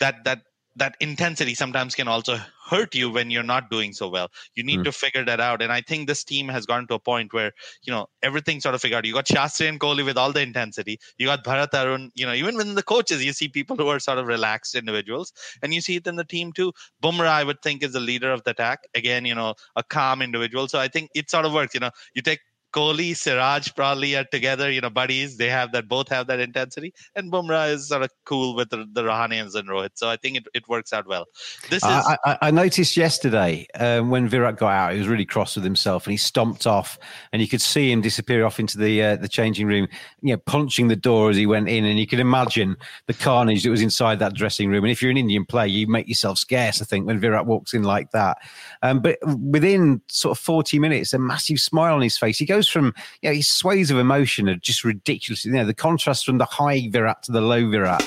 that, 0.00 0.24
that, 0.24 0.40
that 0.76 0.96
intensity 1.00 1.54
sometimes 1.54 1.94
can 1.94 2.08
also 2.08 2.38
hurt 2.68 2.94
you 2.94 3.10
when 3.10 3.30
you're 3.30 3.42
not 3.42 3.70
doing 3.70 3.92
so 3.92 4.08
well. 4.08 4.28
You 4.54 4.64
need 4.64 4.80
mm. 4.80 4.84
to 4.84 4.92
figure 4.92 5.24
that 5.24 5.40
out. 5.40 5.62
And 5.62 5.72
I 5.72 5.80
think 5.82 6.08
this 6.08 6.24
team 6.24 6.48
has 6.48 6.66
gotten 6.66 6.86
to 6.88 6.94
a 6.94 6.98
point 6.98 7.32
where, 7.32 7.52
you 7.82 7.92
know, 7.92 8.06
everything 8.22 8.60
sort 8.60 8.74
of 8.74 8.80
figured 8.80 8.98
out. 8.98 9.04
You 9.04 9.12
got 9.12 9.26
Shastri 9.26 9.68
and 9.68 9.78
Kohli 9.78 10.04
with 10.04 10.16
all 10.16 10.32
the 10.32 10.40
intensity. 10.40 10.98
You 11.18 11.26
got 11.26 11.44
Bharat 11.44 11.74
Arun, 11.74 12.10
you 12.14 12.26
know, 12.26 12.32
even 12.32 12.56
within 12.56 12.74
the 12.74 12.82
coaches, 12.82 13.24
you 13.24 13.32
see 13.32 13.48
people 13.48 13.76
who 13.76 13.88
are 13.88 14.00
sort 14.00 14.18
of 14.18 14.26
relaxed 14.26 14.74
individuals. 14.74 15.32
And 15.62 15.72
you 15.72 15.80
see 15.80 15.96
it 15.96 16.06
in 16.06 16.16
the 16.16 16.24
team 16.24 16.52
too. 16.52 16.72
Bumrah, 17.02 17.28
I 17.28 17.44
would 17.44 17.62
think, 17.62 17.82
is 17.82 17.92
the 17.92 18.00
leader 18.00 18.32
of 18.32 18.42
the 18.44 18.50
attack. 18.50 18.80
Again, 18.94 19.24
you 19.24 19.34
know, 19.34 19.54
a 19.76 19.82
calm 19.82 20.22
individual. 20.22 20.66
So 20.68 20.80
I 20.80 20.88
think 20.88 21.10
it 21.14 21.30
sort 21.30 21.44
of 21.44 21.52
works. 21.52 21.74
You 21.74 21.80
know, 21.80 21.90
you 22.14 22.22
take 22.22 22.40
Kohli, 22.74 23.16
Siraj 23.16 23.72
probably 23.76 24.16
are 24.16 24.24
together, 24.24 24.68
you 24.68 24.80
know, 24.80 24.90
buddies. 24.90 25.36
They 25.36 25.48
have 25.48 25.70
that, 25.72 25.86
both 25.86 26.08
have 26.08 26.26
that 26.26 26.40
intensity. 26.40 26.92
And 27.14 27.30
Bumrah 27.30 27.72
is 27.72 27.88
sort 27.88 28.02
of 28.02 28.10
cool 28.24 28.56
with 28.56 28.70
the, 28.70 28.84
the 28.92 29.02
Rahanians 29.02 29.54
and 29.54 29.68
Rohit. 29.68 29.90
So 29.94 30.10
I 30.10 30.16
think 30.16 30.38
it, 30.38 30.48
it 30.54 30.68
works 30.68 30.92
out 30.92 31.06
well. 31.06 31.26
This 31.70 31.84
is. 31.84 31.84
I, 31.84 32.16
I, 32.24 32.38
I 32.42 32.50
noticed 32.50 32.96
yesterday 32.96 33.66
um, 33.78 34.10
when 34.10 34.28
Virat 34.28 34.56
got 34.56 34.70
out, 34.70 34.92
he 34.92 34.98
was 34.98 35.06
really 35.06 35.24
cross 35.24 35.54
with 35.54 35.64
himself 35.64 36.06
and 36.06 36.10
he 36.10 36.16
stomped 36.16 36.66
off 36.66 36.98
and 37.32 37.40
you 37.40 37.46
could 37.46 37.60
see 37.60 37.92
him 37.92 38.00
disappear 38.00 38.44
off 38.44 38.58
into 38.58 38.76
the 38.76 39.02
uh, 39.02 39.16
the 39.16 39.28
changing 39.28 39.68
room, 39.68 39.86
you 40.20 40.34
know, 40.34 40.42
punching 40.46 40.88
the 40.88 40.96
door 40.96 41.30
as 41.30 41.36
he 41.36 41.46
went 41.46 41.68
in. 41.68 41.84
And 41.84 41.96
you 41.96 42.08
could 42.08 42.20
imagine 42.20 42.76
the 43.06 43.14
carnage 43.14 43.62
that 43.62 43.70
was 43.70 43.82
inside 43.82 44.18
that 44.18 44.34
dressing 44.34 44.68
room. 44.68 44.82
And 44.82 44.90
if 44.90 45.00
you're 45.00 45.12
an 45.12 45.16
Indian 45.16 45.44
player, 45.44 45.66
you 45.66 45.86
make 45.86 46.08
yourself 46.08 46.38
scarce, 46.38 46.82
I 46.82 46.84
think, 46.84 47.06
when 47.06 47.20
Virat 47.20 47.46
walks 47.46 47.72
in 47.72 47.84
like 47.84 48.10
that. 48.10 48.38
Um, 48.82 48.98
but 48.98 49.18
within 49.38 50.00
sort 50.08 50.36
of 50.36 50.42
40 50.42 50.80
minutes, 50.80 51.12
a 51.12 51.18
massive 51.18 51.60
smile 51.60 51.94
on 51.94 52.02
his 52.02 52.18
face. 52.18 52.36
He 52.36 52.44
goes 52.44 52.63
goes 52.64 52.68
from 52.70 52.94
you 53.22 53.30
know, 53.30 53.34
his 53.34 53.48
sways 53.48 53.90
of 53.90 53.98
emotion 53.98 54.48
are 54.48 54.56
just 54.56 54.84
ridiculous. 54.84 55.44
You 55.44 55.52
know, 55.52 55.64
the 55.64 55.74
contrast 55.74 56.24
from 56.24 56.38
the 56.38 56.44
high 56.44 56.88
Virat 56.90 57.22
to 57.24 57.32
the 57.32 57.40
low 57.40 57.68
Virat. 57.68 58.02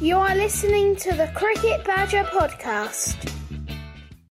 You 0.00 0.16
are 0.16 0.34
listening 0.34 0.96
to 0.96 1.14
the 1.14 1.30
Cricket 1.34 1.84
Badger 1.84 2.24
podcast. 2.24 3.30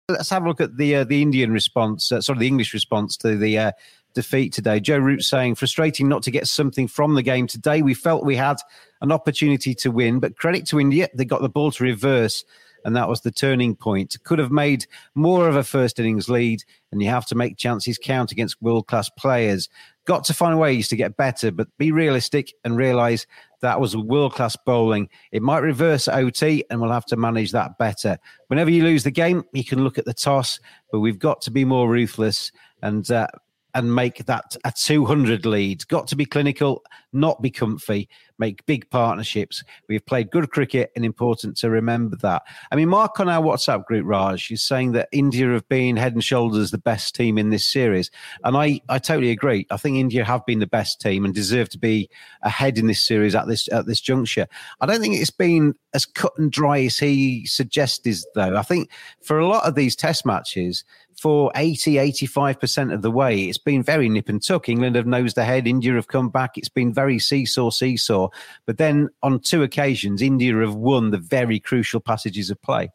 Let's 0.10 0.30
have 0.30 0.44
a 0.44 0.48
look 0.48 0.60
at 0.60 0.76
the 0.78 0.98
uh, 0.98 1.04
the 1.06 1.22
Indian 1.22 1.52
response, 1.52 2.12
uh, 2.12 2.20
sort 2.22 2.38
of 2.38 2.40
the 2.40 2.48
English 2.48 2.74
response 2.74 3.16
to 3.18 3.38
the 3.38 3.58
uh, 3.58 3.72
defeat 4.14 4.52
today. 4.52 4.82
Joe 4.82 4.98
Root 4.98 5.24
saying, 5.24 5.56
frustrating 5.56 6.10
not 6.10 6.24
to 6.24 6.32
get 6.32 6.48
something 6.48 6.88
from 6.88 7.16
the 7.16 7.22
game 7.22 7.48
today. 7.48 7.82
We 7.82 7.94
felt 7.94 8.26
we 8.26 8.36
had 8.36 8.58
an 9.02 9.12
opportunity 9.12 9.74
to 9.76 9.92
win, 9.92 10.20
but 10.20 10.38
credit 10.38 10.66
to 10.68 10.80
India, 10.80 11.08
they 11.14 11.24
got 11.24 11.42
the 11.42 11.50
ball 11.50 11.72
to 11.72 11.84
reverse, 11.84 12.44
and 12.86 12.96
that 12.96 13.10
was 13.10 13.22
the 13.22 13.32
turning 13.32 13.76
point. 13.76 14.18
Could 14.24 14.40
have 14.40 14.52
made 14.52 14.86
more 15.16 15.48
of 15.48 15.56
a 15.56 15.64
first 15.64 16.00
innings 16.00 16.30
lead, 16.30 16.64
and 16.92 17.02
you 17.02 17.10
have 17.10 17.26
to 17.28 17.36
make 17.36 17.58
chances 17.58 17.98
count 17.98 18.32
against 18.32 18.62
world 18.62 18.88
class 18.88 19.10
players. 19.10 19.70
Got 20.06 20.24
to 20.26 20.34
find 20.34 20.60
ways 20.60 20.88
to 20.90 20.96
get 20.96 21.18
better, 21.18 21.52
but 21.52 21.68
be 21.78 21.92
realistic 21.92 22.54
and 22.64 22.76
realise 22.76 23.28
that 23.62 23.80
was 23.80 23.96
world 23.96 24.34
class 24.34 24.56
bowling. 24.66 25.10
It 25.32 25.42
might 25.42 25.60
reverse 25.60 26.08
OT, 26.08 26.64
and 26.70 26.82
we'll 26.82 26.92
have 26.92 27.06
to 27.08 27.16
manage 27.16 27.52
that 27.52 27.78
better. 27.78 28.18
Whenever 28.48 28.72
you 28.72 28.84
lose 28.84 29.04
the 29.04 29.12
game, 29.12 29.44
you 29.54 29.64
can 29.64 29.84
look 29.84 29.98
at 29.98 30.06
the 30.06 30.14
toss, 30.14 30.60
but 30.92 31.00
we've 31.00 31.20
got 31.20 31.42
to 31.42 31.52
be 31.52 31.66
more 31.66 31.90
ruthless 31.90 32.52
and 32.82 33.10
uh, 33.12 33.28
and 33.74 33.94
make 33.94 34.26
that 34.26 34.56
a 34.66 34.72
200 34.72 35.46
lead. 35.46 35.88
Got 35.88 36.08
to 36.08 36.16
be 36.16 36.26
clinical, 36.26 36.84
not 37.14 37.42
be 37.42 37.50
comfy, 37.50 38.10
make 38.38 38.66
big 38.66 38.90
partnerships. 38.90 39.64
We've 39.88 40.06
played 40.06 40.32
good 40.32 40.50
cricket 40.50 40.92
and 40.96 41.06
important 41.06 41.58
to 41.58 41.70
remember 41.70 42.16
that. 42.18 42.44
I 42.72 42.76
mean, 42.76 42.90
Mark 42.90 43.20
on 43.20 43.30
our 43.30 43.44
WhatsApp 43.44 43.86
group, 43.86 44.06
Raj, 44.06 44.52
is 44.52 44.64
saying 44.64 44.94
that 44.94 45.10
India 45.12 45.48
have 45.52 45.68
been 45.70 45.96
head 45.96 46.14
and 46.14 46.24
shoulders 46.24 46.72
the 46.72 46.78
best 46.78 47.16
team 47.16 47.38
in 47.38 47.50
this 47.50 47.68
series. 47.68 48.10
And 48.44 48.58
I, 48.58 48.82
I 48.90 49.00
totally 49.00 49.32
agree. 49.32 49.68
I 49.70 49.78
think 49.78 49.98
India 49.98 50.26
have 50.26 50.46
been 50.46 50.60
the 50.60 50.68
best 50.68 51.00
team 51.00 51.24
and 51.24 51.34
deserve 51.34 51.70
to 51.70 51.78
be 51.78 52.10
ahead 52.42 52.78
in 52.78 52.88
this 52.88 53.06
series 53.06 53.36
at 53.36 53.48
this 53.48 53.70
at 53.72 53.86
this 53.86 54.02
juncture. 54.02 54.48
I 54.82 54.86
don't 54.86 55.02
think 55.02 55.16
it's 55.16 55.30
been 55.30 55.76
as 55.94 56.06
cut 56.06 56.34
and 56.38 56.52
dry 56.52 56.80
as 56.82 56.98
he 56.98 57.46
suggests, 57.46 58.26
though. 58.34 58.56
I 58.56 58.64
think 58.64 58.90
for 59.22 59.38
a 59.38 59.48
lot 59.48 59.68
of 59.68 59.76
these 59.76 59.96
test 59.96 60.26
matches, 60.26 60.84
for 61.22 61.52
80, 61.54 61.98
85% 61.98 62.92
of 62.92 63.04
the 63.04 63.12
way, 63.12 63.44
it's 63.44 63.60
been 63.60 63.84
very 63.84 64.10
nip 64.10 64.28
and 64.28 64.44
tuck. 64.44 64.68
England 64.68 64.96
have 64.96 65.06
nosed 65.06 65.38
ahead, 65.38 65.68
India 65.68 65.94
have 65.94 66.08
come 66.08 66.30
back. 66.30 66.58
It's 66.58 66.68
been 66.68 66.92
very 66.92 67.20
seesaw, 67.20 67.70
seesaw. 67.70 68.30
But 68.66 68.80
then 68.80 69.08
on 69.22 69.40
two 69.40 69.62
occasions, 69.62 70.24
India 70.24 70.56
have 70.58 70.74
won 70.74 71.12
the 71.12 71.20
very 71.20 71.60
crucial 71.60 72.00
passages 72.00 72.50
of 72.50 72.60
play. 72.64 72.90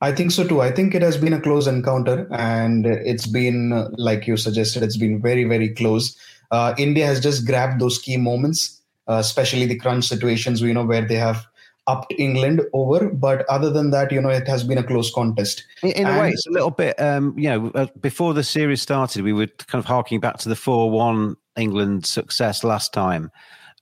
I 0.00 0.12
think 0.12 0.30
so 0.30 0.46
too. 0.46 0.60
I 0.60 0.70
think 0.70 0.94
it 0.94 1.02
has 1.02 1.16
been 1.16 1.32
a 1.32 1.40
close 1.40 1.66
encounter, 1.66 2.28
and 2.30 2.86
it's 2.86 3.26
been, 3.26 3.90
like 3.98 4.28
you 4.28 4.36
suggested, 4.36 4.84
it's 4.84 4.96
been 4.96 5.20
very, 5.20 5.42
very 5.42 5.70
close. 5.70 6.16
Uh, 6.52 6.72
India 6.78 7.04
has 7.04 7.18
just 7.18 7.44
grabbed 7.44 7.80
those 7.80 7.98
key 7.98 8.16
moments, 8.16 8.80
uh, 9.08 9.14
especially 9.14 9.66
the 9.66 9.78
crunch 9.78 10.04
situations, 10.04 10.60
you 10.60 10.72
know, 10.72 10.84
where 10.84 11.04
they 11.04 11.16
have 11.16 11.44
upped 11.86 12.14
England 12.18 12.62
over. 12.72 13.08
But 13.10 13.48
other 13.48 13.70
than 13.70 13.90
that, 13.90 14.12
you 14.12 14.20
know, 14.20 14.28
it 14.28 14.46
has 14.48 14.64
been 14.64 14.78
a 14.78 14.82
close 14.82 15.12
contest. 15.12 15.64
In, 15.82 15.92
in 15.92 16.06
a 16.06 16.20
way, 16.20 16.30
it's 16.30 16.46
a 16.46 16.50
little 16.50 16.70
bit, 16.70 17.00
um, 17.00 17.36
you 17.38 17.48
know, 17.48 17.70
uh, 17.74 17.86
before 18.00 18.34
the 18.34 18.44
series 18.44 18.82
started, 18.82 19.22
we 19.22 19.32
were 19.32 19.46
kind 19.66 19.82
of 19.82 19.86
harking 19.86 20.20
back 20.20 20.38
to 20.38 20.48
the 20.48 20.56
4 20.56 20.90
1 20.90 21.36
England 21.56 22.06
success 22.06 22.64
last 22.64 22.92
time 22.92 23.30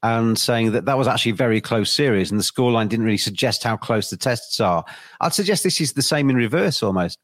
and 0.02 0.38
saying 0.38 0.72
that 0.72 0.86
that 0.86 0.96
was 0.96 1.06
actually 1.06 1.32
a 1.32 1.34
very 1.34 1.60
close 1.60 1.92
series 1.92 2.30
and 2.30 2.40
the 2.40 2.44
scoreline 2.44 2.88
didn't 2.88 3.04
really 3.04 3.18
suggest 3.18 3.62
how 3.64 3.76
close 3.76 4.10
the 4.10 4.16
tests 4.16 4.58
are. 4.60 4.84
I'd 5.20 5.34
suggest 5.34 5.62
this 5.62 5.80
is 5.80 5.92
the 5.92 6.02
same 6.02 6.30
in 6.30 6.36
reverse 6.36 6.82
almost. 6.82 7.18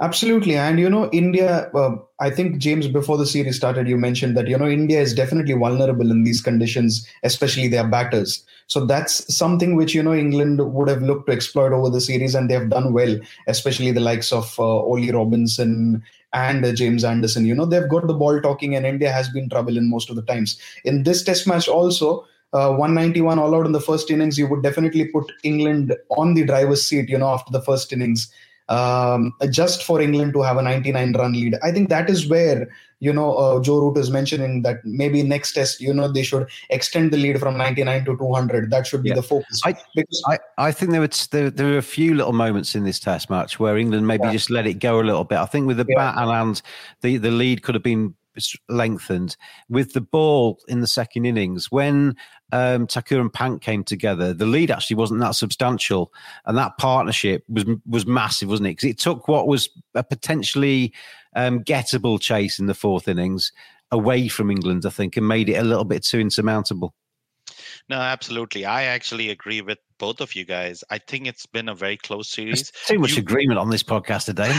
Absolutely. 0.00 0.54
And, 0.54 0.78
you 0.78 0.88
know, 0.88 1.10
India, 1.10 1.68
uh, 1.74 1.96
I 2.20 2.30
think, 2.30 2.58
James, 2.58 2.86
before 2.86 3.18
the 3.18 3.26
series 3.26 3.56
started, 3.56 3.88
you 3.88 3.96
mentioned 3.96 4.36
that, 4.36 4.46
you 4.46 4.56
know, 4.56 4.68
India 4.68 5.00
is 5.00 5.12
definitely 5.12 5.54
vulnerable 5.54 6.12
in 6.12 6.22
these 6.22 6.40
conditions, 6.40 7.04
especially 7.24 7.66
their 7.66 7.86
batters. 7.86 8.44
So 8.68 8.86
that's 8.86 9.34
something 9.34 9.74
which, 9.74 9.94
you 9.94 10.02
know, 10.04 10.14
England 10.14 10.60
would 10.72 10.88
have 10.88 11.02
looked 11.02 11.26
to 11.26 11.32
exploit 11.32 11.72
over 11.72 11.90
the 11.90 12.00
series 12.00 12.36
and 12.36 12.48
they 12.48 12.54
have 12.54 12.70
done 12.70 12.92
well, 12.92 13.18
especially 13.48 13.90
the 13.90 13.98
likes 14.00 14.30
of 14.32 14.54
uh, 14.60 14.62
Ollie 14.62 15.10
Robinson 15.10 16.00
and 16.32 16.64
uh, 16.64 16.72
James 16.72 17.02
Anderson. 17.02 17.44
You 17.44 17.56
know, 17.56 17.66
they've 17.66 17.88
got 17.88 18.06
the 18.06 18.14
ball 18.14 18.40
talking 18.40 18.76
and 18.76 18.86
India 18.86 19.10
has 19.10 19.28
been 19.30 19.48
trouble 19.48 19.76
in 19.76 19.90
most 19.90 20.10
of 20.10 20.16
the 20.16 20.22
times. 20.22 20.60
In 20.84 21.02
this 21.02 21.24
test 21.24 21.44
match 21.48 21.66
also, 21.66 22.24
uh, 22.52 22.72
191 22.72 23.38
all 23.40 23.54
out 23.54 23.66
in 23.66 23.72
the 23.72 23.80
first 23.80 24.10
innings, 24.12 24.38
you 24.38 24.46
would 24.46 24.62
definitely 24.62 25.06
put 25.08 25.24
England 25.42 25.94
on 26.10 26.34
the 26.34 26.44
driver's 26.44 26.86
seat, 26.86 27.08
you 27.08 27.18
know, 27.18 27.28
after 27.30 27.50
the 27.50 27.60
first 27.62 27.92
innings 27.92 28.32
um, 28.68 29.32
just 29.50 29.82
for 29.82 30.00
England 30.00 30.32
to 30.34 30.42
have 30.42 30.56
a 30.56 30.62
99 30.62 31.12
run 31.14 31.32
lead. 31.32 31.56
I 31.62 31.72
think 31.72 31.88
that 31.88 32.10
is 32.10 32.28
where 32.28 32.68
you 33.00 33.12
know 33.12 33.34
uh, 33.34 33.60
Joe 33.60 33.80
Root 33.80 33.96
is 33.96 34.10
mentioning 34.10 34.62
that 34.62 34.84
maybe 34.84 35.22
next 35.22 35.52
test 35.52 35.80
you 35.80 35.94
know 35.94 36.08
they 36.08 36.22
should 36.22 36.48
extend 36.70 37.12
the 37.12 37.16
lead 37.16 37.38
from 37.38 37.56
99 37.56 38.04
to 38.06 38.16
200. 38.16 38.70
That 38.70 38.86
should 38.86 39.02
be 39.02 39.10
yeah. 39.10 39.16
the 39.16 39.22
focus. 39.22 39.60
I, 39.64 39.76
because 39.94 40.22
I, 40.28 40.38
I 40.58 40.72
think 40.72 40.90
there 40.92 41.00
were 41.00 41.10
there, 41.30 41.50
there 41.50 41.66
were 41.66 41.78
a 41.78 41.82
few 41.82 42.14
little 42.14 42.32
moments 42.32 42.74
in 42.74 42.84
this 42.84 43.00
test 43.00 43.30
match 43.30 43.58
where 43.58 43.78
England 43.78 44.06
maybe 44.06 44.24
yeah. 44.24 44.32
just 44.32 44.50
let 44.50 44.66
it 44.66 44.74
go 44.74 45.00
a 45.00 45.02
little 45.02 45.24
bit. 45.24 45.38
I 45.38 45.46
think 45.46 45.66
with 45.66 45.78
the 45.78 45.86
yeah. 45.88 46.12
bat 46.12 46.14
and 46.18 46.62
the 47.02 47.16
the 47.16 47.30
lead 47.30 47.62
could 47.62 47.74
have 47.74 47.84
been 47.84 48.14
lengthened 48.68 49.36
with 49.68 49.92
the 49.92 50.00
ball 50.00 50.58
in 50.68 50.80
the 50.80 50.86
second 50.86 51.24
innings 51.24 51.70
when 51.70 52.16
um, 52.52 52.86
Thakur 52.86 53.20
and 53.20 53.32
Pant 53.32 53.60
came 53.60 53.84
together, 53.84 54.32
the 54.32 54.46
lead 54.46 54.70
actually 54.70 54.96
wasn't 54.96 55.20
that 55.20 55.34
substantial, 55.34 56.12
and 56.46 56.56
that 56.56 56.78
partnership 56.78 57.44
was 57.48 57.64
was 57.86 58.06
massive, 58.06 58.48
wasn't 58.48 58.68
it? 58.68 58.70
Because 58.76 58.90
it 58.90 58.98
took 58.98 59.28
what 59.28 59.46
was 59.46 59.68
a 59.94 60.02
potentially 60.02 60.92
um, 61.36 61.62
gettable 61.64 62.20
chase 62.20 62.58
in 62.58 62.66
the 62.66 62.74
fourth 62.74 63.08
innings 63.08 63.52
away 63.90 64.28
from 64.28 64.50
England, 64.50 64.84
I 64.86 64.90
think, 64.90 65.16
and 65.16 65.26
made 65.26 65.48
it 65.48 65.54
a 65.54 65.64
little 65.64 65.84
bit 65.84 66.04
too 66.04 66.20
insurmountable. 66.20 66.94
No, 67.88 67.96
absolutely. 67.96 68.64
I 68.64 68.84
actually 68.84 69.30
agree 69.30 69.60
with 69.60 69.78
both 69.98 70.20
of 70.20 70.34
you 70.34 70.44
guys. 70.44 70.84
I 70.90 70.98
think 70.98 71.26
it's 71.26 71.46
been 71.46 71.68
a 71.68 71.74
very 71.74 71.96
close 71.96 72.28
series. 72.28 72.70
There's 72.70 72.86
too 72.86 72.98
much 72.98 73.12
you, 73.12 73.18
agreement 73.18 73.58
on 73.58 73.70
this 73.70 73.82
podcast 73.82 74.26
today. 74.26 74.54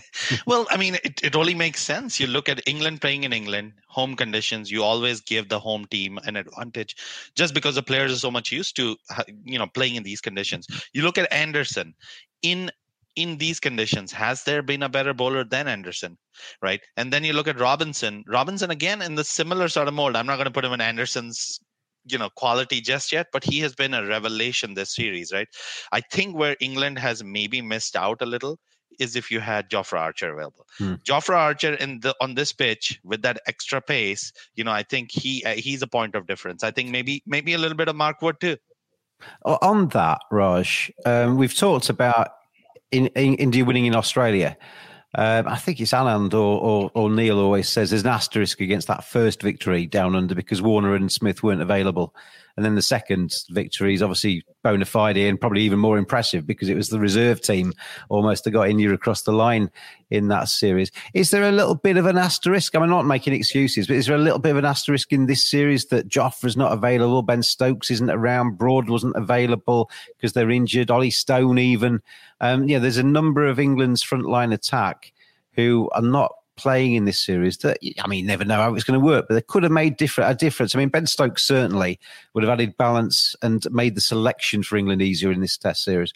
well, 0.46 0.66
I 0.70 0.76
mean, 0.76 0.96
it, 1.04 1.22
it 1.22 1.36
only 1.36 1.54
makes 1.54 1.82
sense. 1.82 2.20
You 2.20 2.26
look 2.26 2.48
at 2.48 2.62
England 2.66 3.00
playing 3.00 3.24
in 3.24 3.32
England, 3.32 3.72
home 3.88 4.16
conditions. 4.16 4.70
You 4.70 4.82
always 4.82 5.20
give 5.20 5.48
the 5.48 5.58
home 5.58 5.86
team 5.86 6.18
an 6.24 6.36
advantage, 6.36 6.96
just 7.34 7.54
because 7.54 7.74
the 7.74 7.82
players 7.82 8.12
are 8.12 8.18
so 8.18 8.30
much 8.30 8.52
used 8.52 8.76
to, 8.76 8.96
uh, 9.16 9.24
you 9.44 9.58
know, 9.58 9.66
playing 9.66 9.96
in 9.96 10.02
these 10.02 10.20
conditions. 10.20 10.66
You 10.92 11.02
look 11.02 11.18
at 11.18 11.32
Anderson 11.32 11.94
in 12.42 12.70
in 13.16 13.38
these 13.38 13.58
conditions 13.58 14.12
has 14.12 14.44
there 14.44 14.62
been 14.62 14.82
a 14.82 14.88
better 14.88 15.14
bowler 15.14 15.42
than 15.42 15.66
anderson 15.66 16.16
right 16.62 16.82
and 16.98 17.10
then 17.12 17.24
you 17.24 17.32
look 17.32 17.48
at 17.48 17.58
robinson 17.58 18.22
robinson 18.28 18.70
again 18.70 19.00
in 19.00 19.14
the 19.14 19.24
similar 19.24 19.68
sort 19.68 19.88
of 19.88 19.94
mold 19.94 20.14
i'm 20.14 20.26
not 20.26 20.36
going 20.36 20.44
to 20.44 20.50
put 20.50 20.64
him 20.64 20.72
in 20.72 20.82
anderson's 20.82 21.58
you 22.06 22.18
know 22.18 22.30
quality 22.36 22.80
just 22.80 23.12
yet 23.12 23.26
but 23.32 23.44
he 23.44 23.58
has 23.60 23.74
been 23.74 23.94
a 23.94 24.06
revelation 24.06 24.74
this 24.74 24.94
series 24.94 25.32
right 25.32 25.48
i 25.92 26.00
think 26.00 26.36
where 26.36 26.56
england 26.60 26.98
has 26.98 27.22
maybe 27.22 27.60
missed 27.60 27.96
out 27.96 28.22
a 28.22 28.26
little 28.26 28.58
is 28.98 29.16
if 29.16 29.30
you 29.30 29.40
had 29.40 29.68
Jofra 29.68 29.98
Archer 29.98 30.32
available. 30.32 30.66
Hmm. 30.78 30.94
Jofra 31.04 31.36
Archer 31.36 31.74
in 31.74 32.00
the 32.00 32.14
on 32.20 32.34
this 32.34 32.52
pitch 32.52 32.98
with 33.04 33.22
that 33.22 33.40
extra 33.46 33.80
pace, 33.80 34.32
you 34.54 34.64
know, 34.64 34.70
I 34.70 34.82
think 34.82 35.10
he 35.12 35.44
uh, 35.44 35.54
he's 35.54 35.82
a 35.82 35.86
point 35.86 36.14
of 36.14 36.26
difference. 36.26 36.64
I 36.64 36.70
think 36.70 36.90
maybe 36.90 37.22
maybe 37.26 37.52
a 37.54 37.58
little 37.58 37.76
bit 37.76 37.88
of 37.88 37.96
Mark 37.96 38.22
Wood 38.22 38.40
too. 38.40 38.56
On 39.44 39.88
that, 39.88 40.20
Raj, 40.30 40.90
um, 41.04 41.36
we've 41.36 41.54
talked 41.54 41.88
about 41.88 42.28
in, 42.90 43.06
in 43.08 43.34
India 43.34 43.64
winning 43.64 43.86
in 43.86 43.94
Australia. 43.94 44.56
Um, 45.14 45.48
I 45.48 45.56
think 45.56 45.80
it's 45.80 45.92
Anand 45.92 46.34
or, 46.34 46.60
or, 46.60 46.90
or, 46.94 47.10
Neil 47.10 47.38
always 47.38 47.68
says 47.68 47.90
there's 47.90 48.02
an 48.02 48.08
asterisk 48.08 48.60
against 48.60 48.88
that 48.88 49.04
first 49.04 49.40
victory 49.40 49.86
down 49.86 50.14
under 50.14 50.34
because 50.34 50.60
Warner 50.60 50.94
and 50.94 51.10
Smith 51.10 51.42
weren't 51.42 51.62
available. 51.62 52.14
And 52.56 52.64
then 52.64 52.74
the 52.74 52.82
second 52.82 53.34
victory 53.50 53.94
is 53.94 54.02
obviously 54.02 54.42
bona 54.64 54.86
fide 54.86 55.18
and 55.18 55.40
probably 55.40 55.62
even 55.62 55.78
more 55.78 55.98
impressive 55.98 56.46
because 56.46 56.70
it 56.70 56.74
was 56.74 56.88
the 56.88 56.98
reserve 56.98 57.42
team 57.42 57.74
almost 58.08 58.44
that 58.44 58.52
got 58.52 58.70
India 58.70 58.92
across 58.92 59.22
the 59.22 59.32
line 59.32 59.70
in 60.10 60.28
that 60.28 60.48
series. 60.48 60.90
Is 61.12 61.30
there 61.30 61.42
a 61.42 61.52
little 61.52 61.74
bit 61.74 61.98
of 61.98 62.06
an 62.06 62.16
asterisk? 62.16 62.74
I'm 62.74 62.88
not 62.88 63.04
making 63.04 63.34
excuses, 63.34 63.86
but 63.86 63.96
is 63.96 64.06
there 64.06 64.16
a 64.16 64.20
little 64.20 64.38
bit 64.38 64.52
of 64.52 64.56
an 64.56 64.64
asterisk 64.64 65.12
in 65.12 65.26
this 65.26 65.46
series 65.46 65.86
that 65.86 66.08
Jofra's 66.08 66.56
not 66.56 66.72
available, 66.72 67.20
Ben 67.22 67.42
Stokes 67.42 67.90
isn't 67.90 68.10
around, 68.10 68.56
Broad 68.56 68.88
wasn't 68.88 69.16
available 69.16 69.90
because 70.16 70.32
they're 70.32 70.50
injured, 70.50 70.90
Ollie 70.90 71.10
Stone 71.10 71.58
even. 71.58 72.00
Um, 72.40 72.68
yeah, 72.68 72.78
there's 72.78 72.98
a 72.98 73.02
number 73.02 73.46
of 73.46 73.58
England's 73.58 74.04
frontline 74.04 74.52
attack 74.52 75.12
who 75.52 75.88
are 75.92 76.02
not 76.02 76.32
playing 76.56 76.94
in 76.94 77.04
this 77.04 77.18
series 77.18 77.58
that 77.58 77.78
I 78.02 78.06
mean, 78.08 78.26
never 78.26 78.44
know 78.44 78.56
how 78.56 78.74
it's 78.74 78.84
going 78.84 78.98
to 78.98 79.04
work, 79.04 79.26
but 79.28 79.34
they 79.34 79.42
could 79.42 79.62
have 79.62 79.72
made 79.72 79.96
different 79.96 80.30
a 80.30 80.34
difference. 80.34 80.74
I 80.74 80.78
mean, 80.78 80.88
Ben 80.88 81.06
Stokes 81.06 81.42
certainly 81.42 82.00
would 82.34 82.42
have 82.42 82.52
added 82.52 82.76
balance 82.76 83.36
and 83.42 83.66
made 83.70 83.94
the 83.94 84.00
selection 84.00 84.62
for 84.62 84.76
England 84.76 85.02
easier 85.02 85.30
in 85.30 85.40
this 85.40 85.56
Test 85.56 85.84
series. 85.84 86.12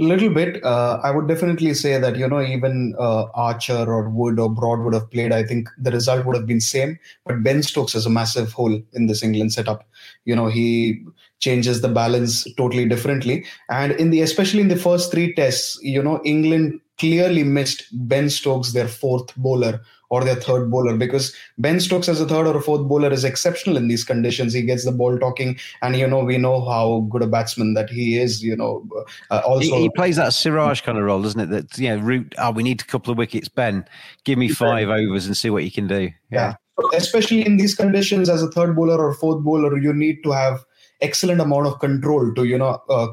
A 0.00 0.04
little 0.04 0.30
bit. 0.30 0.64
Uh, 0.64 1.00
I 1.02 1.10
would 1.10 1.26
definitely 1.26 1.74
say 1.74 1.98
that 1.98 2.16
you 2.16 2.28
know 2.28 2.40
even 2.40 2.94
uh, 2.98 3.24
Archer 3.34 3.84
or 3.84 4.08
Wood 4.08 4.38
or 4.38 4.48
Broad 4.48 4.80
would 4.80 4.94
have 4.94 5.10
played. 5.10 5.32
I 5.32 5.42
think 5.42 5.68
the 5.76 5.90
result 5.90 6.24
would 6.24 6.36
have 6.36 6.46
been 6.46 6.60
same. 6.60 6.98
But 7.26 7.42
Ben 7.42 7.64
Stokes 7.64 7.96
is 7.96 8.06
a 8.06 8.10
massive 8.10 8.52
hole 8.52 8.80
in 8.92 9.06
this 9.08 9.24
England 9.24 9.52
setup. 9.52 9.88
You 10.24 10.36
know 10.36 10.46
he 10.46 11.04
changes 11.40 11.80
the 11.80 11.88
balance 11.88 12.46
totally 12.54 12.86
differently, 12.86 13.44
and 13.70 13.92
in 13.92 14.10
the 14.10 14.20
especially 14.22 14.60
in 14.60 14.68
the 14.68 14.76
first 14.76 15.10
three 15.10 15.34
tests, 15.34 15.78
you 15.82 16.02
know 16.02 16.20
England 16.24 16.80
clearly 16.98 17.44
missed 17.44 17.84
Ben 17.92 18.28
Stokes, 18.28 18.72
their 18.72 18.88
fourth 18.88 19.34
bowler, 19.36 19.80
or 20.10 20.24
their 20.24 20.34
third 20.34 20.70
bowler 20.70 20.96
because 20.96 21.34
Ben 21.58 21.80
Stokes 21.80 22.08
as 22.08 22.20
a 22.20 22.26
third 22.26 22.46
or 22.46 22.56
a 22.56 22.60
fourth 22.60 22.88
bowler 22.88 23.12
is 23.12 23.24
exceptional 23.24 23.76
in 23.76 23.88
these 23.88 24.04
conditions. 24.04 24.52
He 24.52 24.62
gets 24.62 24.84
the 24.84 24.92
ball 24.92 25.18
talking, 25.18 25.58
and 25.82 25.96
you 25.96 26.06
know 26.06 26.24
we 26.24 26.38
know 26.38 26.64
how 26.64 27.06
good 27.10 27.22
a 27.22 27.26
batsman 27.26 27.74
that 27.74 27.90
he 27.90 28.18
is. 28.18 28.42
You 28.42 28.56
know, 28.56 28.86
uh, 29.30 29.42
also 29.44 29.76
he, 29.76 29.82
he, 29.82 29.90
plays 29.90 30.16
that 30.16 30.32
Siraj 30.32 30.82
kind 30.82 30.98
of 30.98 31.04
role, 31.04 31.22
doesn't 31.22 31.40
it? 31.40 31.50
That 31.50 31.78
you 31.78 31.88
know, 31.88 32.02
root. 32.02 32.34
Oh, 32.38 32.50
we 32.50 32.62
need 32.62 32.80
a 32.80 32.84
couple 32.84 33.12
of 33.12 33.18
wickets, 33.18 33.48
Ben. 33.48 33.84
Give 34.24 34.38
me 34.38 34.48
five 34.48 34.88
overs 34.88 35.26
and 35.26 35.36
see 35.36 35.50
what 35.50 35.64
you 35.64 35.70
can 35.70 35.86
do. 35.86 36.10
Yeah. 36.30 36.54
yeah. 36.78 36.88
Especially 36.94 37.44
in 37.44 37.56
these 37.56 37.74
conditions, 37.74 38.28
as 38.28 38.42
a 38.42 38.50
third 38.50 38.76
bowler 38.76 38.98
or 38.98 39.12
fourth 39.14 39.42
bowler, 39.42 39.76
you 39.78 39.92
need 39.92 40.22
to 40.22 40.30
have 40.30 40.64
excellent 41.00 41.40
amount 41.40 41.66
of 41.66 41.78
control 41.78 42.34
to 42.34 42.44
you 42.44 42.58
know 42.58 42.82
uh, 42.88 43.08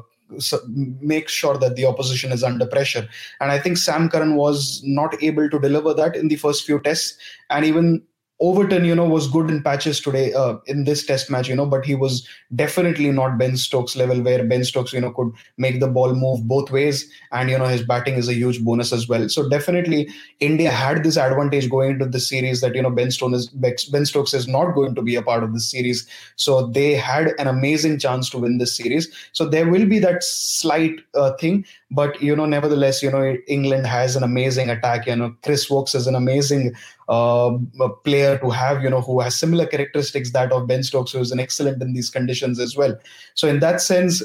make 1.00 1.28
sure 1.28 1.56
that 1.56 1.76
the 1.76 1.86
opposition 1.86 2.32
is 2.32 2.42
under 2.42 2.66
pressure. 2.66 3.08
And 3.40 3.50
I 3.50 3.58
think 3.58 3.78
Sam 3.78 4.08
Curran 4.08 4.34
was 4.34 4.82
not 4.84 5.22
able 5.22 5.48
to 5.48 5.58
deliver 5.58 5.94
that 5.94 6.16
in 6.16 6.28
the 6.28 6.36
first 6.36 6.66
few 6.66 6.80
tests. 6.80 7.16
And 7.50 7.64
even 7.64 8.02
Overton, 8.38 8.84
you 8.84 8.94
know, 8.94 9.06
was 9.06 9.28
good 9.28 9.48
in 9.48 9.62
patches 9.62 9.98
today 9.98 10.32
uh, 10.34 10.56
in 10.66 10.84
this 10.84 11.06
test 11.06 11.30
match, 11.30 11.48
you 11.48 11.56
know, 11.56 11.64
but 11.64 11.86
he 11.86 11.94
was 11.94 12.28
definitely 12.54 13.10
not 13.10 13.38
Ben 13.38 13.56
Stokes 13.56 13.96
level 13.96 14.20
where 14.20 14.44
Ben 14.44 14.62
Stokes, 14.62 14.92
you 14.92 15.00
know, 15.00 15.10
could 15.10 15.32
make 15.56 15.80
the 15.80 15.88
ball 15.88 16.14
move 16.14 16.46
both 16.46 16.70
ways. 16.70 17.10
And, 17.32 17.48
you 17.48 17.56
know, 17.56 17.64
his 17.64 17.82
batting 17.82 18.16
is 18.16 18.28
a 18.28 18.34
huge 18.34 18.62
bonus 18.62 18.92
as 18.92 19.08
well. 19.08 19.30
So 19.30 19.48
definitely 19.48 20.10
India 20.40 20.70
had 20.70 21.02
this 21.02 21.16
advantage 21.16 21.70
going 21.70 21.92
into 21.92 22.04
the 22.04 22.20
series 22.20 22.60
that, 22.60 22.74
you 22.74 22.82
know, 22.82 22.90
Ben, 22.90 23.10
Stone 23.10 23.32
is, 23.32 23.48
ben 23.48 24.04
Stokes 24.04 24.34
is 24.34 24.46
not 24.46 24.74
going 24.74 24.94
to 24.94 25.02
be 25.02 25.16
a 25.16 25.22
part 25.22 25.42
of 25.42 25.54
this 25.54 25.70
series. 25.70 26.06
So 26.36 26.66
they 26.66 26.94
had 26.94 27.32
an 27.38 27.46
amazing 27.46 27.98
chance 27.98 28.28
to 28.30 28.38
win 28.38 28.58
this 28.58 28.76
series. 28.76 29.10
So 29.32 29.48
there 29.48 29.70
will 29.70 29.86
be 29.86 29.98
that 30.00 30.22
slight 30.22 31.00
uh, 31.14 31.32
thing. 31.40 31.64
But, 31.90 32.20
you 32.20 32.36
know, 32.36 32.46
nevertheless, 32.46 33.02
you 33.02 33.10
know, 33.10 33.36
England 33.46 33.86
has 33.86 34.14
an 34.14 34.22
amazing 34.22 34.68
attack. 34.68 35.06
You 35.06 35.16
know, 35.16 35.36
Chris 35.42 35.70
Woakes 35.70 35.94
is 35.94 36.06
an 36.06 36.16
amazing 36.16 36.74
uh, 37.08 37.56
player 38.04 38.38
to 38.38 38.50
have, 38.50 38.82
you 38.82 38.90
know, 38.90 39.00
who 39.00 39.20
has 39.20 39.36
similar 39.36 39.66
characteristics 39.66 40.32
that 40.32 40.52
of 40.52 40.66
Ben 40.66 40.82
Stokes, 40.82 41.12
who 41.12 41.20
is 41.20 41.32
an 41.32 41.40
excellent 41.40 41.82
in 41.82 41.92
these 41.92 42.10
conditions 42.10 42.58
as 42.58 42.76
well. 42.76 42.96
So 43.34 43.48
in 43.48 43.60
that 43.60 43.80
sense, 43.80 44.22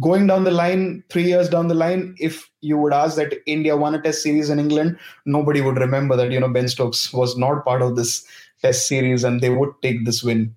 going 0.00 0.26
down 0.26 0.44
the 0.44 0.50
line, 0.50 1.02
three 1.08 1.24
years 1.24 1.48
down 1.48 1.68
the 1.68 1.74
line, 1.74 2.14
if 2.18 2.50
you 2.60 2.76
would 2.76 2.92
ask 2.92 3.16
that 3.16 3.34
India 3.46 3.76
won 3.76 3.94
a 3.94 4.02
test 4.02 4.22
series 4.22 4.50
in 4.50 4.58
England, 4.58 4.98
nobody 5.24 5.60
would 5.60 5.78
remember 5.78 6.16
that, 6.16 6.30
you 6.30 6.40
know, 6.40 6.48
Ben 6.48 6.68
Stokes 6.68 7.12
was 7.12 7.36
not 7.36 7.64
part 7.64 7.82
of 7.82 7.96
this 7.96 8.26
test 8.60 8.88
series 8.88 9.24
and 9.24 9.40
they 9.40 9.50
would 9.50 9.70
take 9.82 10.04
this 10.04 10.22
win. 10.22 10.54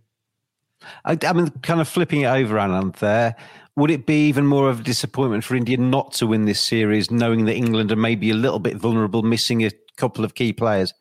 I, 1.06 1.18
I 1.24 1.34
mean, 1.34 1.50
kind 1.62 1.80
of 1.80 1.88
flipping 1.88 2.22
it 2.22 2.28
over, 2.28 2.56
Anand, 2.56 2.98
there. 2.98 3.36
Would 3.78 3.92
it 3.92 4.06
be 4.06 4.28
even 4.28 4.46
more 4.46 4.70
of 4.70 4.82
a 4.82 4.84
disappointment 4.84 5.44
for 5.44 5.56
India 5.56 5.78
not 5.78 6.12
to 6.14 6.28
win 6.28 6.46
this 6.46 6.60
series, 6.60 7.10
knowing 7.10 7.46
that 7.46 7.56
England 7.56 7.92
are 7.92 7.96
maybe 7.98 8.30
a 8.30 8.36
little 8.36 8.60
bit 8.60 8.76
vulnerable, 8.76 9.22
missing 9.24 9.64
a 9.64 9.72
couple 9.96 10.26
of 10.26 10.36
key 10.36 10.52
players? 10.52 10.94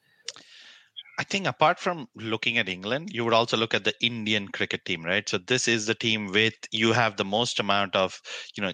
I 1.20 1.24
think 1.24 1.46
apart 1.46 1.78
from 1.78 2.08
looking 2.14 2.56
at 2.56 2.66
England, 2.66 3.10
you 3.12 3.26
would 3.26 3.34
also 3.34 3.54
look 3.58 3.74
at 3.74 3.84
the 3.84 3.92
Indian 4.00 4.48
cricket 4.48 4.86
team, 4.86 5.04
right? 5.04 5.28
So 5.28 5.36
this 5.36 5.68
is 5.68 5.84
the 5.84 5.94
team 5.94 6.28
with 6.28 6.54
you 6.72 6.94
have 6.94 7.18
the 7.18 7.26
most 7.26 7.60
amount 7.60 7.94
of, 7.94 8.18
you 8.56 8.62
know, 8.62 8.72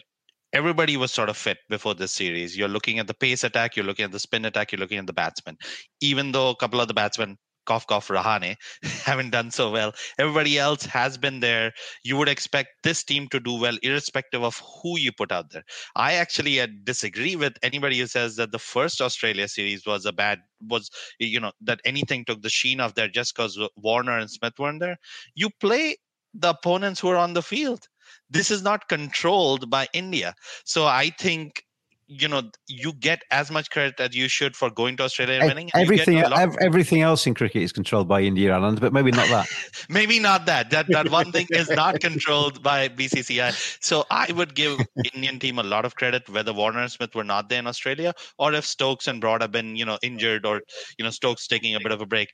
everybody 0.52 0.96
was 0.96 1.12
sort 1.12 1.28
of 1.28 1.36
fit 1.36 1.58
before 1.68 1.94
this 1.94 2.12
series. 2.12 2.56
You're 2.56 2.68
looking 2.68 3.00
at 3.00 3.08
the 3.08 3.14
pace 3.14 3.42
attack, 3.42 3.74
you're 3.74 3.84
looking 3.84 4.04
at 4.04 4.12
the 4.12 4.20
spin 4.20 4.44
attack, 4.44 4.70
you're 4.70 4.78
looking 4.78 4.98
at 4.98 5.08
the 5.08 5.12
batsmen. 5.12 5.56
Even 6.00 6.30
though 6.30 6.50
a 6.50 6.54
couple 6.56 6.80
of 6.80 6.86
the 6.86 6.94
batsmen 6.94 7.36
cough 7.66 7.86
cough 7.86 8.08
Rahane 8.08 8.56
haven't 9.04 9.30
done 9.30 9.50
so 9.50 9.70
well. 9.70 9.92
Everybody 10.18 10.58
else 10.58 10.84
has 10.86 11.18
been 11.18 11.40
there. 11.40 11.72
You 12.04 12.16
would 12.16 12.28
expect 12.28 12.68
this 12.82 13.04
team 13.04 13.28
to 13.28 13.40
do 13.40 13.54
well, 13.54 13.76
irrespective 13.82 14.42
of 14.42 14.62
who 14.82 14.98
you 14.98 15.12
put 15.12 15.32
out 15.32 15.50
there. 15.50 15.64
I 15.94 16.14
actually 16.14 16.60
uh, 16.60 16.68
disagree 16.84 17.36
with 17.36 17.54
anybody 17.62 17.98
who 17.98 18.06
says 18.06 18.36
that 18.36 18.52
the 18.52 18.58
first 18.58 19.00
Australia 19.00 19.48
series 19.48 19.86
was 19.86 20.06
a 20.06 20.12
bad 20.12 20.40
was 20.68 20.90
you 21.18 21.40
know 21.40 21.52
that 21.60 21.80
anything 21.84 22.24
took 22.24 22.42
the 22.42 22.48
sheen 22.48 22.80
off 22.80 22.94
there 22.94 23.08
just 23.08 23.36
because 23.36 23.58
Warner 23.76 24.18
and 24.18 24.30
Smith 24.30 24.54
weren't 24.58 24.80
there. 24.80 24.96
You 25.34 25.50
play 25.60 25.96
the 26.34 26.50
opponents 26.50 27.00
who 27.00 27.08
are 27.08 27.16
on 27.16 27.34
the 27.34 27.42
field. 27.42 27.88
This 28.30 28.50
is 28.50 28.62
not 28.62 28.88
controlled 28.88 29.70
by 29.70 29.88
India. 29.92 30.34
So 30.64 30.86
I 30.86 31.10
think 31.18 31.62
you 32.08 32.28
know 32.28 32.42
you 32.68 32.92
get 32.92 33.22
as 33.30 33.50
much 33.50 33.70
credit 33.70 33.98
as 33.98 34.14
you 34.14 34.28
should 34.28 34.56
for 34.56 34.70
going 34.70 34.96
to 34.96 35.02
Australia 35.02 35.40
and 35.40 35.48
winning. 35.48 35.70
everything, 35.74 36.18
everything 36.60 37.02
else 37.02 37.26
in 37.26 37.34
cricket 37.34 37.62
is 37.62 37.72
controlled 37.72 38.06
by 38.08 38.20
India 38.20 38.52
Anand, 38.52 38.80
but 38.80 38.92
maybe 38.92 39.10
not 39.10 39.28
that. 39.28 39.46
maybe 39.88 40.18
not 40.18 40.46
that. 40.46 40.70
That 40.70 40.86
that 40.88 41.10
one 41.10 41.32
thing 41.32 41.46
is 41.50 41.68
not 41.70 42.00
controlled 42.00 42.62
by 42.62 42.88
BCCI. 42.88 43.78
So 43.82 44.04
I 44.10 44.30
would 44.32 44.54
give 44.54 44.80
Indian 45.14 45.38
team 45.38 45.58
a 45.58 45.64
lot 45.64 45.84
of 45.84 45.96
credit 45.96 46.28
whether 46.28 46.52
Warner 46.52 46.80
and 46.80 46.92
Smith 46.92 47.14
were 47.14 47.24
not 47.24 47.48
there 47.48 47.58
in 47.58 47.66
Australia 47.66 48.12
or 48.38 48.54
if 48.54 48.64
Stokes 48.64 49.08
and 49.08 49.20
Broad 49.20 49.42
have 49.42 49.52
been 49.52 49.76
you 49.76 49.84
know 49.84 49.98
injured 50.02 50.46
or 50.46 50.62
you 50.98 51.04
know 51.04 51.10
Stokes 51.10 51.46
taking 51.46 51.74
a 51.74 51.80
bit 51.80 51.92
of 51.92 52.00
a 52.00 52.06
break. 52.06 52.30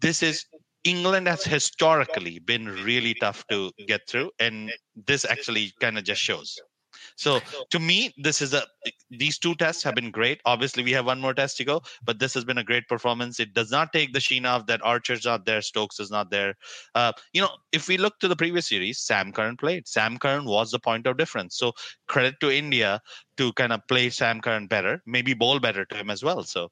This 0.00 0.22
is 0.22 0.44
England 0.86 1.26
has 1.26 1.42
historically 1.42 2.38
been 2.38 2.66
really 2.84 3.14
tough 3.14 3.44
to 3.48 3.72
get 3.88 4.02
through, 4.08 4.30
and 4.38 4.72
this 5.06 5.24
actually 5.24 5.72
kind 5.80 5.98
of 5.98 6.04
just 6.04 6.22
shows. 6.22 6.56
So 7.16 7.40
to 7.70 7.78
me, 7.78 8.14
this 8.16 8.40
is 8.40 8.54
a 8.54 8.64
these 9.10 9.38
two 9.38 9.54
tests 9.54 9.82
have 9.82 9.94
been 9.94 10.10
great. 10.10 10.40
Obviously, 10.44 10.82
we 10.82 10.92
have 10.92 11.06
one 11.06 11.20
more 11.20 11.34
test 11.34 11.56
to 11.58 11.64
go, 11.64 11.82
but 12.04 12.18
this 12.18 12.34
has 12.34 12.44
been 12.44 12.58
a 12.58 12.64
great 12.64 12.88
performance. 12.88 13.40
It 13.40 13.54
does 13.54 13.70
not 13.70 13.92
take 13.92 14.12
the 14.12 14.20
sheen 14.20 14.46
off 14.46 14.66
that 14.66 14.80
Archer's 14.82 15.24
not 15.24 15.46
there, 15.46 15.62
Stokes 15.62 16.00
is 16.00 16.10
not 16.10 16.30
there. 16.30 16.54
Uh, 16.94 17.12
you 17.32 17.40
know, 17.40 17.50
if 17.72 17.88
we 17.88 17.96
look 17.96 18.18
to 18.20 18.28
the 18.28 18.36
previous 18.36 18.68
series, 18.68 18.98
Sam 18.98 19.32
Curran 19.32 19.56
played. 19.56 19.86
Sam 19.86 20.18
Curran 20.18 20.44
was 20.44 20.70
the 20.70 20.78
point 20.78 21.06
of 21.06 21.16
difference. 21.16 21.56
So 21.56 21.72
credit 22.08 22.36
to 22.40 22.50
India 22.50 23.00
to 23.36 23.52
kind 23.54 23.72
of 23.72 23.80
play 23.88 24.10
Sam 24.10 24.40
Curran 24.40 24.66
better, 24.66 25.02
maybe 25.06 25.34
bowl 25.34 25.60
better 25.60 25.84
to 25.84 25.94
him 25.96 26.10
as 26.10 26.22
well. 26.22 26.42
So 26.42 26.70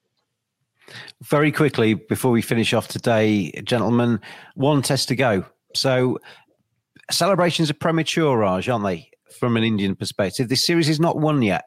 very 1.22 1.52
quickly 1.52 1.94
before 1.94 2.30
we 2.30 2.42
finish 2.42 2.72
off 2.74 2.88
today, 2.88 3.50
gentlemen, 3.64 4.20
one 4.54 4.82
test 4.82 5.08
to 5.08 5.16
go. 5.16 5.44
So 5.74 6.18
celebrations 7.10 7.70
are 7.70 7.74
premature, 7.74 8.36
Raj, 8.38 8.68
aren't 8.68 8.84
they? 8.84 9.10
From 9.34 9.56
an 9.56 9.64
Indian 9.64 9.94
perspective. 9.94 10.48
This 10.48 10.64
series 10.64 10.88
is 10.88 11.00
not 11.00 11.18
won 11.18 11.42
yet. 11.42 11.64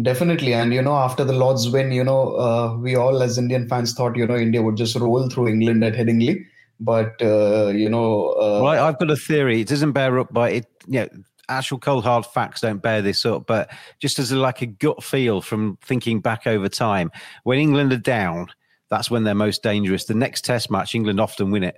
Definitely, 0.00 0.54
and 0.54 0.72
you 0.72 0.80
know, 0.80 0.94
after 0.94 1.22
the 1.22 1.34
Lords 1.34 1.68
win, 1.68 1.92
you 1.92 2.02
know, 2.02 2.36
uh, 2.36 2.76
we 2.78 2.96
all 2.96 3.22
as 3.22 3.36
Indian 3.36 3.68
fans 3.68 3.92
thought, 3.92 4.16
you 4.16 4.26
know, 4.26 4.36
India 4.36 4.62
would 4.62 4.76
just 4.76 4.96
roll 4.96 5.28
through 5.28 5.48
England 5.48 5.84
at 5.84 5.92
Headingley, 5.92 6.46
but 6.80 7.20
uh, 7.20 7.66
you 7.66 7.90
know, 7.90 8.28
uh, 8.30 8.62
well, 8.62 8.86
I've 8.86 8.98
got 8.98 9.10
a 9.10 9.16
theory. 9.16 9.60
It 9.60 9.68
doesn't 9.68 9.92
bear 9.92 10.18
up 10.18 10.32
by 10.32 10.50
it. 10.50 10.66
You 10.86 11.00
know, 11.00 11.08
actual 11.48 11.78
cold 11.78 12.04
hard 12.04 12.24
facts 12.24 12.62
don't 12.62 12.82
bear 12.82 13.02
this 13.02 13.26
up, 13.26 13.46
but 13.46 13.70
just 14.00 14.18
as 14.18 14.32
a, 14.32 14.36
like 14.36 14.62
a 14.62 14.66
gut 14.66 15.04
feel 15.04 15.42
from 15.42 15.78
thinking 15.82 16.20
back 16.20 16.46
over 16.46 16.68
time, 16.68 17.10
when 17.44 17.58
England 17.58 17.92
are 17.92 17.98
down, 17.98 18.46
that's 18.88 19.10
when 19.10 19.24
they're 19.24 19.34
most 19.34 19.62
dangerous. 19.62 20.06
The 20.06 20.14
next 20.14 20.44
Test 20.44 20.70
match, 20.70 20.94
England 20.94 21.20
often 21.20 21.50
win 21.50 21.64
it. 21.64 21.76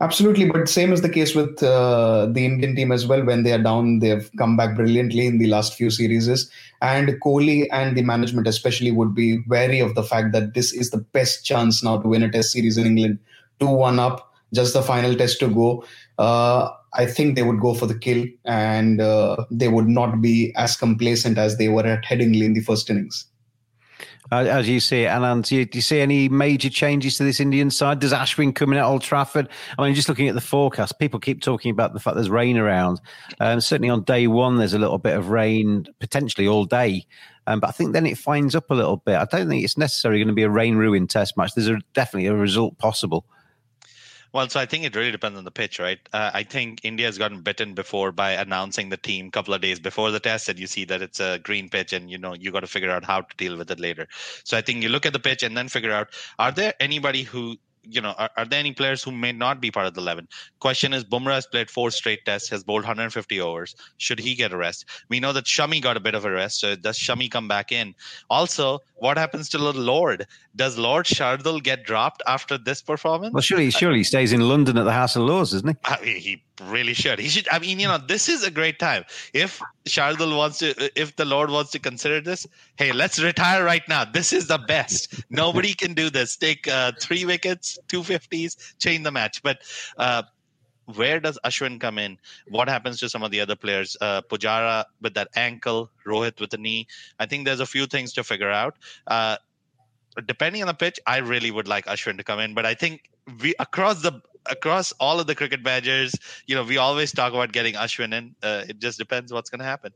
Absolutely, 0.00 0.50
but 0.50 0.68
same 0.68 0.92
is 0.92 1.02
the 1.02 1.08
case 1.08 1.34
with 1.34 1.62
uh, 1.62 2.26
the 2.26 2.44
Indian 2.44 2.74
team 2.74 2.90
as 2.90 3.06
well. 3.06 3.24
When 3.24 3.44
they 3.44 3.52
are 3.52 3.62
down, 3.62 4.00
they've 4.00 4.28
come 4.36 4.56
back 4.56 4.74
brilliantly 4.74 5.26
in 5.26 5.38
the 5.38 5.46
last 5.46 5.74
few 5.74 5.88
series. 5.88 6.50
And 6.82 7.08
Kohli 7.22 7.68
and 7.70 7.96
the 7.96 8.02
management, 8.02 8.48
especially, 8.48 8.90
would 8.90 9.14
be 9.14 9.38
wary 9.46 9.78
of 9.78 9.94
the 9.94 10.02
fact 10.02 10.32
that 10.32 10.54
this 10.54 10.72
is 10.72 10.90
the 10.90 10.98
best 10.98 11.44
chance 11.44 11.82
now 11.82 11.98
to 11.98 12.08
win 12.08 12.24
a 12.24 12.30
Test 12.30 12.50
series 12.52 12.76
in 12.76 12.86
England. 12.86 13.20
Two 13.60 13.68
one 13.68 14.00
up, 14.00 14.34
just 14.52 14.74
the 14.74 14.82
final 14.82 15.14
Test 15.14 15.38
to 15.40 15.48
go. 15.48 15.84
Uh, 16.18 16.70
I 16.94 17.06
think 17.06 17.36
they 17.36 17.44
would 17.44 17.60
go 17.60 17.72
for 17.72 17.86
the 17.86 17.98
kill, 17.98 18.26
and 18.44 19.00
uh, 19.00 19.44
they 19.50 19.68
would 19.68 19.88
not 19.88 20.20
be 20.20 20.52
as 20.56 20.76
complacent 20.76 21.38
as 21.38 21.56
they 21.56 21.68
were 21.68 21.86
at 21.86 22.04
Headingley 22.04 22.42
in 22.42 22.54
the 22.54 22.60
first 22.60 22.90
innings 22.90 23.26
as 24.40 24.68
you 24.68 24.80
see 24.80 25.02
it. 25.02 25.08
And 25.08 25.44
do 25.44 25.56
you, 25.56 25.64
do 25.64 25.78
you, 25.78 25.82
see 25.82 26.00
any 26.00 26.28
major 26.28 26.70
changes 26.70 27.16
to 27.16 27.24
this 27.24 27.40
Indian 27.40 27.70
side? 27.70 28.00
Does 28.00 28.12
Ashwin 28.12 28.54
coming 28.54 28.78
in 28.78 28.84
at 28.84 28.88
Old 28.88 29.02
Trafford? 29.02 29.48
I 29.78 29.82
mean, 29.82 29.94
just 29.94 30.08
looking 30.08 30.28
at 30.28 30.34
the 30.34 30.40
forecast, 30.40 30.98
people 30.98 31.20
keep 31.20 31.42
talking 31.42 31.70
about 31.70 31.92
the 31.92 32.00
fact 32.00 32.16
there's 32.16 32.30
rain 32.30 32.58
around. 32.58 33.00
Um, 33.40 33.60
certainly 33.60 33.90
on 33.90 34.02
day 34.04 34.26
one, 34.26 34.58
there's 34.58 34.74
a 34.74 34.78
little 34.78 34.98
bit 34.98 35.16
of 35.16 35.30
rain, 35.30 35.86
potentially 36.00 36.46
all 36.46 36.64
day. 36.64 37.06
Um, 37.46 37.60
but 37.60 37.68
I 37.68 37.72
think 37.72 37.92
then 37.92 38.06
it 38.06 38.18
finds 38.18 38.54
up 38.54 38.70
a 38.70 38.74
little 38.74 38.96
bit. 38.96 39.16
I 39.16 39.26
don't 39.26 39.48
think 39.48 39.64
it's 39.64 39.76
necessarily 39.76 40.20
going 40.20 40.28
to 40.28 40.34
be 40.34 40.42
a 40.42 40.50
rain 40.50 40.76
ruined 40.76 41.10
test 41.10 41.36
match. 41.36 41.54
There's 41.54 41.68
a, 41.68 41.78
definitely 41.92 42.26
a 42.28 42.34
result 42.34 42.78
possible. 42.78 43.26
Well, 44.34 44.48
so 44.50 44.60
I 44.60 44.66
think 44.66 44.84
it 44.84 44.96
really 44.96 45.12
depends 45.12 45.38
on 45.38 45.44
the 45.44 45.50
pitch, 45.52 45.78
right? 45.78 45.98
Uh, 46.12 46.30
I 46.34 46.42
think 46.42 46.80
India 46.82 47.06
has 47.06 47.16
gotten 47.18 47.40
bitten 47.42 47.72
before 47.74 48.10
by 48.12 48.32
announcing 48.32 48.88
the 48.90 48.96
team 48.96 49.28
a 49.28 49.30
couple 49.30 49.54
of 49.54 49.60
days 49.62 49.78
before 49.78 50.10
the 50.10 50.20
test, 50.20 50.48
and 50.48 50.58
you 50.58 50.66
see 50.66 50.84
that 50.86 51.00
it's 51.02 51.20
a 51.20 51.38
green 51.38 51.68
pitch, 51.70 51.92
and 51.92 52.10
you 52.10 52.18
know 52.18 52.34
you 52.34 52.50
got 52.50 52.60
to 52.60 52.66
figure 52.66 52.90
out 52.90 53.04
how 53.04 53.20
to 53.22 53.36
deal 53.36 53.56
with 53.56 53.70
it 53.70 53.78
later. 53.80 54.08
So 54.44 54.58
I 54.58 54.60
think 54.60 54.82
you 54.82 54.88
look 54.90 55.06
at 55.06 55.12
the 55.12 55.20
pitch 55.20 55.44
and 55.44 55.56
then 55.56 55.68
figure 55.68 55.92
out: 55.92 56.08
are 56.38 56.50
there 56.50 56.74
anybody 56.80 57.22
who 57.22 57.56
you 57.88 58.00
know, 58.00 58.14
are, 58.18 58.30
are, 58.36 58.44
there 58.44 58.58
any 58.58 58.72
players 58.72 59.02
who 59.02 59.12
may 59.12 59.32
not 59.32 59.60
be 59.60 59.70
part 59.70 59.86
of 59.86 59.94
the 59.94 60.00
11? 60.00 60.28
Question 60.60 60.92
is, 60.92 61.04
Bumrah 61.04 61.34
has 61.34 61.46
played 61.46 61.70
four 61.70 61.90
straight 61.90 62.24
tests, 62.24 62.48
has 62.50 62.64
bowled 62.64 62.82
150 62.82 63.40
overs. 63.40 63.74
Should 63.98 64.18
he 64.18 64.34
get 64.34 64.52
a 64.52 64.56
rest? 64.56 64.86
We 65.08 65.20
know 65.20 65.32
that 65.32 65.44
Shami 65.44 65.82
got 65.82 65.96
a 65.96 66.00
bit 66.00 66.14
of 66.14 66.24
a 66.24 66.30
rest. 66.30 66.60
So 66.60 66.76
does 66.76 66.98
Shami 66.98 67.30
come 67.30 67.48
back 67.48 67.72
in? 67.72 67.94
Also, 68.30 68.80
what 68.96 69.18
happens 69.18 69.48
to 69.50 69.58
Lord? 69.58 70.26
Does 70.56 70.78
Lord 70.78 71.06
Shardul 71.06 71.62
get 71.62 71.84
dropped 71.84 72.22
after 72.26 72.56
this 72.56 72.82
performance? 72.82 73.32
Well, 73.32 73.42
surely, 73.42 73.70
surely 73.70 73.98
he 73.98 74.04
stays 74.04 74.32
in 74.32 74.48
London 74.48 74.78
at 74.78 74.84
the 74.84 74.92
House 74.92 75.16
of 75.16 75.22
Lords, 75.22 75.52
doesn't 75.52 75.68
he? 75.68 75.76
Uh, 75.84 75.96
he 75.98 76.42
really 76.60 76.94
should. 76.94 77.18
He 77.18 77.28
should. 77.28 77.48
I 77.50 77.58
mean, 77.58 77.80
you 77.80 77.88
know, 77.88 77.98
this 77.98 78.28
is 78.28 78.44
a 78.44 78.50
great 78.50 78.78
time. 78.78 79.04
If 79.32 79.60
Shardul 79.86 80.36
wants 80.36 80.58
to, 80.58 80.90
if 81.00 81.16
the 81.16 81.24
Lord 81.24 81.50
wants 81.50 81.70
to 81.72 81.78
consider 81.78 82.20
this, 82.20 82.46
hey, 82.76 82.92
let's 82.92 83.22
retire 83.22 83.64
right 83.64 83.82
now. 83.88 84.04
This 84.04 84.32
is 84.32 84.46
the 84.46 84.58
best. 84.58 85.24
Nobody 85.30 85.74
can 85.74 85.94
do 85.94 86.10
this. 86.10 86.36
Take 86.36 86.68
uh, 86.68 86.92
three 87.00 87.24
wickets, 87.24 87.78
two 87.88 88.02
fifties, 88.02 88.56
change 88.78 89.04
the 89.04 89.10
match. 89.10 89.42
But 89.42 89.58
uh, 89.98 90.22
where 90.86 91.18
does 91.20 91.38
Ashwin 91.44 91.80
come 91.80 91.98
in? 91.98 92.18
What 92.48 92.68
happens 92.68 93.00
to 93.00 93.08
some 93.08 93.22
of 93.22 93.30
the 93.30 93.40
other 93.40 93.56
players? 93.56 93.96
Uh, 94.00 94.22
Pujara 94.22 94.84
with 95.00 95.14
that 95.14 95.28
ankle, 95.34 95.90
Rohit 96.06 96.40
with 96.40 96.50
the 96.50 96.58
knee. 96.58 96.86
I 97.18 97.26
think 97.26 97.46
there's 97.46 97.60
a 97.60 97.66
few 97.66 97.86
things 97.86 98.12
to 98.14 98.24
figure 98.24 98.50
out. 98.50 98.76
Uh, 99.06 99.36
depending 100.22 100.62
on 100.62 100.68
the 100.68 100.74
pitch, 100.74 100.98
I 101.06 101.18
really 101.18 101.50
would 101.50 101.68
like 101.68 101.86
Ashwin 101.86 102.18
to 102.18 102.24
come 102.24 102.40
in, 102.40 102.54
but 102.54 102.66
I 102.66 102.74
think 102.74 103.10
we 103.40 103.54
across 103.58 104.02
the 104.02 104.20
across 104.46 104.92
all 105.00 105.20
of 105.20 105.26
the 105.26 105.34
cricket 105.34 105.62
badgers, 105.62 106.14
you 106.46 106.54
know, 106.54 106.62
we 106.64 106.76
always 106.76 107.12
talk 107.12 107.32
about 107.32 107.52
getting 107.52 107.74
Ashwin 107.74 108.12
in. 108.12 108.34
Uh, 108.42 108.64
it 108.68 108.78
just 108.78 108.98
depends 108.98 109.32
what's 109.32 109.50
going 109.50 109.60
to 109.60 109.64
happen. 109.64 109.92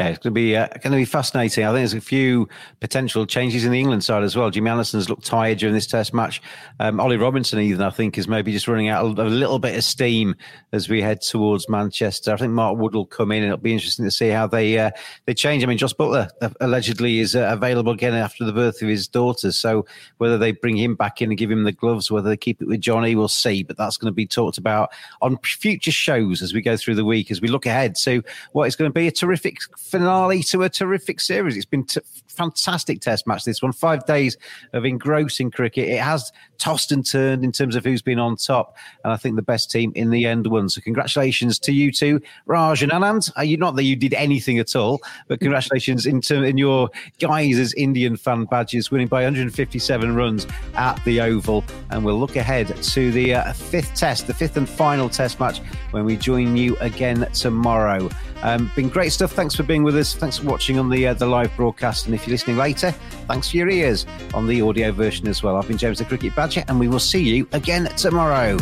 Yeah, 0.00 0.08
it's 0.08 0.18
going 0.18 0.32
to 0.32 0.40
be 0.40 0.56
uh, 0.56 0.66
going 0.68 0.92
to 0.92 0.96
be 0.96 1.04
fascinating. 1.04 1.62
I 1.62 1.68
think 1.68 1.80
there's 1.80 1.92
a 1.92 2.00
few 2.00 2.48
potential 2.80 3.26
changes 3.26 3.66
in 3.66 3.72
the 3.72 3.78
England 3.78 4.02
side 4.02 4.22
as 4.22 4.34
well. 4.34 4.48
Jimmy 4.48 4.70
Anderson's 4.70 5.10
looked 5.10 5.26
tired 5.26 5.58
during 5.58 5.74
this 5.74 5.86
Test 5.86 6.14
match. 6.14 6.40
Um, 6.78 6.98
Ollie 6.98 7.18
Robinson, 7.18 7.58
even 7.58 7.82
I 7.82 7.90
think, 7.90 8.16
is 8.16 8.26
maybe 8.26 8.50
just 8.50 8.66
running 8.66 8.88
out 8.88 9.04
a 9.04 9.24
little 9.24 9.58
bit 9.58 9.76
of 9.76 9.84
steam 9.84 10.36
as 10.72 10.88
we 10.88 11.02
head 11.02 11.20
towards 11.20 11.68
Manchester. 11.68 12.32
I 12.32 12.38
think 12.38 12.52
Mark 12.52 12.78
Wood 12.78 12.94
will 12.94 13.04
come 13.04 13.30
in, 13.30 13.42
and 13.42 13.52
it'll 13.52 13.62
be 13.62 13.74
interesting 13.74 14.06
to 14.06 14.10
see 14.10 14.30
how 14.30 14.46
they 14.46 14.78
uh, 14.78 14.90
they 15.26 15.34
change. 15.34 15.62
I 15.62 15.66
mean, 15.66 15.76
Jos 15.76 15.92
Buttler 15.92 16.30
uh, 16.40 16.48
allegedly 16.62 17.18
is 17.18 17.36
uh, 17.36 17.50
available 17.52 17.92
again 17.92 18.14
after 18.14 18.46
the 18.46 18.54
birth 18.54 18.80
of 18.80 18.88
his 18.88 19.06
daughter. 19.06 19.52
So 19.52 19.84
whether 20.16 20.38
they 20.38 20.52
bring 20.52 20.78
him 20.78 20.94
back 20.94 21.20
in 21.20 21.28
and 21.28 21.36
give 21.36 21.50
him 21.50 21.64
the 21.64 21.72
gloves, 21.72 22.10
whether 22.10 22.30
they 22.30 22.38
keep 22.38 22.62
it 22.62 22.68
with 22.68 22.80
Jonny, 22.80 23.16
we'll 23.16 23.28
see. 23.28 23.64
But 23.64 23.76
that's 23.76 23.98
going 23.98 24.10
to 24.10 24.16
be 24.16 24.26
talked 24.26 24.56
about 24.56 24.92
on 25.20 25.36
future 25.42 25.92
shows 25.92 26.40
as 26.40 26.54
we 26.54 26.62
go 26.62 26.78
through 26.78 26.94
the 26.94 27.04
week 27.04 27.30
as 27.30 27.42
we 27.42 27.48
look 27.48 27.66
ahead 27.66 27.96
to 27.96 28.22
what 28.52 28.64
is 28.64 28.76
going 28.76 28.88
to 28.88 28.94
be 28.94 29.06
a 29.06 29.12
terrific 29.12 29.49
finale 29.78 30.42
to 30.44 30.62
a 30.62 30.68
terrific 30.68 31.20
series. 31.20 31.56
It's 31.56 31.64
been 31.64 31.84
t- 31.84 32.00
fantastic 32.28 33.00
test 33.00 33.26
match, 33.26 33.44
this 33.44 33.62
one. 33.62 33.72
Five 33.72 34.06
days 34.06 34.36
of 34.72 34.84
engrossing 34.84 35.50
cricket. 35.50 35.88
It 35.88 36.00
has 36.00 36.32
tossed 36.58 36.92
and 36.92 37.04
turned 37.04 37.44
in 37.44 37.52
terms 37.52 37.76
of 37.76 37.84
who's 37.84 38.02
been 38.02 38.18
on 38.18 38.36
top. 38.36 38.76
And 39.04 39.12
I 39.12 39.16
think 39.16 39.36
the 39.36 39.42
best 39.42 39.70
team 39.70 39.92
in 39.94 40.10
the 40.10 40.26
end 40.26 40.46
won. 40.46 40.68
So 40.68 40.80
congratulations 40.80 41.58
to 41.60 41.72
you 41.72 41.92
two, 41.92 42.20
Raj 42.46 42.82
and 42.82 42.92
Anand. 42.92 43.30
Are 43.36 43.44
you, 43.44 43.56
not 43.56 43.76
that 43.76 43.84
you 43.84 43.96
did 43.96 44.14
anything 44.14 44.58
at 44.58 44.74
all, 44.76 45.00
but 45.28 45.40
congratulations 45.40 46.06
in, 46.06 46.20
term, 46.20 46.44
in 46.44 46.56
your 46.56 46.90
guys 47.18 47.58
as 47.58 47.74
Indian 47.74 48.16
fan 48.16 48.44
badges, 48.44 48.90
winning 48.90 49.08
by 49.08 49.22
157 49.22 50.14
runs 50.14 50.46
at 50.74 51.02
the 51.04 51.20
Oval. 51.20 51.64
And 51.90 52.04
we'll 52.04 52.18
look 52.18 52.36
ahead 52.36 52.68
to 52.68 53.12
the 53.12 53.34
uh, 53.34 53.52
fifth 53.52 53.94
test, 53.94 54.26
the 54.26 54.34
fifth 54.34 54.56
and 54.56 54.68
final 54.68 55.08
test 55.08 55.40
match 55.40 55.58
when 55.90 56.04
we 56.04 56.16
join 56.16 56.56
you 56.56 56.76
again 56.78 57.28
tomorrow. 57.32 58.08
Um, 58.42 58.70
been 58.74 58.88
great 58.88 59.12
stuff. 59.12 59.32
Thanks 59.32 59.54
for 59.54 59.62
being 59.62 59.82
with 59.82 59.96
us. 59.96 60.14
Thanks 60.14 60.38
for 60.38 60.46
watching 60.46 60.78
on 60.78 60.88
the 60.88 61.08
uh, 61.08 61.14
the 61.14 61.26
live 61.26 61.54
broadcast. 61.56 62.06
And 62.06 62.14
if 62.14 62.26
you're 62.26 62.32
listening 62.32 62.56
later, 62.56 62.92
thanks 63.28 63.50
for 63.50 63.56
your 63.56 63.68
ears 63.68 64.06
on 64.34 64.46
the 64.46 64.62
audio 64.62 64.92
version 64.92 65.28
as 65.28 65.42
well. 65.42 65.56
I've 65.56 65.68
been 65.68 65.78
James 65.78 65.98
the 65.98 66.04
Cricket 66.04 66.34
Badger, 66.34 66.64
and 66.68 66.80
we 66.80 66.88
will 66.88 66.98
see 66.98 67.22
you 67.22 67.46
again 67.52 67.84
tomorrow. 67.96 68.56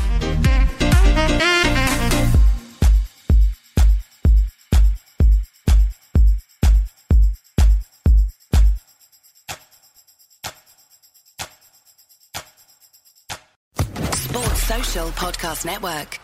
Sports 14.13 14.63
Social 14.63 15.09
Podcast 15.11 15.65
Network. 15.65 16.19